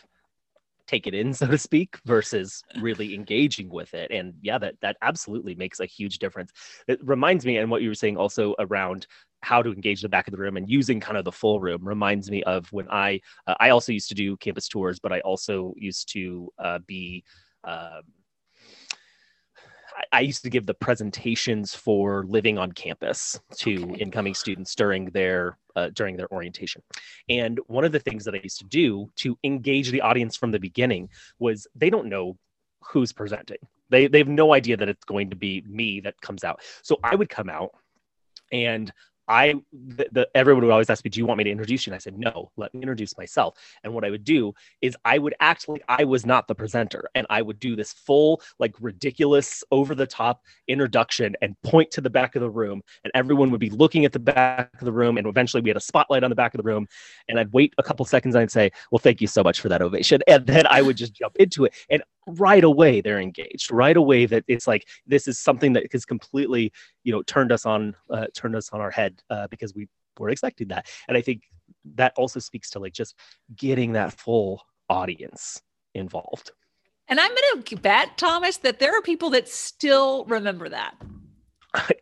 take 0.88 1.08
it 1.08 1.13
in, 1.13 1.34
so 1.34 1.48
to 1.48 1.58
speak, 1.58 2.00
versus 2.06 2.63
really 2.80 3.13
engaging 3.13 3.70
with 3.70 3.94
it. 3.94 4.12
And 4.12 4.34
yeah, 4.41 4.58
that 4.58 4.76
that 4.82 4.98
absolutely 5.02 5.56
makes 5.56 5.80
a 5.80 5.86
huge 5.86 6.20
difference. 6.20 6.52
It 6.88 7.00
reminds 7.04 7.46
me, 7.46 7.58
and 7.58 7.70
what 7.70 7.82
you 7.82 7.89
were 7.89 7.96
saying 7.96 8.18
also 8.18 8.56
around 8.60 9.08
how 9.41 9.62
to 9.62 9.72
engage 9.72 10.02
the 10.02 10.10
back 10.10 10.28
of 10.28 10.32
the 10.32 10.39
room 10.39 10.58
and 10.58 10.68
using 10.68 11.00
kind 11.00 11.18
of 11.18 11.24
the 11.24 11.32
full 11.32 11.60
room 11.60 11.88
reminds 11.88 12.32
me 12.32 12.41
of 12.44 12.72
when 12.74 12.89
I 12.89 13.22
uh, 13.46 13.54
I 13.60 13.70
also 13.70 13.91
used 13.91 14.10
to 14.10 14.15
do 14.15 14.38
campus 14.38 14.68
tours, 14.68 15.00
but 15.00 15.13
I 15.13 15.20
also 15.20 15.74
used 15.78 16.12
to 16.13 16.52
uh, 16.58 16.80
be 16.88 17.24
um, 17.63 18.02
I 20.12 20.22
used 20.22 20.44
to 20.44 20.50
give 20.50 20.66
the 20.66 20.74
presentations 20.74 21.74
for 21.74 22.26
living 22.28 22.58
on 22.58 22.72
campus 22.72 23.40
to 23.58 23.84
okay. 23.84 24.02
incoming 24.02 24.34
students 24.34 24.76
during 24.76 25.06
their 25.06 25.58
uh, 25.76 25.90
during 25.94 26.16
their 26.16 26.32
orientation. 26.32 26.82
And 27.30 27.60
one 27.68 27.84
of 27.84 27.92
the 27.92 28.00
things 28.00 28.24
that 28.26 28.34
I 28.34 28.40
used 28.42 28.60
to 28.60 28.66
do 28.66 29.12
to 29.18 29.38
engage 29.44 29.92
the 29.92 30.02
audience 30.02 30.36
from 30.36 30.52
the 30.52 30.60
beginning 30.60 31.10
was 31.40 31.68
they 31.76 31.90
don't 31.90 32.08
know 32.08 32.38
who's 32.82 33.14
presenting. 33.14 33.58
They 33.90 34.08
they 34.08 34.20
have 34.20 34.28
no 34.28 34.54
idea 34.54 34.78
that 34.78 34.90
it's 34.90 35.04
going 35.06 35.30
to 35.30 35.36
be 35.36 35.64
me 35.68 36.02
that 36.02 36.20
comes 36.22 36.44
out. 36.44 36.62
So 36.82 36.98
I 37.04 37.16
would 37.16 37.30
come 37.30 37.50
out 37.50 37.72
and 38.52 38.92
I, 39.28 39.56
the, 39.74 40.08
the, 40.12 40.30
everyone 40.36 40.64
would 40.64 40.72
always 40.72 40.90
ask 40.90 41.04
me, 41.04 41.10
"Do 41.10 41.20
you 41.20 41.26
want 41.26 41.38
me 41.38 41.44
to 41.46 41.50
introduce 41.50 41.86
you?" 41.86 41.92
And 41.92 41.96
I 41.96 42.00
said, 42.00 42.18
"No, 42.18 42.52
let 42.58 42.74
me 42.74 42.82
introduce 42.82 43.18
myself." 43.18 43.56
And 43.84 43.94
what 43.94 44.04
I 44.06 44.10
would 44.10 44.24
do 44.24 44.54
is 44.82 44.96
I 45.06 45.18
would 45.18 45.34
act 45.40 45.68
like 45.68 45.84
I 45.88 46.04
was 46.04 46.26
not 46.26 46.48
the 46.48 46.56
presenter, 46.56 47.10
and 47.16 47.26
I 47.30 47.42
would 47.42 47.60
do 47.60 47.76
this 47.76 47.94
full, 47.94 48.42
like, 48.60 48.74
ridiculous, 48.80 49.64
over-the-top 49.72 50.42
introduction 50.68 51.36
and 51.42 51.56
point 51.64 51.92
to 51.92 52.02
the 52.02 52.10
back 52.10 52.36
of 52.36 52.42
the 52.42 52.50
room, 52.50 52.82
and 53.04 53.12
everyone 53.16 53.52
would 53.52 53.60
be 53.60 53.70
looking 53.70 54.06
at 54.06 54.14
the 54.14 54.20
back 54.20 54.70
of 54.74 54.86
the 54.86 54.92
room, 54.92 55.18
and 55.18 55.28
eventually 55.28 55.62
we 55.62 55.70
had 55.70 55.78
a 55.78 55.82
spotlight 55.82 56.24
on 56.24 56.30
the 56.30 56.36
back 56.36 56.54
of 56.54 56.58
the 56.60 56.64
room, 56.64 56.88
and 57.28 57.40
I'd 57.40 57.52
wait 57.54 57.74
a 57.78 57.84
couple 57.84 58.06
seconds 58.06 58.36
and 58.36 58.44
I'd 58.44 58.52
say, 58.52 58.72
"Well, 58.92 59.00
thank 59.00 59.22
you 59.22 59.28
so 59.28 59.44
much 59.44 59.60
for 59.60 59.70
that 59.70 59.82
ovation," 59.82 60.22
and 60.28 60.46
then 60.46 60.66
I 60.68 60.82
would 60.82 60.98
just 60.98 61.14
jump 61.14 61.36
into 61.38 61.66
it, 61.66 61.74
and 61.90 62.04
right 62.28 62.64
away 62.64 63.02
they're 63.02 63.20
engaged 63.20 63.72
right 63.72 63.98
away 63.98 64.26
that 64.26 64.44
it's 64.48 64.68
like 64.68 64.88
this 65.06 65.28
is 65.28 65.38
something 65.38 65.74
that 65.74 65.86
has 65.92 66.06
completely 66.06 66.72
you 67.04 67.12
know 67.12 67.22
turned 67.24 67.52
us 67.52 67.66
on 67.66 67.96
uh, 68.10 68.26
turned 68.34 68.56
us 68.56 68.70
on 68.72 68.82
our 68.82 68.92
head 68.92 69.22
uh, 69.30 69.48
because 69.48 69.74
we 69.76 69.88
were 70.20 70.30
expecting 70.30 70.68
that. 70.70 70.88
And 71.08 71.18
i 71.18 71.22
think 71.22 71.44
that 71.96 72.14
also 72.18 72.40
speaks 72.40 72.70
to 72.72 72.80
like 72.80 72.94
just 72.94 73.16
getting 73.56 73.94
that 73.94 74.14
full 74.14 74.62
audience 74.90 75.62
involved. 75.94 76.52
And 77.08 77.20
i'm 77.20 77.30
going 77.30 77.64
to 77.64 77.76
bet 77.78 78.18
thomas 78.18 78.58
that 78.58 78.80
there 78.80 78.98
are 78.98 79.02
people 79.02 79.30
that 79.32 79.48
still 79.48 80.26
remember 80.26 80.70
that 80.70 80.96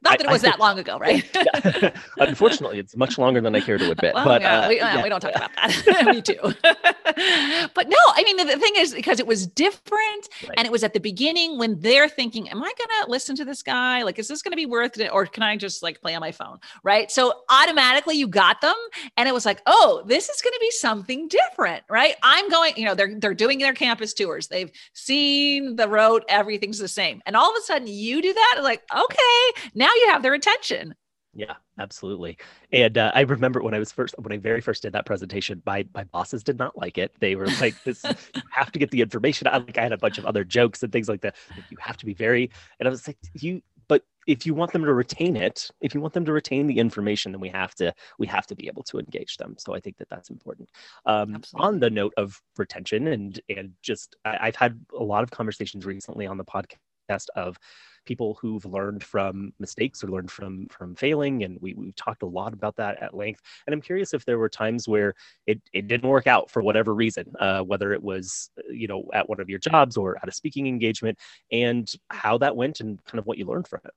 not 0.02 0.18
that 0.18 0.26
it 0.26 0.30
was 0.30 0.42
that 0.42 0.60
long 0.60 0.80
ago, 0.80 0.98
right? 0.98 1.24
yeah. 1.36 1.92
Unfortunately, 2.18 2.80
it's 2.80 2.96
much 2.96 3.18
longer 3.18 3.42
than 3.42 3.56
I 3.56 3.62
care 3.62 3.78
to 3.78 3.92
admit. 3.92 4.14
Well, 4.14 4.26
but 4.26 4.42
yeah, 4.42 4.60
uh, 4.60 4.70
we, 4.70 4.76
yeah. 4.78 5.04
we, 5.04 5.10
don't 5.10 5.22
talk 5.22 5.36
about 5.36 5.52
that. 5.56 6.06
Me 6.06 6.22
too. 6.22 6.40
but 7.74 7.90
no, 7.90 7.98
I 8.16 8.24
mean, 8.24 8.38
the, 8.38 8.46
the, 8.46 8.58
thing 8.58 8.74
is, 8.78 8.94
because 8.94 9.20
it 9.20 9.28
was 9.28 9.48
different 9.48 10.30
right. 10.48 10.58
and 10.58 10.66
it 10.66 10.72
was 10.72 10.84
at 10.84 10.94
the 10.94 11.00
beginning 11.00 11.58
when 11.58 11.80
they're 11.80 12.10
thinking, 12.10 12.50
am 12.50 12.64
I 12.64 12.72
going 12.78 13.04
to 13.04 13.12
listen 13.12 13.36
to 13.38 13.46
this 13.46 13.64
guy? 13.64 14.04
Like, 14.04 14.20
is 14.20 14.28
this 14.28 14.42
going 14.42 14.52
to 14.52 14.58
be 14.58 14.66
worth 14.66 14.98
it? 15.00 15.12
Or 15.12 15.26
can 15.26 15.44
I 15.44 15.58
just 15.58 15.84
like 15.84 16.02
play 16.02 16.16
on 16.16 16.22
my 16.22 16.32
phone? 16.32 16.60
Right. 16.84 17.12
So 17.12 17.34
automatically 17.50 18.16
you 18.16 18.28
got 18.28 18.62
them. 18.62 18.76
And 19.18 19.28
it 19.28 19.34
was 19.34 19.46
like, 19.46 19.62
oh, 19.66 20.04
this 20.06 20.30
is 20.30 20.42
going 20.42 20.54
to 20.54 20.60
be 20.60 20.72
something 20.72 21.28
different. 21.28 21.84
Right. 21.90 22.16
I'm 22.24 22.50
going, 22.50 22.74
you 22.78 22.86
know, 22.86 22.96
they're, 22.96 23.18
they're 23.20 23.34
doing 23.34 23.60
their 23.60 23.74
campus 23.74 24.14
tours. 24.14 24.48
They've 24.48 24.72
seen 24.94 25.76
the 25.76 25.88
road. 25.88 26.24
Everything's 26.28 26.80
the 26.80 26.88
same. 26.88 27.22
And 27.26 27.36
all 27.36 27.50
of 27.50 27.58
a 27.58 27.62
sudden 27.62 27.88
you 27.88 28.22
do 28.22 28.34
that. 28.34 28.60
Like, 28.62 28.84
okay, 28.96 29.63
now 29.74 29.90
you 29.96 30.08
have 30.10 30.22
their 30.24 30.34
attention. 30.34 30.96
Yeah, 31.36 31.56
absolutely. 31.80 32.38
And 32.72 32.96
uh, 32.96 33.12
I 33.16 33.22
remember 33.22 33.62
when 33.64 33.74
I 33.74 33.80
was 33.80 33.92
first, 33.92 34.14
when 34.20 34.32
I 34.32 34.38
very 34.38 34.62
first 34.62 34.84
did 34.84 34.94
that 34.94 35.08
presentation, 35.08 35.64
my 35.66 35.86
my 35.96 36.04
bosses 36.04 36.44
did 36.44 36.60
not 36.60 36.78
like 36.78 37.00
it. 37.00 37.12
They 37.20 37.36
were 37.36 37.48
like, 37.60 37.82
"This, 37.84 38.04
you 38.04 38.42
have 38.52 38.72
to 38.72 38.80
get 38.80 38.92
the 38.92 39.02
information." 39.02 39.48
I 39.48 39.58
like, 39.58 39.78
I 39.78 39.82
had 39.82 39.94
a 39.94 39.98
bunch 39.98 40.20
of 40.20 40.26
other 40.26 40.44
jokes 40.44 40.84
and 40.84 40.92
things 40.92 41.10
like 41.10 41.22
that. 41.22 41.36
Like, 41.56 41.66
you 41.72 41.78
have 41.80 41.98
to 41.98 42.06
be 42.06 42.14
very, 42.14 42.52
and 42.80 42.88
I 42.88 42.92
was 42.92 43.08
like, 43.08 43.18
"You, 43.34 43.64
but 43.88 44.04
if 44.28 44.46
you 44.46 44.54
want 44.54 44.74
them 44.74 44.86
to 44.86 44.94
retain 44.94 45.36
it, 45.36 45.72
if 45.82 45.96
you 45.96 46.02
want 46.02 46.14
them 46.14 46.26
to 46.26 46.32
retain 46.34 46.68
the 46.68 46.78
information, 46.78 47.32
then 47.32 47.42
we 47.42 47.50
have 47.50 47.74
to 47.76 47.96
we 48.20 48.28
have 48.28 48.46
to 48.48 48.56
be 48.56 48.68
able 48.68 48.84
to 48.84 49.00
engage 49.00 49.38
them." 49.38 49.56
So 49.58 49.74
I 49.74 49.80
think 49.80 49.98
that 49.98 50.10
that's 50.10 50.30
important. 50.30 50.70
Um, 51.08 51.42
on 51.56 51.80
the 51.80 51.90
note 51.90 52.14
of 52.16 52.40
retention 52.58 53.08
and 53.08 53.42
and 53.50 53.72
just, 53.82 54.18
I, 54.24 54.38
I've 54.42 54.56
had 54.56 54.80
a 54.96 55.04
lot 55.04 55.24
of 55.24 55.32
conversations 55.32 55.84
recently 55.84 56.28
on 56.28 56.38
the 56.38 56.46
podcast 56.46 57.26
of 57.36 57.58
people 58.06 58.38
who've 58.40 58.66
learned 58.66 59.04
from 59.04 59.54
mistakes 59.60 60.04
or 60.04 60.08
learned 60.08 60.32
from 60.32 60.68
from 60.68 60.96
failing 60.96 61.44
and 61.44 61.58
we, 61.62 61.74
we've 61.74 61.96
talked 61.96 62.24
a 62.24 62.28
lot 62.28 62.54
about 62.54 62.76
that 62.76 63.02
at 63.02 63.14
length 63.14 63.42
and 63.66 63.74
i'm 63.74 63.82
curious 63.82 64.14
if 64.14 64.26
there 64.26 64.38
were 64.38 64.50
times 64.50 64.88
where 64.88 65.14
it, 65.48 65.62
it 65.74 65.88
didn't 65.88 66.10
work 66.10 66.28
out 66.28 66.50
for 66.50 66.62
whatever 66.62 66.94
reason 66.94 67.32
uh, 67.40 67.62
whether 67.62 67.94
it 67.94 68.02
was 68.02 68.50
uh, 68.60 68.72
you 68.72 68.88
know 68.88 69.10
at 69.14 69.28
one 69.28 69.40
of 69.40 69.50
your 69.50 69.60
jobs 69.60 69.98
or 69.98 70.18
at 70.18 70.28
a 70.28 70.32
speaking 70.32 70.68
engagement 70.68 71.18
and 71.52 71.94
how 72.10 72.38
that 72.38 72.56
went 72.56 72.80
and 72.80 73.04
kind 73.06 73.20
of 73.20 73.26
what 73.26 73.38
you 73.38 73.46
learned 73.46 73.68
from 73.68 73.80
it 73.86 73.94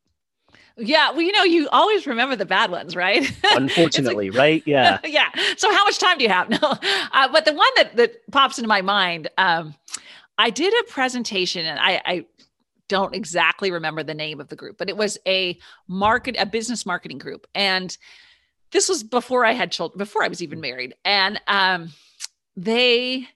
yeah, 0.79 1.11
well, 1.11 1.23
you 1.23 1.33
know, 1.33 1.43
you 1.43 1.69
always 1.71 2.07
remember 2.07 2.37
the 2.37 2.45
bad 2.45 2.71
ones, 2.71 2.95
right? 2.95 3.31
Unfortunately, 3.53 4.31
like, 4.31 4.39
right? 4.39 4.63
Yeah, 4.67 4.99
yeah. 5.05 5.31
So, 5.57 5.73
how 5.73 5.85
much 5.85 5.99
time 5.99 6.19
do 6.19 6.25
you 6.25 6.31
have? 6.31 6.49
No, 6.57 6.59
uh, 6.61 7.29
but 7.33 7.45
the 7.45 7.53
one 7.53 7.69
that 7.77 7.97
that 7.97 8.31
pops 8.31 8.59
into 8.59 8.69
my 8.69 8.83
mind, 8.83 9.29
um, 9.39 9.75
I 10.39 10.51
did 10.51 10.73
a 10.73 10.91
presentation, 10.91 11.65
and 11.65 11.79
I, 11.79 12.03
I 12.05 12.27
don't 12.89 13.15
exactly 13.15 13.71
remember 13.71 14.03
the 14.03 14.15
name 14.15 14.41
of 14.41 14.49
the 14.49 14.57
group, 14.57 14.79
but 14.79 14.89
it 14.89 14.97
was 14.97 15.19
a 15.27 15.59
market, 15.89 16.37
a 16.39 16.47
business 16.47 16.87
marketing 16.87 17.19
group. 17.19 17.47
And 17.55 17.97
this 18.71 18.89
was 18.89 19.03
before 19.03 19.45
I 19.45 19.53
had 19.53 19.73
children, 19.73 19.99
before 19.99 20.23
I 20.23 20.29
was 20.29 20.43
even 20.43 20.61
married. 20.61 20.95
And 21.05 21.41
um, 21.47 21.93
they, 22.57 23.29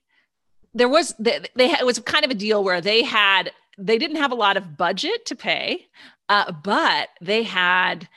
there 0.75 0.89
was, 0.89 1.15
they, 1.19 1.41
they 1.55 1.71
it 1.71 1.87
was 1.87 1.99
kind 2.01 2.25
of 2.25 2.31
a 2.31 2.35
deal 2.35 2.63
where 2.63 2.81
they 2.81 3.03
had, 3.03 3.53
they 3.79 3.99
didn't 3.99 4.17
have 4.17 4.33
a 4.33 4.37
lot 4.37 4.57
of 4.57 4.77
budget 4.77 5.27
to 5.27 5.37
pay, 5.37 5.87
uh, 6.29 6.53
but 6.53 7.09
they 7.21 7.43
had 7.43 8.09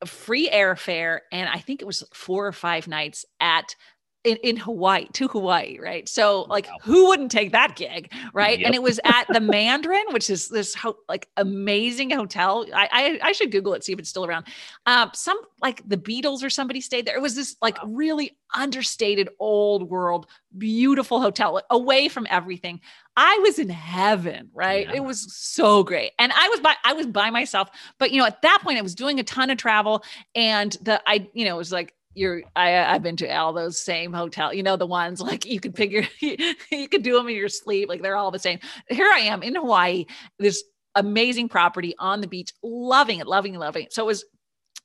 a 0.00 0.06
free 0.06 0.48
airfare. 0.50 1.20
And 1.30 1.48
I 1.48 1.58
think 1.58 1.80
it 1.80 1.86
was 1.86 2.02
four 2.12 2.46
or 2.46 2.52
five 2.52 2.88
nights 2.88 3.24
at 3.40 3.76
in, 4.24 4.36
in 4.38 4.56
Hawaii 4.56 5.06
to 5.14 5.26
Hawaii, 5.28 5.78
right? 5.80 6.08
So 6.08 6.42
like 6.42 6.66
wow. 6.66 6.78
who 6.82 7.08
wouldn't 7.08 7.32
take 7.32 7.52
that 7.52 7.74
gig, 7.74 8.12
right? 8.32 8.58
Yep. 8.58 8.66
And 8.66 8.74
it 8.74 8.82
was 8.82 9.00
at 9.04 9.26
the 9.28 9.40
Mandarin, 9.52 10.04
which 10.10 10.30
is 10.30 10.48
this 10.48 10.74
ho- 10.74 10.98
like 11.08 11.28
amazing 11.36 12.10
hotel. 12.10 12.66
I, 12.72 13.18
I, 13.22 13.28
I 13.28 13.32
should 13.32 13.50
Google 13.50 13.74
it, 13.74 13.82
see 13.82 13.92
if 13.92 13.98
it's 13.98 14.08
still 14.08 14.24
around. 14.24 14.46
Um, 14.86 15.10
some 15.12 15.38
like 15.60 15.86
the 15.88 15.96
Beatles 15.96 16.44
or 16.44 16.50
somebody 16.50 16.80
stayed 16.80 17.04
there. 17.04 17.16
It 17.16 17.22
was 17.22 17.34
this 17.34 17.56
like 17.60 17.82
wow. 17.82 17.90
really 17.92 18.36
understated 18.54 19.28
old 19.40 19.88
world, 19.90 20.26
beautiful 20.56 21.20
hotel 21.20 21.60
away 21.70 22.08
from 22.08 22.26
everything. 22.30 22.80
I 23.16 23.40
was 23.42 23.58
in 23.58 23.68
heaven, 23.68 24.50
right? 24.54 24.86
Yeah. 24.86 24.96
It 24.96 25.04
was 25.04 25.34
so 25.34 25.82
great. 25.82 26.12
And 26.18 26.32
I 26.32 26.48
was 26.48 26.60
by 26.60 26.74
I 26.84 26.92
was 26.92 27.06
by 27.06 27.30
myself, 27.30 27.70
but 27.98 28.12
you 28.12 28.20
know, 28.20 28.26
at 28.26 28.40
that 28.42 28.60
point 28.62 28.78
I 28.78 28.82
was 28.82 28.94
doing 28.94 29.18
a 29.18 29.24
ton 29.24 29.50
of 29.50 29.58
travel 29.58 30.04
and 30.34 30.76
the 30.80 31.02
I, 31.06 31.28
you 31.34 31.44
know, 31.44 31.56
it 31.56 31.58
was 31.58 31.72
like 31.72 31.94
you're 32.14 32.42
I 32.56 32.76
I've 32.76 33.02
been 33.02 33.16
to 33.16 33.28
all 33.28 33.52
those 33.52 33.80
same 33.80 34.12
hotel, 34.12 34.52
you 34.52 34.62
know, 34.62 34.76
the 34.76 34.86
ones 34.86 35.20
like 35.20 35.44
you 35.44 35.60
could 35.60 35.76
figure 35.76 36.06
you, 36.20 36.88
could 36.88 37.02
do 37.02 37.14
them 37.16 37.28
in 37.28 37.36
your 37.36 37.48
sleep, 37.48 37.88
like 37.88 38.02
they're 38.02 38.16
all 38.16 38.30
the 38.30 38.38
same. 38.38 38.58
Here 38.88 39.10
I 39.12 39.20
am 39.20 39.42
in 39.42 39.54
Hawaii, 39.54 40.06
this 40.38 40.62
amazing 40.94 41.48
property 41.48 41.94
on 41.98 42.20
the 42.20 42.26
beach, 42.26 42.52
loving 42.62 43.20
it, 43.20 43.26
loving, 43.26 43.54
loving 43.54 43.84
it. 43.84 43.92
So 43.92 44.02
it 44.02 44.06
was 44.06 44.24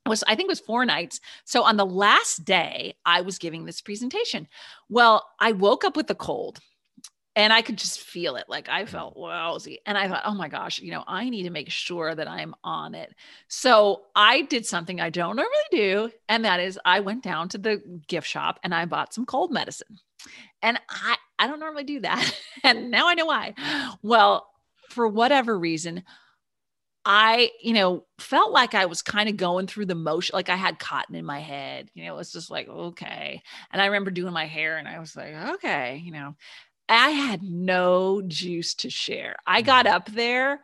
was 0.06 0.24
I 0.28 0.36
think 0.36 0.48
it 0.48 0.52
was 0.52 0.60
four 0.60 0.86
nights. 0.86 1.20
So 1.46 1.64
on 1.64 1.78
the 1.78 1.86
last 1.86 2.46
day, 2.46 2.96
I 3.06 3.22
was 3.22 3.38
giving 3.38 3.66
this 3.66 3.82
presentation. 3.82 4.48
Well, 4.90 5.28
I 5.40 5.52
woke 5.52 5.84
up 5.84 5.98
with 5.98 6.10
a 6.10 6.16
cold 6.16 6.60
and 7.38 7.54
I 7.54 7.62
could 7.62 7.78
just 7.78 8.00
feel 8.00 8.36
it. 8.36 8.46
Like 8.50 8.68
I 8.68 8.84
mm. 8.84 8.88
felt 8.90 9.16
lousy. 9.16 9.80
And 9.86 9.96
I 9.96 10.08
thought, 10.08 10.24
oh 10.26 10.34
my 10.34 10.50
gosh, 10.50 10.80
you 10.80 10.92
know, 10.92 11.04
I 11.06 11.30
need 11.30 11.44
to 11.44 11.52
make 11.52 11.70
sure 11.70 12.14
that 12.14 12.28
I'm 12.28 12.56
on 12.64 12.96
it. 12.96 13.14
So 13.48 14.02
I 14.16 14.42
did 14.42 14.66
something 14.66 15.00
I 15.00 15.12
don't 15.12 15.36
normally 15.36 15.56
do. 15.72 16.10
And 16.28 16.44
that 16.46 16.60
is 16.60 16.80
I 16.84 17.00
went 17.00 17.24
down 17.24 17.48
to 17.50 17.60
the 17.60 18.02
gift 18.08 18.28
shop 18.28 18.60
and 18.64 18.74
I 18.74 18.86
bought 18.86 19.14
some 19.14 19.28
cold 19.28 19.52
medicine. 19.52 20.00
And 20.64 20.82
I, 20.90 21.18
I 21.38 21.46
don't 21.46 21.60
normally 21.60 21.84
do 21.84 22.00
that. 22.00 22.36
and 22.64 22.90
now 22.90 23.08
I 23.08 23.14
know 23.14 23.28
why. 23.28 23.54
Well, 24.02 24.50
for 24.90 25.08
whatever 25.08 25.58
reason, 25.58 26.04
I, 27.10 27.52
you 27.62 27.72
know, 27.72 28.04
felt 28.20 28.52
like 28.52 28.74
I 28.74 28.86
was 28.88 29.02
kind 29.02 29.30
of 29.30 29.38
going 29.38 29.68
through 29.68 29.86
the 29.86 29.96
motion, 29.96 30.34
like 30.34 30.50
I 30.50 30.58
had 30.58 30.78
cotton 30.78 31.16
in 31.16 31.24
my 31.24 31.40
head. 31.40 31.90
You 31.94 32.04
know, 32.04 32.16
it 32.16 32.18
was 32.18 32.34
just 32.34 32.52
like, 32.52 32.68
okay. 32.68 33.44
And 33.72 33.82
I 33.82 33.86
remember 33.86 34.12
doing 34.12 34.34
my 34.34 34.46
hair 34.46 34.78
and 34.78 34.90
I 34.90 35.00
was 35.00 35.16
like, 35.16 35.34
okay, 35.34 36.02
you 36.04 36.12
know, 36.12 36.36
I 36.90 37.10
had 37.10 37.44
no 37.44 38.22
juice 38.28 38.74
to 38.76 38.90
share. 38.90 39.36
I 39.46 39.62
got 39.62 39.86
mm. 39.86 39.92
up 39.92 40.12
there. 40.12 40.62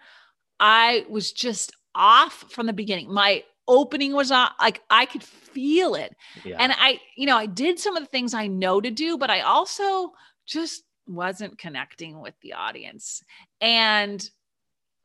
I 0.59 1.05
was 1.09 1.31
just 1.31 1.73
off 1.95 2.45
from 2.49 2.67
the 2.67 2.73
beginning. 2.73 3.11
My 3.11 3.43
opening 3.67 4.13
was 4.13 4.31
off, 4.31 4.53
like 4.59 4.81
I 4.89 5.05
could 5.05 5.23
feel 5.23 5.95
it. 5.95 6.15
Yeah. 6.43 6.57
And 6.59 6.73
I, 6.77 6.99
you 7.15 7.25
know, 7.25 7.37
I 7.37 7.45
did 7.45 7.79
some 7.79 7.95
of 7.95 8.03
the 8.03 8.09
things 8.09 8.33
I 8.33 8.47
know 8.47 8.81
to 8.81 8.91
do, 8.91 9.17
but 9.17 9.29
I 9.29 9.41
also 9.41 10.13
just 10.45 10.83
wasn't 11.07 11.57
connecting 11.57 12.21
with 12.21 12.33
the 12.41 12.53
audience. 12.53 13.23
And 13.61 14.27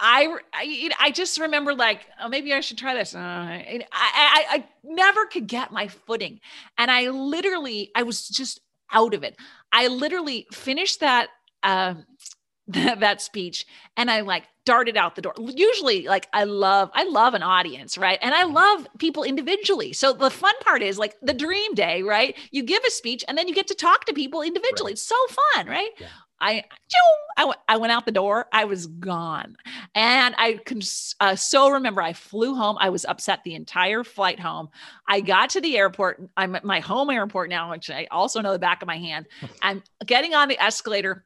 I, 0.01 0.37
I, 0.53 0.91
I 1.01 1.11
just 1.11 1.41
remember 1.41 1.75
like, 1.75 2.07
oh, 2.23 2.29
maybe 2.29 2.55
I 2.55 2.61
should 2.61 2.79
try 2.79 2.95
this. 2.95 3.15
Uh, 3.15 3.19
I, 3.19 3.85
I, 3.93 4.45
I 4.51 4.65
never 4.85 5.27
could 5.27 5.49
get 5.49 5.73
my 5.73 5.89
footing. 5.89 6.39
And 6.77 6.91
I 6.91 7.09
literally, 7.09 7.91
I 7.97 8.05
was 8.05 8.29
just 8.29 8.61
out 8.93 9.15
of 9.15 9.23
it. 9.23 9.37
I 9.73 9.89
literally 9.89 10.47
finished 10.53 11.01
that, 11.01 11.29
uh, 11.63 11.95
that, 12.69 13.01
that 13.01 13.23
speech 13.23 13.67
and 13.97 14.11
I 14.11 14.21
like 14.21 14.45
darted 14.67 14.99
out 14.99 15.17
the 15.17 15.23
door. 15.23 15.33
Usually 15.39 16.07
like 16.07 16.29
I 16.35 16.45
love 16.45 16.91
I 16.93 17.05
love 17.05 17.33
an 17.33 17.43
audience, 17.43 17.97
right? 17.97 18.19
And 18.21 18.35
I 18.35 18.45
love 18.45 18.87
people 18.99 19.23
individually. 19.25 19.95
So 19.95 20.13
the 20.13 20.29
fun 20.29 20.53
part 20.61 20.83
is 20.83 20.99
like 20.99 21.15
the 21.23 21.33
dream 21.33 21.73
day, 21.73 22.03
right? 22.03 22.37
You 22.51 22.63
give 22.63 22.85
a 22.87 22.91
speech 22.91 23.25
and 23.27 23.39
then 23.39 23.49
you 23.49 23.55
get 23.55 23.69
to 23.69 23.75
talk 23.75 24.05
to 24.05 24.13
people 24.13 24.43
individually. 24.43 24.91
Right. 24.91 24.93
It's 24.93 25.03
so 25.03 25.17
fun, 25.55 25.69
right? 25.69 25.89
Yeah. 25.99 26.09
I, 26.41 26.65
I, 27.37 27.53
I 27.69 27.77
went 27.77 27.93
out 27.93 28.07
the 28.07 28.13
door. 28.13 28.47
I 28.53 28.65
was 28.65 28.87
gone. 28.87 29.57
And 29.95 30.35
I 30.39 30.59
can 30.65 30.81
uh, 31.21 31.37
so 31.37 31.71
remember 31.71 32.03
I 32.03 32.13
flew 32.13 32.55
home. 32.55 32.77
I 32.81 32.91
was 32.91 33.05
upset 33.05 33.41
the 33.45 33.55
entire 33.55 34.05
flight 34.05 34.39
home. 34.41 34.69
I 35.07 35.21
got 35.21 35.51
to 35.51 35.61
the 35.61 35.77
airport. 35.77 36.23
I'm 36.37 36.55
at 36.55 36.65
my 36.65 36.81
home 36.81 37.11
airport 37.11 37.51
now, 37.51 37.71
which 37.71 37.91
I 37.91 38.07
also 38.11 38.41
know 38.41 38.53
the 38.53 38.59
back 38.59 38.83
of 38.83 38.87
my 38.87 38.99
hand. 38.99 39.27
I'm 39.63 39.83
getting 40.07 40.35
on 40.35 40.49
the 40.49 40.63
escalator 40.63 41.25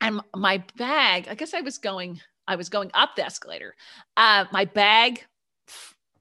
and 0.00 0.20
my 0.34 0.62
bag, 0.76 1.26
I 1.28 1.34
guess 1.34 1.54
I 1.54 1.60
was 1.60 1.78
going, 1.78 2.20
I 2.46 2.56
was 2.56 2.68
going 2.68 2.90
up 2.94 3.16
the 3.16 3.24
escalator. 3.24 3.74
Uh, 4.16 4.44
my 4.52 4.64
bag 4.64 5.24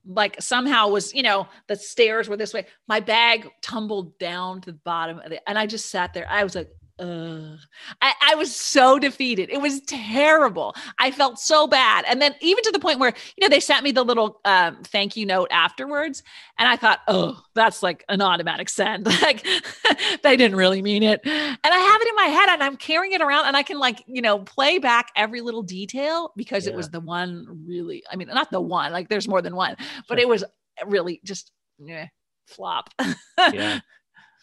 like 0.06 0.42
somehow 0.42 0.88
was, 0.88 1.14
you 1.14 1.22
know, 1.22 1.48
the 1.68 1.76
stairs 1.76 2.30
were 2.30 2.38
this 2.38 2.54
way. 2.54 2.66
My 2.88 3.00
bag 3.00 3.50
tumbled 3.62 4.18
down 4.18 4.62
to 4.62 4.72
the 4.72 4.78
bottom 4.78 5.20
of 5.20 5.32
it. 5.32 5.42
And 5.46 5.60
I 5.60 5.66
just 5.66 5.92
sat 5.92 6.14
there. 6.14 6.28
I 6.30 6.44
was 6.44 6.56
like, 6.56 6.70
uh, 7.00 7.58
I, 8.02 8.14
I, 8.22 8.36
was 8.36 8.56
so 8.56 8.98
defeated. 8.98 9.50
It 9.50 9.62
was 9.62 9.82
terrible. 9.82 10.76
I 10.98 11.12
felt 11.12 11.40
so 11.40 11.68
bad. 11.68 12.06
And 12.08 12.22
then 12.22 12.34
even 12.42 12.64
to 12.64 12.72
the 12.72 12.80
point 12.80 13.00
where, 13.00 13.14
you 13.36 13.42
know, 13.42 13.50
they 13.50 13.60
sent 13.60 13.84
me 13.84 13.92
the 13.92 14.04
little 14.04 14.40
um, 14.46 14.78
thank 14.84 15.16
you 15.16 15.26
note 15.26 15.50
afterwards. 15.52 16.24
And 16.58 16.68
I 16.68 16.76
thought, 16.76 17.00
oh, 17.08 17.42
that's 17.54 17.84
like 17.84 18.04
an 18.10 18.22
automatic 18.22 18.70
send. 18.70 19.06
like 19.22 19.46
they 20.24 20.38
didn't 20.38 20.58
really 20.58 20.82
mean 20.82 21.04
it. 21.04 21.22
And 21.24 21.58
I 21.64 21.78
have 21.78 22.02
it 22.02 22.08
in 22.08 22.16
my 22.16 22.26
head 22.26 22.50
and 22.50 22.64
I'm 22.64 22.78
carrying 22.78 23.14
it 23.14 23.22
around 23.22 23.46
and 23.46 23.56
I 23.56 23.64
can 23.64 23.78
like, 23.78 24.04
you 24.08 24.22
know, 24.22 24.40
play 24.40 24.80
back 24.80 25.12
every 25.16 25.42
little 25.42 25.64
detail 25.64 26.32
because 26.36 26.66
yeah. 26.66 26.74
it 26.74 26.76
was 26.76 26.90
the 26.90 27.00
one 27.00 27.64
really, 27.68 28.04
I 28.12 28.16
mean, 28.16 28.28
not 28.30 28.50
the 28.50 28.62
one, 28.62 28.92
like 28.92 29.10
there's 29.10 29.28
more 29.28 29.42
than 29.42 29.56
one, 29.56 29.76
but 30.10 30.20
it 30.20 30.28
was 30.28 30.44
really 30.86 31.22
just 31.24 31.52
yeah, 31.80 32.08
flop. 32.48 32.90
yeah. 33.38 33.80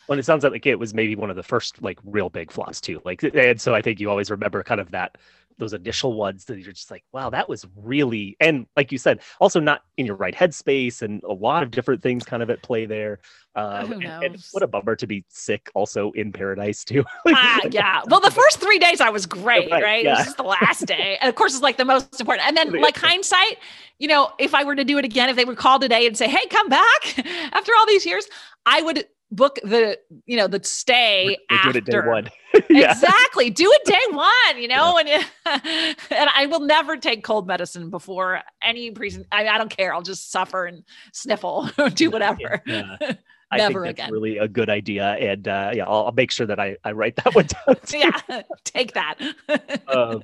Well, 0.08 0.18
it 0.18 0.24
sounds 0.24 0.44
like 0.44 0.66
it 0.66 0.78
was 0.78 0.94
maybe 0.94 1.16
one 1.16 1.30
of 1.30 1.36
the 1.36 1.42
first 1.42 1.80
like 1.82 1.98
real 2.04 2.28
big 2.28 2.50
flops 2.50 2.80
too. 2.80 3.00
Like, 3.04 3.22
and 3.22 3.60
so 3.60 3.74
I 3.74 3.82
think 3.82 4.00
you 4.00 4.10
always 4.10 4.30
remember 4.30 4.62
kind 4.62 4.80
of 4.80 4.90
that 4.90 5.16
those 5.58 5.72
initial 5.72 6.14
ones 6.14 6.44
that 6.46 6.58
you're 6.58 6.72
just 6.72 6.90
like, 6.90 7.04
wow, 7.12 7.30
that 7.30 7.48
was 7.48 7.66
really, 7.76 8.36
and 8.40 8.66
like 8.76 8.90
you 8.92 8.98
said, 8.98 9.20
also 9.40 9.60
not 9.60 9.82
in 9.96 10.06
your 10.06 10.16
right 10.16 10.34
headspace 10.34 11.02
and 11.02 11.22
a 11.22 11.32
lot 11.32 11.62
of 11.62 11.70
different 11.70 12.02
things 12.02 12.24
kind 12.24 12.42
of 12.42 12.50
at 12.50 12.62
play 12.62 12.86
there. 12.86 13.20
Um, 13.54 13.86
Who 13.86 14.00
knows? 14.00 14.22
And, 14.24 14.34
and 14.34 14.44
what 14.52 14.62
a 14.62 14.66
bummer 14.66 14.96
to 14.96 15.06
be 15.06 15.24
sick 15.28 15.70
also 15.74 16.10
in 16.12 16.32
paradise 16.32 16.84
too. 16.84 17.04
like, 17.24 17.36
ah, 17.36 17.60
yeah. 17.70 18.02
Well, 18.08 18.20
the 18.20 18.30
first 18.30 18.60
three 18.60 18.78
days 18.78 19.00
I 19.00 19.10
was 19.10 19.26
great, 19.26 19.70
right? 19.70 19.82
right? 19.82 20.04
Yeah. 20.04 20.16
This 20.16 20.28
is 20.28 20.34
the 20.34 20.42
last 20.42 20.86
day. 20.86 21.18
And 21.20 21.28
of 21.28 21.34
course, 21.36 21.54
it's 21.54 21.62
like 21.62 21.76
the 21.76 21.84
most 21.84 22.20
important. 22.20 22.48
And 22.48 22.56
then, 22.56 22.72
like 22.82 22.96
hindsight, 22.96 23.58
you 23.98 24.08
know, 24.08 24.32
if 24.38 24.54
I 24.54 24.64
were 24.64 24.74
to 24.74 24.84
do 24.84 24.98
it 24.98 25.04
again, 25.04 25.28
if 25.28 25.36
they 25.36 25.44
would 25.44 25.58
call 25.58 25.78
today 25.78 26.06
and 26.06 26.16
say, 26.16 26.28
hey, 26.28 26.46
come 26.48 26.68
back 26.68 27.18
after 27.52 27.72
all 27.78 27.86
these 27.86 28.04
years, 28.04 28.26
I 28.66 28.82
would 28.82 29.06
book 29.34 29.58
the 29.62 29.98
you 30.26 30.36
know 30.36 30.46
the 30.46 30.62
stay 30.62 31.36
after. 31.50 31.80
Do 31.80 31.92
day 31.92 32.00
one. 32.06 32.30
yeah. 32.70 32.92
Exactly. 32.92 33.50
Do 33.50 33.70
it 33.70 33.84
day 33.84 34.16
one, 34.16 34.62
you 34.62 34.68
know, 34.68 34.98
yeah. 34.98 35.20
and 35.46 35.96
and 36.10 36.30
I 36.34 36.46
will 36.46 36.60
never 36.60 36.96
take 36.96 37.24
cold 37.24 37.46
medicine 37.46 37.90
before 37.90 38.40
any 38.62 38.90
present. 38.90 39.26
I, 39.32 39.48
I 39.48 39.58
don't 39.58 39.74
care. 39.74 39.92
I'll 39.94 40.02
just 40.02 40.30
suffer 40.30 40.66
and 40.66 40.84
sniffle, 41.12 41.70
do 41.94 42.10
whatever. 42.10 42.62
Yeah. 42.66 42.96
I 43.50 43.58
Never 43.58 43.84
think 43.84 43.98
that's 43.98 44.08
again. 44.08 44.12
really 44.12 44.38
a 44.38 44.48
good 44.48 44.68
idea. 44.68 45.12
And 45.12 45.46
uh, 45.46 45.70
yeah, 45.74 45.84
I'll, 45.84 46.06
I'll, 46.06 46.12
make 46.12 46.32
sure 46.32 46.46
that 46.46 46.58
I, 46.58 46.76
I 46.82 46.90
write 46.90 47.14
that 47.16 47.34
one 47.34 47.46
down. 47.46 47.76
yeah, 47.92 48.42
take 48.64 48.94
that. 48.94 49.16
um, 49.86 50.22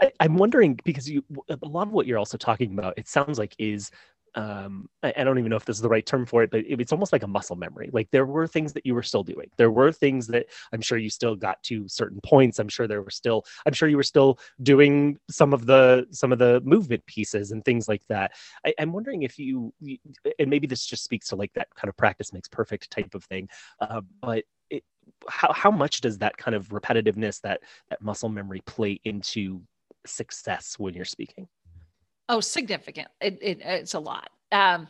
I, 0.00 0.12
I'm 0.20 0.36
wondering 0.36 0.78
because 0.84 1.08
you 1.08 1.24
a 1.48 1.56
lot 1.66 1.88
of 1.88 1.92
what 1.92 2.06
you're 2.06 2.18
also 2.18 2.36
talking 2.36 2.72
about, 2.72 2.94
it 2.98 3.08
sounds 3.08 3.38
like 3.38 3.56
is 3.58 3.90
um 4.34 4.88
I, 5.02 5.12
I, 5.16 5.24
don't 5.24 5.38
even 5.38 5.50
know 5.50 5.56
if 5.56 5.64
this 5.64 5.76
is 5.76 5.82
the 5.82 5.88
right 5.88 6.04
term 6.04 6.24
for 6.24 6.42
it 6.42 6.50
but 6.50 6.60
it, 6.60 6.80
it's 6.80 6.92
almost 6.92 7.12
like 7.12 7.22
a 7.22 7.26
muscle 7.26 7.56
memory. 7.56 7.90
Like 7.92 8.10
there 8.10 8.24
were 8.24 8.46
things 8.46 8.72
that 8.72 8.86
you 8.86 8.94
were 8.94 9.02
still 9.02 9.22
doing. 9.22 9.50
There 9.58 9.70
were 9.70 9.92
things 9.92 10.26
that 10.28 10.46
i'm 10.72 10.80
sure 10.80 10.98
you 10.98 11.10
still 11.10 11.36
got 11.36 11.62
to 11.64 11.86
certain 11.88 12.20
points. 12.22 12.58
I'm 12.58 12.68
sure 12.68 12.86
there 12.86 13.02
were 13.02 13.10
still 13.10 13.44
i'm 13.66 13.72
sure 13.72 13.88
you 13.88 13.96
were 13.96 14.02
still 14.02 14.38
doing 14.62 15.18
some 15.30 15.52
of 15.52 15.66
the 15.66 16.06
some 16.10 16.32
of 16.32 16.38
the 16.38 16.60
movement 16.64 17.04
pieces 17.06 17.52
and 17.52 17.64
things 17.64 17.88
like 17.88 18.02
that. 18.08 18.32
I, 18.64 18.74
i'm 18.78 18.92
wondering 18.92 19.22
if 19.22 19.38
you 19.38 19.72
and 20.38 20.50
maybe 20.50 20.66
this 20.66 20.86
just 20.86 21.04
speaks 21.04 21.28
to 21.28 21.36
like 21.36 21.52
that 21.54 21.68
kind 21.74 21.88
of 21.88 21.96
practice 21.96 22.32
makes 22.32 22.48
perfect 22.48 22.90
type 22.90 23.14
of 23.14 23.24
thing 23.24 23.48
uh, 23.80 24.00
but 24.20 24.44
it, 24.70 24.84
how, 25.28 25.52
how 25.52 25.70
much 25.70 26.00
does 26.00 26.18
that 26.18 26.36
kind 26.36 26.54
of 26.54 26.68
repetitiveness 26.68 27.40
that 27.42 27.60
that 27.90 28.02
muscle 28.02 28.28
memory 28.28 28.62
play 28.66 29.00
into 29.04 29.62
success 30.06 30.76
when 30.78 30.94
you're 30.94 31.04
speaking 31.04 31.46
Oh, 32.32 32.40
significant. 32.40 33.08
It, 33.20 33.38
it, 33.42 33.60
it's 33.62 33.92
a 33.92 33.98
lot. 33.98 34.30
Um, 34.52 34.88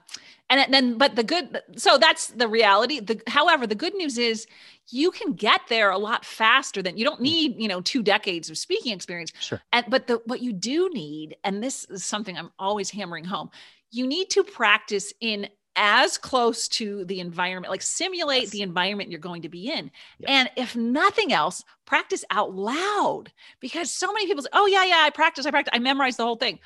and 0.49 0.73
then, 0.73 0.97
but 0.97 1.17
the 1.17 1.25
good, 1.25 1.61
so 1.77 1.99
that's 1.99 2.29
the 2.29 2.47
reality. 2.47 3.01
The, 3.01 3.21
however, 3.27 3.67
the 3.67 3.75
good 3.75 3.95
news 3.95 4.17
is 4.17 4.47
you 4.91 5.11
can 5.11 5.33
get 5.33 5.63
there 5.69 5.91
a 5.91 5.99
lot 5.99 6.25
faster 6.25 6.83
than 6.83 6.97
you 6.97 7.05
don't 7.05 7.19
mm. 7.19 7.25
need, 7.25 7.61
you 7.61 7.67
know, 7.67 7.81
two 7.81 8.01
decades 8.01 8.49
of 8.49 8.57
speaking 8.57 8.93
experience. 8.93 9.33
Sure. 9.41 9.61
And, 9.73 9.87
but 9.89 10.07
the, 10.07 10.21
what 10.27 10.41
you 10.41 10.53
do 10.53 10.89
need, 10.91 11.37
and 11.43 11.61
this 11.61 11.85
is 11.87 12.05
something 12.05 12.39
I'm 12.39 12.53
always 12.61 12.91
hammering 12.91 13.25
home, 13.25 13.51
you 13.91 14.07
need 14.07 14.31
to 14.31 14.45
practice 14.45 15.13
in 15.21 15.49
as 15.75 16.19
close 16.19 16.69
to 16.69 17.05
the 17.07 17.19
environment, 17.21 17.71
like 17.71 17.83
simulate 17.83 18.43
yes. 18.43 18.51
the 18.51 18.63
environment 18.63 19.11
you're 19.11 19.19
going 19.19 19.43
to 19.43 19.49
be 19.49 19.71
in. 19.71 19.91
Yes. 20.19 20.29
And 20.29 20.51
if 20.57 20.77
nothing 20.77 21.33
else, 21.33 21.65
practice 21.87 22.25
out 22.31 22.55
loud 22.55 23.33
because 23.59 23.91
so 23.91 24.13
many 24.13 24.27
people 24.27 24.43
say, 24.43 24.51
Oh, 24.53 24.67
yeah, 24.67 24.85
yeah, 24.85 25.01
I 25.01 25.11
practice, 25.11 25.47
I 25.47 25.51
practice, 25.51 25.73
I 25.75 25.79
memorize 25.79 26.17
the 26.17 26.25
whole 26.25 26.37
thing 26.37 26.59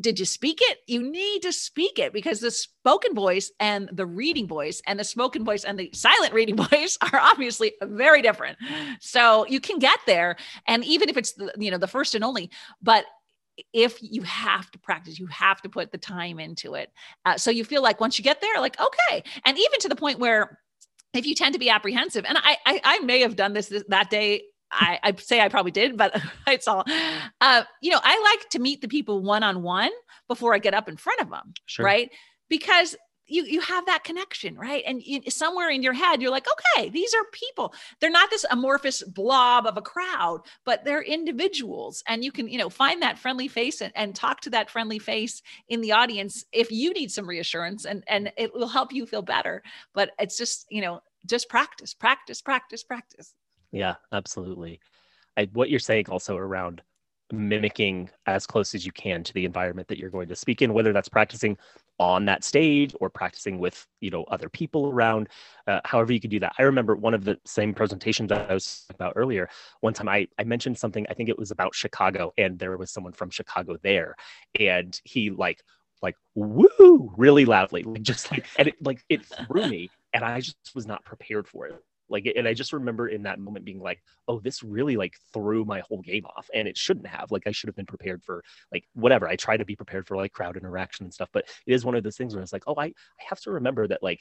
did 0.00 0.18
you 0.18 0.26
speak 0.26 0.58
it? 0.62 0.78
You 0.86 1.02
need 1.02 1.42
to 1.42 1.52
speak 1.52 1.98
it 1.98 2.12
because 2.12 2.40
the 2.40 2.50
spoken 2.50 3.14
voice 3.14 3.50
and 3.60 3.88
the 3.92 4.06
reading 4.06 4.46
voice 4.46 4.82
and 4.86 4.98
the 4.98 5.04
spoken 5.04 5.44
voice 5.44 5.64
and 5.64 5.78
the 5.78 5.90
silent 5.92 6.32
reading 6.32 6.56
voice 6.70 6.98
are 7.00 7.18
obviously 7.18 7.72
very 7.82 8.22
different. 8.22 8.58
So 9.00 9.46
you 9.46 9.60
can 9.60 9.78
get 9.78 9.98
there. 10.06 10.36
And 10.66 10.84
even 10.84 11.08
if 11.08 11.16
it's 11.16 11.32
the, 11.32 11.52
you 11.58 11.70
know, 11.70 11.78
the 11.78 11.86
first 11.86 12.14
and 12.14 12.24
only, 12.24 12.50
but 12.82 13.04
if 13.72 13.98
you 14.02 14.22
have 14.22 14.70
to 14.72 14.78
practice, 14.78 15.18
you 15.18 15.26
have 15.28 15.62
to 15.62 15.68
put 15.68 15.90
the 15.90 15.98
time 15.98 16.38
into 16.38 16.74
it. 16.74 16.92
Uh, 17.24 17.38
so 17.38 17.50
you 17.50 17.64
feel 17.64 17.82
like 17.82 18.00
once 18.00 18.18
you 18.18 18.24
get 18.24 18.40
there, 18.40 18.60
like, 18.60 18.78
okay. 18.80 19.24
And 19.44 19.56
even 19.58 19.80
to 19.80 19.88
the 19.88 19.96
point 19.96 20.18
where 20.18 20.58
if 21.14 21.26
you 21.26 21.34
tend 21.34 21.54
to 21.54 21.58
be 21.58 21.70
apprehensive, 21.70 22.24
and 22.26 22.36
I, 22.36 22.58
I, 22.66 22.80
I 22.84 22.98
may 23.00 23.20
have 23.20 23.36
done 23.36 23.54
this, 23.54 23.68
this 23.68 23.84
that 23.88 24.10
day 24.10 24.42
I, 24.70 24.98
I, 25.02 25.14
say 25.16 25.40
I 25.40 25.48
probably 25.48 25.70
did, 25.70 25.96
but 25.96 26.20
it's 26.46 26.68
all, 26.68 26.84
uh, 27.40 27.62
you 27.80 27.90
know, 27.90 28.00
I 28.02 28.34
like 28.36 28.48
to 28.50 28.58
meet 28.58 28.80
the 28.80 28.88
people 28.88 29.22
one 29.22 29.42
on 29.42 29.62
one 29.62 29.90
before 30.28 30.54
I 30.54 30.58
get 30.58 30.74
up 30.74 30.88
in 30.88 30.96
front 30.96 31.20
of 31.20 31.30
them, 31.30 31.54
sure. 31.66 31.84
right? 31.84 32.10
Because 32.48 32.96
you 33.28 33.44
you 33.44 33.60
have 33.60 33.86
that 33.86 34.04
connection, 34.04 34.56
right? 34.56 34.82
And 34.86 35.02
you, 35.02 35.20
somewhere 35.28 35.68
in 35.68 35.82
your 35.82 35.92
head, 35.92 36.22
you're 36.22 36.30
like, 36.30 36.46
okay, 36.76 36.88
these 36.88 37.12
are 37.14 37.24
people. 37.32 37.74
They're 38.00 38.10
not 38.10 38.30
this 38.30 38.46
amorphous 38.50 39.02
blob 39.02 39.66
of 39.66 39.76
a 39.76 39.82
crowd, 39.82 40.40
but 40.64 40.84
they're 40.84 41.02
individuals, 41.02 42.02
and 42.06 42.24
you 42.24 42.32
can, 42.32 42.48
you 42.48 42.58
know, 42.58 42.70
find 42.70 43.02
that 43.02 43.18
friendly 43.18 43.48
face 43.48 43.80
and, 43.80 43.92
and 43.96 44.14
talk 44.14 44.40
to 44.42 44.50
that 44.50 44.70
friendly 44.70 44.98
face 44.98 45.42
in 45.68 45.80
the 45.80 45.92
audience 45.92 46.44
if 46.52 46.70
you 46.70 46.92
need 46.92 47.10
some 47.10 47.28
reassurance, 47.28 47.84
and 47.84 48.04
and 48.06 48.32
it 48.36 48.54
will 48.54 48.68
help 48.68 48.92
you 48.92 49.06
feel 49.06 49.22
better. 49.22 49.62
But 49.92 50.12
it's 50.18 50.38
just, 50.38 50.66
you 50.70 50.82
know, 50.82 51.00
just 51.26 51.48
practice, 51.48 51.94
practice, 51.94 52.40
practice, 52.40 52.84
practice. 52.84 53.34
Yeah, 53.76 53.96
absolutely. 54.10 54.80
I, 55.36 55.48
what 55.52 55.68
you're 55.68 55.78
saying 55.80 56.06
also 56.08 56.36
around 56.36 56.82
mimicking 57.30 58.08
as 58.26 58.46
close 58.46 58.74
as 58.74 58.86
you 58.86 58.92
can 58.92 59.22
to 59.24 59.34
the 59.34 59.44
environment 59.44 59.88
that 59.88 59.98
you're 59.98 60.10
going 60.10 60.28
to 60.28 60.36
speak 60.36 60.62
in, 60.62 60.72
whether 60.72 60.92
that's 60.94 61.08
practicing 61.08 61.58
on 61.98 62.24
that 62.26 62.42
stage 62.44 62.94
or 63.00 63.10
practicing 63.10 63.58
with 63.58 63.86
you 64.00 64.10
know 64.10 64.24
other 64.24 64.48
people 64.48 64.90
around 64.90 65.28
uh, 65.66 65.80
however 65.84 66.12
you 66.12 66.20
can 66.20 66.30
do 66.30 66.40
that. 66.40 66.54
I 66.58 66.62
remember 66.62 66.94
one 66.94 67.14
of 67.14 67.24
the 67.24 67.38
same 67.46 67.72
presentations 67.72 68.28
that 68.28 68.50
i 68.50 68.54
was 68.54 68.84
about 68.90 69.14
earlier 69.16 69.48
one 69.80 69.94
time 69.94 70.08
I, 70.08 70.28
I 70.38 70.44
mentioned 70.44 70.76
something 70.76 71.06
i 71.08 71.14
think 71.14 71.30
it 71.30 71.38
was 71.38 71.52
about 71.52 71.74
chicago 71.74 72.34
and 72.36 72.58
there 72.58 72.76
was 72.76 72.90
someone 72.90 73.14
from 73.14 73.30
chicago 73.30 73.78
there 73.82 74.14
and 74.60 75.00
he 75.04 75.30
like 75.30 75.62
like 76.02 76.16
woo! 76.34 77.14
really 77.16 77.46
loudly 77.46 77.82
like 77.82 78.02
just 78.02 78.30
like 78.30 78.44
and 78.58 78.68
it 78.68 78.74
like 78.82 79.02
it 79.08 79.24
threw 79.24 79.66
me 79.66 79.88
and 80.12 80.22
i 80.22 80.38
just 80.38 80.74
was 80.74 80.86
not 80.86 81.02
prepared 81.02 81.48
for 81.48 81.66
it 81.66 81.82
like 82.08 82.30
and 82.36 82.46
i 82.46 82.54
just 82.54 82.72
remember 82.72 83.08
in 83.08 83.22
that 83.22 83.38
moment 83.38 83.64
being 83.64 83.80
like 83.80 84.02
oh 84.28 84.40
this 84.40 84.62
really 84.62 84.96
like 84.96 85.14
threw 85.32 85.64
my 85.64 85.80
whole 85.80 86.00
game 86.02 86.24
off 86.36 86.48
and 86.54 86.68
it 86.68 86.76
shouldn't 86.76 87.06
have. 87.06 87.30
Like 87.30 87.46
i 87.46 87.50
should 87.50 87.68
have 87.68 87.76
been 87.76 87.86
prepared 87.86 88.22
for 88.22 88.42
like 88.72 88.84
whatever. 88.94 89.28
I 89.28 89.36
try 89.36 89.56
to 89.56 89.64
be 89.64 89.76
prepared 89.76 90.06
for 90.06 90.16
like 90.16 90.32
crowd 90.32 90.56
interaction 90.56 91.04
and 91.04 91.14
stuff 91.14 91.28
but 91.32 91.46
it 91.66 91.72
is 91.72 91.84
one 91.84 91.94
of 91.94 92.02
those 92.02 92.16
things 92.16 92.34
where 92.34 92.42
it's 92.42 92.52
like 92.52 92.64
oh 92.66 92.74
i 92.78 92.86
i 92.86 92.92
have 93.28 93.40
to 93.40 93.50
remember 93.52 93.86
that 93.86 94.02
like 94.02 94.20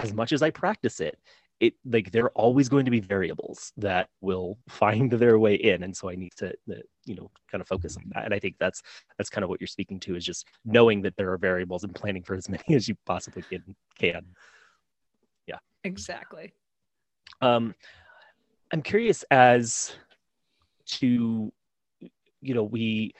as 0.00 0.12
much 0.12 0.32
as 0.32 0.42
i 0.42 0.50
practice 0.50 1.00
it 1.00 1.18
it 1.60 1.74
like 1.84 2.10
there 2.10 2.24
are 2.24 2.32
always 2.32 2.68
going 2.68 2.84
to 2.84 2.90
be 2.90 2.98
variables 2.98 3.72
that 3.76 4.08
will 4.20 4.58
find 4.68 5.12
their 5.12 5.38
way 5.38 5.54
in 5.54 5.84
and 5.84 5.96
so 5.96 6.10
i 6.10 6.16
need 6.16 6.32
to 6.36 6.48
uh, 6.70 6.74
you 7.04 7.14
know 7.14 7.30
kind 7.50 7.62
of 7.62 7.68
focus 7.68 7.96
on 7.96 8.04
that. 8.12 8.24
And 8.24 8.34
i 8.34 8.38
think 8.38 8.56
that's 8.58 8.82
that's 9.16 9.30
kind 9.30 9.44
of 9.44 9.48
what 9.48 9.60
you're 9.60 9.68
speaking 9.68 10.00
to 10.00 10.16
is 10.16 10.24
just 10.24 10.46
knowing 10.64 11.02
that 11.02 11.16
there 11.16 11.32
are 11.32 11.38
variables 11.38 11.84
and 11.84 11.94
planning 11.94 12.24
for 12.24 12.34
as 12.34 12.48
many 12.54 12.74
as 12.74 12.88
you 12.88 12.96
possibly 13.06 13.42
can 13.42 13.76
can. 13.98 14.24
Yeah. 15.46 15.58
Exactly 15.84 16.52
um, 17.42 17.74
I'm 18.72 18.82
curious 18.82 19.24
as 19.30 19.92
to, 20.86 21.52
you 22.40 22.54
know, 22.54 22.64
we, 22.64 23.12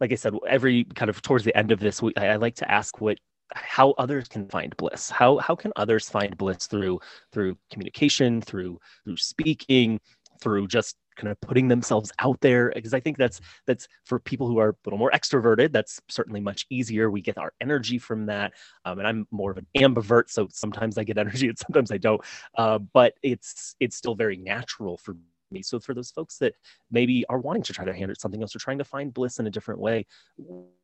like 0.00 0.12
I 0.12 0.16
said, 0.16 0.34
every 0.46 0.84
kind 0.84 1.08
of 1.08 1.22
towards 1.22 1.44
the 1.44 1.56
end 1.56 1.72
of 1.72 1.80
this, 1.80 2.02
we, 2.02 2.12
I, 2.16 2.28
I 2.28 2.36
like 2.36 2.56
to 2.56 2.70
ask 2.70 3.00
what 3.00 3.18
how 3.54 3.92
others 3.92 4.28
can 4.28 4.48
find 4.48 4.76
bliss. 4.76 5.08
How 5.08 5.38
how 5.38 5.54
can 5.54 5.72
others 5.76 6.10
find 6.10 6.36
bliss 6.36 6.66
through 6.66 7.00
through 7.32 7.56
communication 7.70 8.42
through 8.42 8.78
through 9.04 9.16
speaking 9.16 10.00
through 10.40 10.66
just 10.66 10.96
kind 11.16 11.30
of 11.30 11.40
putting 11.40 11.68
themselves 11.68 12.12
out 12.20 12.40
there 12.40 12.70
because 12.74 12.94
i 12.94 13.00
think 13.00 13.16
that's 13.16 13.40
that's 13.66 13.88
for 14.04 14.18
people 14.20 14.46
who 14.46 14.58
are 14.58 14.70
a 14.70 14.74
little 14.84 14.98
more 14.98 15.10
extroverted 15.10 15.72
that's 15.72 16.00
certainly 16.08 16.40
much 16.40 16.64
easier. 16.70 17.10
We 17.10 17.20
get 17.20 17.38
our 17.38 17.52
energy 17.60 17.98
from 17.98 18.26
that 18.26 18.52
um, 18.84 18.98
and 18.98 19.08
i'm 19.08 19.26
more 19.30 19.50
of 19.50 19.58
an 19.58 19.66
ambivert 19.76 20.30
so 20.30 20.48
sometimes 20.50 20.96
i 20.96 21.04
get 21.04 21.18
energy 21.24 21.48
and 21.48 21.58
sometimes 21.58 21.90
i 21.90 21.98
don't 21.98 22.20
uh, 22.56 22.78
but 22.78 23.14
it's 23.22 23.74
it's 23.80 23.96
still 23.96 24.14
very 24.14 24.36
natural 24.36 24.96
for 24.96 25.16
me. 25.50 25.62
So 25.62 25.80
for 25.80 25.94
those 25.94 26.10
folks 26.10 26.38
that 26.38 26.54
maybe 26.90 27.24
are 27.28 27.38
wanting 27.38 27.62
to 27.64 27.72
try 27.72 27.84
to 27.84 27.94
handle 27.94 28.14
something 28.18 28.42
else 28.42 28.54
or 28.54 28.58
trying 28.58 28.78
to 28.78 28.84
find 28.84 29.14
bliss 29.14 29.38
in 29.38 29.46
a 29.46 29.50
different 29.50 29.80
way 29.80 30.06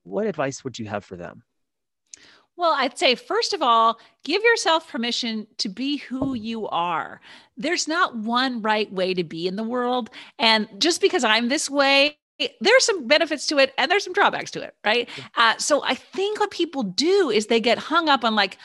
what 0.04 0.26
advice 0.26 0.64
would 0.64 0.78
you 0.78 0.86
have 0.86 1.04
for 1.04 1.16
them 1.16 1.42
well, 2.56 2.74
I'd 2.76 2.98
say, 2.98 3.14
first 3.14 3.52
of 3.52 3.62
all, 3.62 3.98
give 4.24 4.42
yourself 4.42 4.88
permission 4.88 5.46
to 5.58 5.68
be 5.68 5.96
who 5.96 6.34
you 6.34 6.68
are. 6.68 7.20
There's 7.56 7.88
not 7.88 8.16
one 8.16 8.62
right 8.62 8.92
way 8.92 9.14
to 9.14 9.24
be 9.24 9.46
in 9.46 9.56
the 9.56 9.62
world. 9.62 10.10
And 10.38 10.68
just 10.78 11.00
because 11.00 11.24
I'm 11.24 11.48
this 11.48 11.68
way, 11.68 12.16
there's 12.60 12.84
some 12.84 13.06
benefits 13.06 13.46
to 13.48 13.58
it 13.58 13.72
and 13.78 13.90
there's 13.90 14.04
some 14.04 14.12
drawbacks 14.12 14.50
to 14.52 14.62
it, 14.62 14.74
right? 14.84 15.08
Uh, 15.36 15.56
so 15.58 15.82
I 15.84 15.94
think 15.94 16.40
what 16.40 16.50
people 16.50 16.82
do 16.82 17.30
is 17.30 17.46
they 17.46 17.60
get 17.60 17.78
hung 17.78 18.08
up 18.08 18.24
on 18.24 18.34
like, 18.34 18.58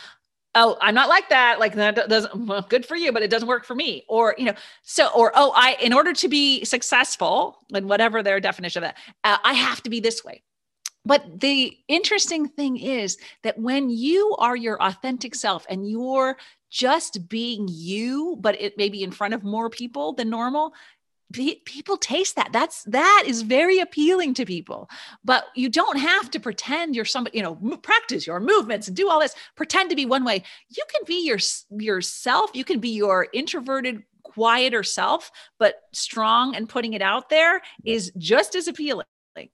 oh 0.56 0.78
i'm 0.82 0.96
not 0.96 1.10
like 1.10 1.30
that 1.30 1.60
like 1.60 1.76
that 1.76 2.10
doesn't 2.10 2.48
well, 2.48 2.66
good 2.70 2.86
for 2.86 2.96
you 2.96 3.12
but 3.12 3.22
it 3.22 3.30
doesn't 3.30 3.48
work 3.48 3.66
for 3.66 3.76
me 3.76 4.04
or 4.10 4.34
you 4.38 4.46
know 4.46 4.54
so 4.82 5.10
or 5.16 5.32
oh 5.36 5.52
i 5.56 5.78
in 5.82 5.94
order 5.94 6.12
to 6.12 6.28
be 6.28 6.64
successful 6.66 7.60
and 7.74 7.88
whatever 7.88 8.24
their 8.24 8.40
definition 8.40 8.84
of 8.84 8.90
that 8.90 8.98
uh, 9.24 9.38
i 9.44 9.54
have 9.54 9.82
to 9.84 9.90
be 9.90 10.00
this 10.00 10.24
way 10.24 10.42
but 11.06 11.40
the 11.40 11.78
interesting 11.88 12.48
thing 12.48 12.78
is 12.78 13.18
that 13.44 13.58
when 13.58 13.90
you 13.90 14.36
are 14.40 14.56
your 14.56 14.82
authentic 14.82 15.34
self 15.36 15.66
and 15.70 15.90
you're 15.90 16.38
just 16.70 17.28
being 17.30 17.68
you, 17.70 18.38
but 18.40 18.60
it 18.62 18.78
may 18.78 18.90
be 18.90 19.04
in 19.04 19.12
front 19.12 19.34
of 19.34 19.44
more 19.44 19.70
people 19.70 20.14
than 20.14 20.30
normal, 20.30 20.74
people 21.32 21.98
taste 21.98 22.36
that. 22.36 22.52
That's 22.52 22.84
that 22.86 23.24
is 23.26 23.44
very 23.44 23.80
appealing 23.80 24.34
to 24.36 24.46
people. 24.46 24.90
But 25.24 25.46
you 25.56 25.70
don't 25.70 25.98
have 25.98 26.32
to 26.32 26.40
pretend 26.40 26.96
you're 26.96 27.06
somebody 27.06 27.38
you 27.38 27.44
know 27.44 27.56
practice 27.84 28.26
your 28.26 28.40
movements 28.40 28.88
and 28.88 28.98
do 28.98 29.10
all 29.10 29.20
this. 29.20 29.36
Pretend 29.56 29.90
to 29.92 29.96
be 29.96 30.06
one 30.06 30.26
way. 30.26 30.44
You 30.70 30.84
can 30.92 31.02
be 31.06 31.26
your 31.26 31.40
yourself. 31.70 32.52
You 32.54 32.64
can 32.64 32.80
be 32.80 32.90
your 32.90 33.28
introverted 33.34 34.04
quieter 34.24 34.84
self 34.84 35.32
but 35.58 35.76
strong 35.92 36.56
and 36.56 36.70
putting 36.70 36.94
it 36.94 37.02
out 37.02 37.30
there 37.30 37.62
is 37.84 38.12
just 38.18 38.54
as 38.54 38.68
appealing 38.68 39.06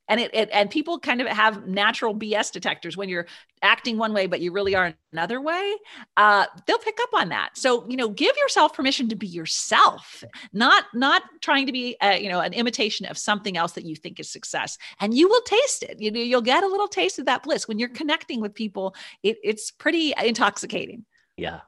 and 0.07 0.19
it, 0.19 0.33
it, 0.33 0.49
and 0.51 0.69
people 0.69 0.99
kind 0.99 1.21
of 1.21 1.27
have 1.27 1.67
natural 1.67 2.15
bs 2.15 2.51
detectors 2.51 2.97
when 2.97 3.09
you're 3.09 3.27
acting 3.61 3.97
one 3.97 4.13
way 4.13 4.27
but 4.27 4.41
you 4.41 4.51
really 4.51 4.75
are 4.75 4.93
another 5.11 5.41
way 5.41 5.75
uh, 6.17 6.45
they'll 6.65 6.77
pick 6.77 6.97
up 7.01 7.13
on 7.13 7.29
that. 7.29 7.51
So 7.57 7.87
you 7.89 7.97
know 7.97 8.09
give 8.09 8.35
yourself 8.37 8.73
permission 8.73 9.09
to 9.09 9.15
be 9.15 9.27
yourself 9.27 10.23
not 10.53 10.85
not 10.93 11.23
trying 11.41 11.65
to 11.65 11.71
be 11.71 11.95
a, 12.01 12.07
uh, 12.07 12.15
you 12.15 12.29
know 12.29 12.39
an 12.39 12.53
imitation 12.53 13.05
of 13.05 13.17
something 13.17 13.57
else 13.57 13.73
that 13.73 13.85
you 13.85 13.95
think 13.95 14.19
is 14.19 14.29
success. 14.29 14.77
And 14.99 15.13
you 15.13 15.27
will 15.27 15.41
taste 15.41 15.83
it. 15.83 16.01
You 16.01 16.11
know 16.11 16.19
you'll 16.19 16.41
get 16.41 16.63
a 16.63 16.67
little 16.67 16.87
taste 16.87 17.19
of 17.19 17.25
that 17.25 17.43
bliss. 17.43 17.67
When 17.67 17.79
you're 17.79 17.89
connecting 17.89 18.41
with 18.41 18.53
people 18.53 18.95
it, 19.23 19.37
it's 19.43 19.71
pretty 19.71 20.13
intoxicating. 20.23 21.05
Yeah. 21.37 21.61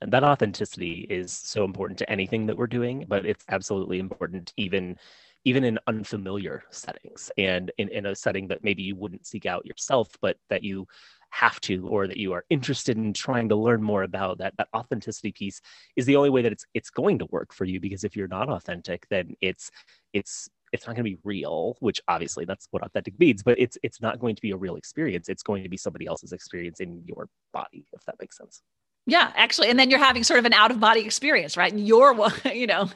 And 0.00 0.12
that 0.12 0.24
authenticity 0.24 1.06
is 1.08 1.32
so 1.32 1.64
important 1.64 1.98
to 2.00 2.10
anything 2.10 2.46
that 2.46 2.56
we're 2.56 2.66
doing 2.66 3.06
but 3.08 3.24
it's 3.24 3.44
absolutely 3.48 3.98
important 3.98 4.52
even 4.56 4.98
even 5.44 5.64
in 5.64 5.78
unfamiliar 5.86 6.64
settings 6.70 7.30
and 7.36 7.70
in, 7.78 7.88
in 7.88 8.06
a 8.06 8.14
setting 8.14 8.48
that 8.48 8.64
maybe 8.64 8.82
you 8.82 8.96
wouldn't 8.96 9.26
seek 9.26 9.46
out 9.46 9.66
yourself, 9.66 10.08
but 10.20 10.36
that 10.48 10.62
you 10.62 10.86
have 11.30 11.60
to 11.60 11.88
or 11.88 12.06
that 12.06 12.16
you 12.16 12.32
are 12.32 12.44
interested 12.48 12.96
in 12.96 13.12
trying 13.12 13.48
to 13.48 13.56
learn 13.56 13.82
more 13.82 14.04
about 14.04 14.38
that 14.38 14.54
that 14.56 14.68
authenticity 14.72 15.32
piece 15.32 15.60
is 15.96 16.06
the 16.06 16.14
only 16.14 16.30
way 16.30 16.42
that 16.42 16.52
it's 16.52 16.64
it's 16.74 16.90
going 16.90 17.18
to 17.18 17.26
work 17.32 17.52
for 17.52 17.64
you 17.64 17.80
because 17.80 18.04
if 18.04 18.14
you're 18.14 18.28
not 18.28 18.48
authentic 18.48 19.04
then 19.10 19.34
it's 19.40 19.68
it's 20.12 20.48
it's 20.72 20.86
not 20.86 20.94
going 20.94 21.04
to 21.04 21.10
be 21.10 21.18
real 21.24 21.76
which 21.80 22.00
obviously 22.06 22.44
that's 22.44 22.68
what 22.70 22.84
authentic 22.84 23.18
means 23.18 23.42
but 23.42 23.58
it's 23.58 23.76
it's 23.82 24.00
not 24.00 24.20
going 24.20 24.36
to 24.36 24.42
be 24.42 24.52
a 24.52 24.56
real 24.56 24.76
experience. 24.76 25.28
It's 25.28 25.42
going 25.42 25.64
to 25.64 25.68
be 25.68 25.76
somebody 25.76 26.06
else's 26.06 26.32
experience 26.32 26.78
in 26.78 27.02
your 27.04 27.28
body 27.52 27.84
if 27.92 28.04
that 28.04 28.14
makes 28.20 28.36
sense 28.36 28.62
yeah, 29.06 29.32
actually. 29.36 29.68
And 29.68 29.78
then 29.78 29.90
you're 29.90 29.98
having 29.98 30.24
sort 30.24 30.38
of 30.38 30.46
an 30.46 30.54
out 30.54 30.70
of 30.70 30.80
body 30.80 31.00
experience, 31.00 31.56
right? 31.56 31.72
And 31.72 31.86
you're, 31.86 32.16
you 32.52 32.66
know, 32.66 32.88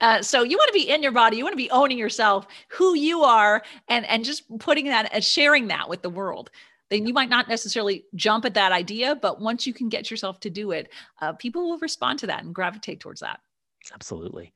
uh, 0.00 0.22
so 0.22 0.42
you 0.42 0.56
want 0.56 0.68
to 0.68 0.72
be 0.72 0.88
in 0.88 1.02
your 1.02 1.12
body. 1.12 1.36
You 1.36 1.44
want 1.44 1.54
to 1.54 1.58
be 1.58 1.70
owning 1.70 1.98
yourself, 1.98 2.46
who 2.68 2.94
you 2.94 3.22
are, 3.22 3.62
and, 3.88 4.06
and 4.06 4.24
just 4.24 4.44
putting 4.58 4.86
that 4.86 5.10
and 5.12 5.24
sharing 5.24 5.68
that 5.68 5.88
with 5.88 6.02
the 6.02 6.10
world. 6.10 6.50
Then 6.88 7.06
you 7.06 7.12
might 7.12 7.28
not 7.28 7.48
necessarily 7.48 8.04
jump 8.14 8.44
at 8.44 8.54
that 8.54 8.70
idea, 8.70 9.16
but 9.16 9.40
once 9.40 9.66
you 9.66 9.74
can 9.74 9.88
get 9.88 10.08
yourself 10.08 10.38
to 10.40 10.50
do 10.50 10.70
it, 10.70 10.92
uh, 11.20 11.32
people 11.32 11.68
will 11.68 11.78
respond 11.78 12.20
to 12.20 12.28
that 12.28 12.44
and 12.44 12.54
gravitate 12.54 13.00
towards 13.00 13.20
that. 13.20 13.40
Absolutely. 13.92 14.52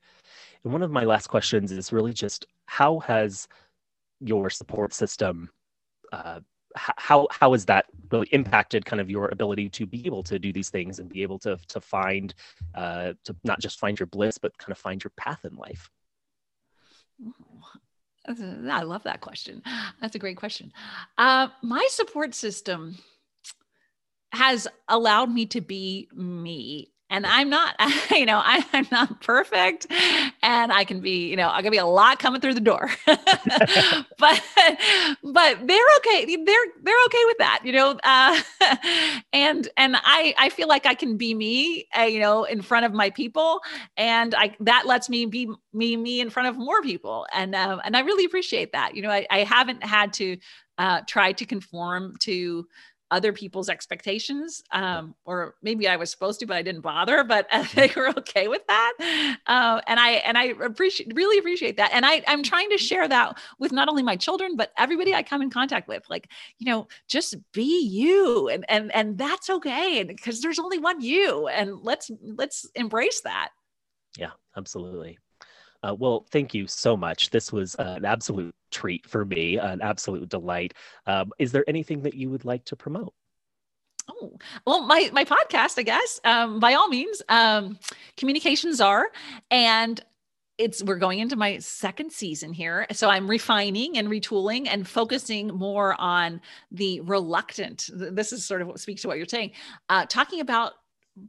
And 0.63 0.71
one 0.71 0.81
of 0.81 0.91
my 0.91 1.03
last 1.03 1.27
questions 1.27 1.73
is 1.73 1.91
really 1.91 2.13
just 2.13 2.45
how 2.67 2.99
has 2.99 3.49
your 4.21 4.49
support 4.49 4.93
system 4.93 5.49
uh, 6.13 6.39
how 6.75 7.27
how 7.31 7.51
has 7.51 7.65
that 7.65 7.85
really 8.11 8.27
impacted 8.31 8.85
kind 8.85 9.01
of 9.01 9.09
your 9.09 9.29
ability 9.29 9.69
to 9.69 9.85
be 9.85 10.05
able 10.05 10.23
to 10.23 10.39
do 10.39 10.53
these 10.53 10.69
things 10.69 10.99
and 10.99 11.09
be 11.09 11.23
able 11.23 11.39
to 11.39 11.57
to 11.67 11.81
find 11.81 12.33
uh, 12.75 13.13
to 13.23 13.35
not 13.43 13.59
just 13.59 13.79
find 13.79 13.99
your 13.99 14.07
bliss 14.07 14.37
but 14.37 14.57
kind 14.57 14.71
of 14.71 14.77
find 14.77 15.03
your 15.03 15.11
path 15.17 15.45
in 15.45 15.55
life? 15.55 15.89
I 18.27 18.83
love 18.83 19.03
that 19.03 19.21
question. 19.21 19.63
That's 19.99 20.15
a 20.15 20.19
great 20.19 20.37
question. 20.37 20.71
Uh, 21.17 21.47
my 21.61 21.85
support 21.89 22.35
system 22.35 22.97
has 24.31 24.67
allowed 24.87 25.31
me 25.31 25.45
to 25.47 25.61
be 25.61 26.07
me 26.13 26.90
and 27.11 27.25
I'm 27.27 27.49
not, 27.49 27.75
you 28.11 28.25
know, 28.25 28.41
I, 28.43 28.65
am 28.73 28.87
not 28.91 29.21
perfect 29.21 29.85
and 30.41 30.71
I 30.71 30.85
can 30.85 31.01
be, 31.01 31.29
you 31.29 31.35
know, 31.35 31.49
I 31.49 31.61
can 31.61 31.69
be 31.69 31.77
a 31.77 31.85
lot 31.85 32.17
coming 32.17 32.41
through 32.41 32.55
the 32.55 32.61
door, 32.61 32.89
but, 33.05 34.43
but 35.21 35.67
they're 35.67 35.91
okay. 35.97 36.25
They're, 36.25 36.65
they're 36.81 37.05
okay 37.05 37.25
with 37.25 37.37
that, 37.39 37.61
you 37.63 37.73
know? 37.73 37.99
Uh, 38.03 38.41
and, 39.33 39.67
and 39.77 39.97
I, 39.97 40.33
I 40.39 40.49
feel 40.49 40.69
like 40.69 40.85
I 40.85 40.95
can 40.95 41.17
be 41.17 41.33
me, 41.33 41.87
uh, 41.97 42.03
you 42.03 42.19
know, 42.21 42.45
in 42.45 42.61
front 42.61 42.85
of 42.85 42.93
my 42.93 43.09
people 43.09 43.61
and 43.97 44.33
I, 44.33 44.55
that 44.61 44.87
lets 44.87 45.09
me 45.09 45.25
be 45.25 45.49
me, 45.73 45.97
me 45.97 46.21
in 46.21 46.29
front 46.29 46.47
of 46.47 46.57
more 46.57 46.81
people. 46.81 47.27
And, 47.33 47.53
um, 47.55 47.81
and 47.83 47.95
I 47.97 47.99
really 48.01 48.25
appreciate 48.25 48.71
that. 48.71 48.95
You 48.95 49.01
know, 49.01 49.09
I, 49.09 49.27
I 49.29 49.39
haven't 49.43 49.83
had 49.83 50.13
to, 50.13 50.37
uh, 50.77 51.01
try 51.05 51.33
to 51.33 51.45
conform 51.45 52.15
to, 52.21 52.65
other 53.11 53.33
people's 53.33 53.69
expectations 53.69 54.63
um, 54.71 55.13
or 55.25 55.55
maybe 55.61 55.87
i 55.87 55.95
was 55.95 56.09
supposed 56.09 56.39
to 56.39 56.45
but 56.45 56.57
i 56.57 56.61
didn't 56.61 56.81
bother 56.81 57.23
but 57.31 57.47
uh, 57.51 57.65
they 57.75 57.91
were 57.95 58.09
okay 58.09 58.47
with 58.47 58.65
that. 58.67 59.37
Uh, 59.47 59.81
and 59.87 59.99
i 59.99 60.11
and 60.11 60.37
i 60.37 60.45
appreciate 60.45 61.11
really 61.13 61.37
appreciate 61.37 61.77
that. 61.77 61.91
And 61.93 62.05
i 62.05 62.23
i'm 62.27 62.43
trying 62.43 62.69
to 62.69 62.77
share 62.77 63.07
that 63.07 63.37
with 63.59 63.71
not 63.71 63.89
only 63.89 64.03
my 64.03 64.15
children 64.15 64.55
but 64.55 64.71
everybody 64.77 65.13
i 65.13 65.21
come 65.21 65.41
in 65.41 65.49
contact 65.49 65.87
with 65.87 66.03
like 66.09 66.29
you 66.57 66.65
know 66.65 66.87
just 67.07 67.35
be 67.51 67.85
you 67.85 68.49
and 68.49 68.65
and 68.69 68.93
and 68.95 69.17
that's 69.17 69.49
okay 69.49 70.03
because 70.03 70.41
there's 70.41 70.59
only 70.59 70.79
one 70.79 71.01
you 71.01 71.47
and 71.47 71.79
let's 71.81 72.09
let's 72.21 72.69
embrace 72.75 73.21
that. 73.21 73.49
Yeah 74.17 74.31
absolutely 74.57 75.17
uh, 75.83 75.95
well, 75.97 76.25
thank 76.31 76.53
you 76.53 76.67
so 76.67 76.95
much. 76.95 77.29
This 77.29 77.51
was 77.51 77.75
uh, 77.75 77.95
an 77.97 78.05
absolute 78.05 78.53
treat 78.71 79.07
for 79.07 79.25
me, 79.25 79.57
an 79.57 79.81
absolute 79.81 80.29
delight. 80.29 80.73
Um, 81.07 81.31
is 81.39 81.51
there 81.51 81.63
anything 81.67 82.01
that 82.03 82.13
you 82.13 82.29
would 82.29 82.45
like 82.45 82.65
to 82.65 82.75
promote? 82.75 83.13
Oh, 84.09 84.37
well, 84.65 84.85
my 84.85 85.09
my 85.13 85.23
podcast, 85.23 85.77
I 85.77 85.83
guess. 85.83 86.19
Um, 86.23 86.59
by 86.59 86.73
all 86.73 86.87
means, 86.87 87.21
um, 87.29 87.77
Communications 88.17 88.77
Czar, 88.77 89.07
and 89.49 90.03
it's 90.57 90.83
we're 90.83 90.97
going 90.97 91.19
into 91.19 91.35
my 91.35 91.57
second 91.59 92.11
season 92.11 92.53
here 92.53 92.85
so 92.91 93.09
i'm 93.09 93.27
refining 93.27 93.97
and 93.97 94.09
retooling 94.09 94.67
and 94.67 94.87
focusing 94.87 95.47
more 95.47 95.99
on 95.99 96.39
the 96.71 96.99
reluctant 97.01 97.89
this 97.93 98.31
is 98.31 98.45
sort 98.45 98.61
of 98.61 98.67
what 98.67 98.79
speaks 98.79 99.01
to 99.01 99.07
what 99.07 99.17
you're 99.17 99.25
saying 99.25 99.51
uh, 99.89 100.05
talking 100.05 100.39
about 100.39 100.73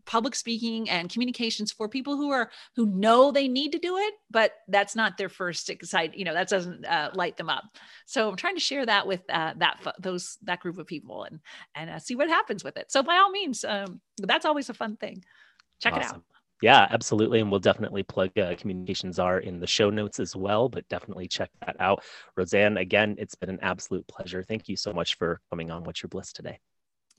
public 0.06 0.34
speaking 0.34 0.88
and 0.88 1.10
communications 1.10 1.72
for 1.72 1.88
people 1.88 2.16
who 2.16 2.30
are 2.30 2.50
who 2.76 2.86
know 2.86 3.32
they 3.32 3.48
need 3.48 3.72
to 3.72 3.78
do 3.78 3.96
it 3.98 4.14
but 4.30 4.52
that's 4.68 4.94
not 4.94 5.16
their 5.18 5.28
first 5.28 5.68
excite 5.70 6.16
you 6.16 6.24
know 6.24 6.34
that 6.34 6.48
doesn't 6.48 6.84
uh, 6.86 7.10
light 7.14 7.36
them 7.36 7.48
up 7.48 7.64
so 8.06 8.28
i'm 8.28 8.36
trying 8.36 8.54
to 8.54 8.60
share 8.60 8.86
that 8.86 9.06
with 9.06 9.22
uh, 9.30 9.52
that 9.56 9.78
those 9.98 10.38
that 10.42 10.60
group 10.60 10.78
of 10.78 10.86
people 10.86 11.24
and 11.24 11.40
and 11.74 11.90
uh, 11.90 11.98
see 11.98 12.14
what 12.14 12.28
happens 12.28 12.62
with 12.62 12.76
it 12.76 12.90
so 12.90 13.02
by 13.02 13.16
all 13.16 13.30
means 13.30 13.64
um, 13.64 14.00
that's 14.18 14.46
always 14.46 14.68
a 14.70 14.74
fun 14.74 14.96
thing 14.96 15.22
check 15.80 15.94
awesome. 15.94 16.02
it 16.04 16.14
out 16.16 16.22
yeah, 16.62 16.86
absolutely. 16.90 17.40
And 17.40 17.50
we'll 17.50 17.58
definitely 17.58 18.04
plug 18.04 18.38
uh, 18.38 18.54
Communications 18.56 19.16
Czar 19.16 19.40
in 19.40 19.58
the 19.58 19.66
show 19.66 19.90
notes 19.90 20.20
as 20.20 20.36
well, 20.36 20.68
but 20.68 20.88
definitely 20.88 21.26
check 21.26 21.50
that 21.66 21.74
out. 21.80 22.04
Roseanne, 22.36 22.76
again, 22.76 23.16
it's 23.18 23.34
been 23.34 23.50
an 23.50 23.58
absolute 23.62 24.06
pleasure. 24.06 24.44
Thank 24.44 24.68
you 24.68 24.76
so 24.76 24.92
much 24.92 25.18
for 25.18 25.40
coming 25.50 25.72
on 25.72 25.82
What's 25.82 26.02
Your 26.02 26.08
Bliss 26.08 26.32
today. 26.32 26.60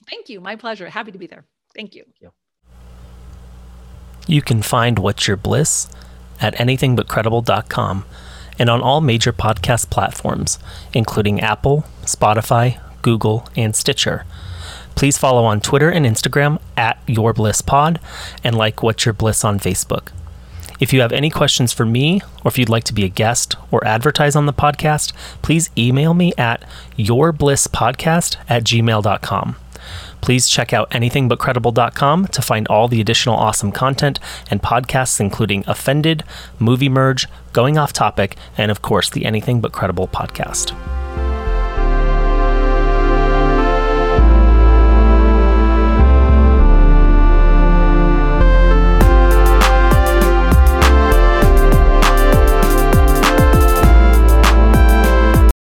Thank 0.09 0.29
you. 0.29 0.39
My 0.39 0.55
pleasure. 0.55 0.89
Happy 0.89 1.11
to 1.11 1.17
be 1.17 1.27
there. 1.27 1.45
Thank 1.75 1.93
you. 1.93 2.03
Thank 2.05 2.21
you. 2.21 2.31
You 4.27 4.41
can 4.41 4.61
find 4.61 4.99
What's 4.99 5.27
Your 5.27 5.37
Bliss 5.37 5.87
at 6.41 6.55
anythingbutcredible.com 6.55 8.05
and 8.59 8.69
on 8.69 8.81
all 8.81 9.01
major 9.01 9.33
podcast 9.33 9.89
platforms, 9.89 10.59
including 10.93 11.41
Apple, 11.41 11.85
Spotify, 12.03 12.79
Google, 13.01 13.47
and 13.55 13.75
Stitcher. 13.75 14.25
Please 14.95 15.17
follow 15.17 15.43
on 15.43 15.59
Twitter 15.59 15.89
and 15.89 16.05
Instagram 16.05 16.59
at 16.77 16.99
Your 17.07 17.33
Bliss 17.33 17.61
Pod 17.61 17.99
and 18.43 18.55
like 18.55 18.83
What's 18.83 19.05
Your 19.05 19.13
Bliss 19.13 19.43
on 19.43 19.59
Facebook. 19.59 20.09
If 20.79 20.91
you 20.91 21.01
have 21.01 21.11
any 21.11 21.29
questions 21.29 21.71
for 21.71 21.85
me, 21.85 22.21
or 22.43 22.49
if 22.49 22.57
you'd 22.57 22.69
like 22.69 22.83
to 22.85 22.93
be 22.93 23.03
a 23.03 23.09
guest 23.09 23.55
or 23.71 23.85
advertise 23.85 24.35
on 24.35 24.45
the 24.45 24.53
podcast, 24.53 25.13
please 25.41 25.69
email 25.77 26.13
me 26.13 26.33
at 26.37 26.63
yourblisspodcast 26.97 28.37
at 28.49 28.63
gmail.com. 28.63 29.55
Please 30.23 30.47
check 30.47 30.71
out 30.71 30.89
anythingbutcredible.com 30.91 32.27
to 32.27 32.41
find 32.41 32.65
all 32.69 32.87
the 32.87 33.01
additional 33.01 33.35
awesome 33.35 33.73
content 33.73 34.21
and 34.49 34.61
podcasts, 34.61 35.19
including 35.19 35.65
Offended, 35.67 36.23
Movie 36.59 36.87
Merge, 36.87 37.27
Going 37.51 37.77
Off 37.77 37.91
Topic, 37.91 38.37
and 38.57 38.71
of 38.71 38.81
course, 38.81 39.09
the 39.09 39.25
Anything 39.25 39.59
But 39.59 39.73
Credible 39.73 40.07
podcast. 40.07 40.71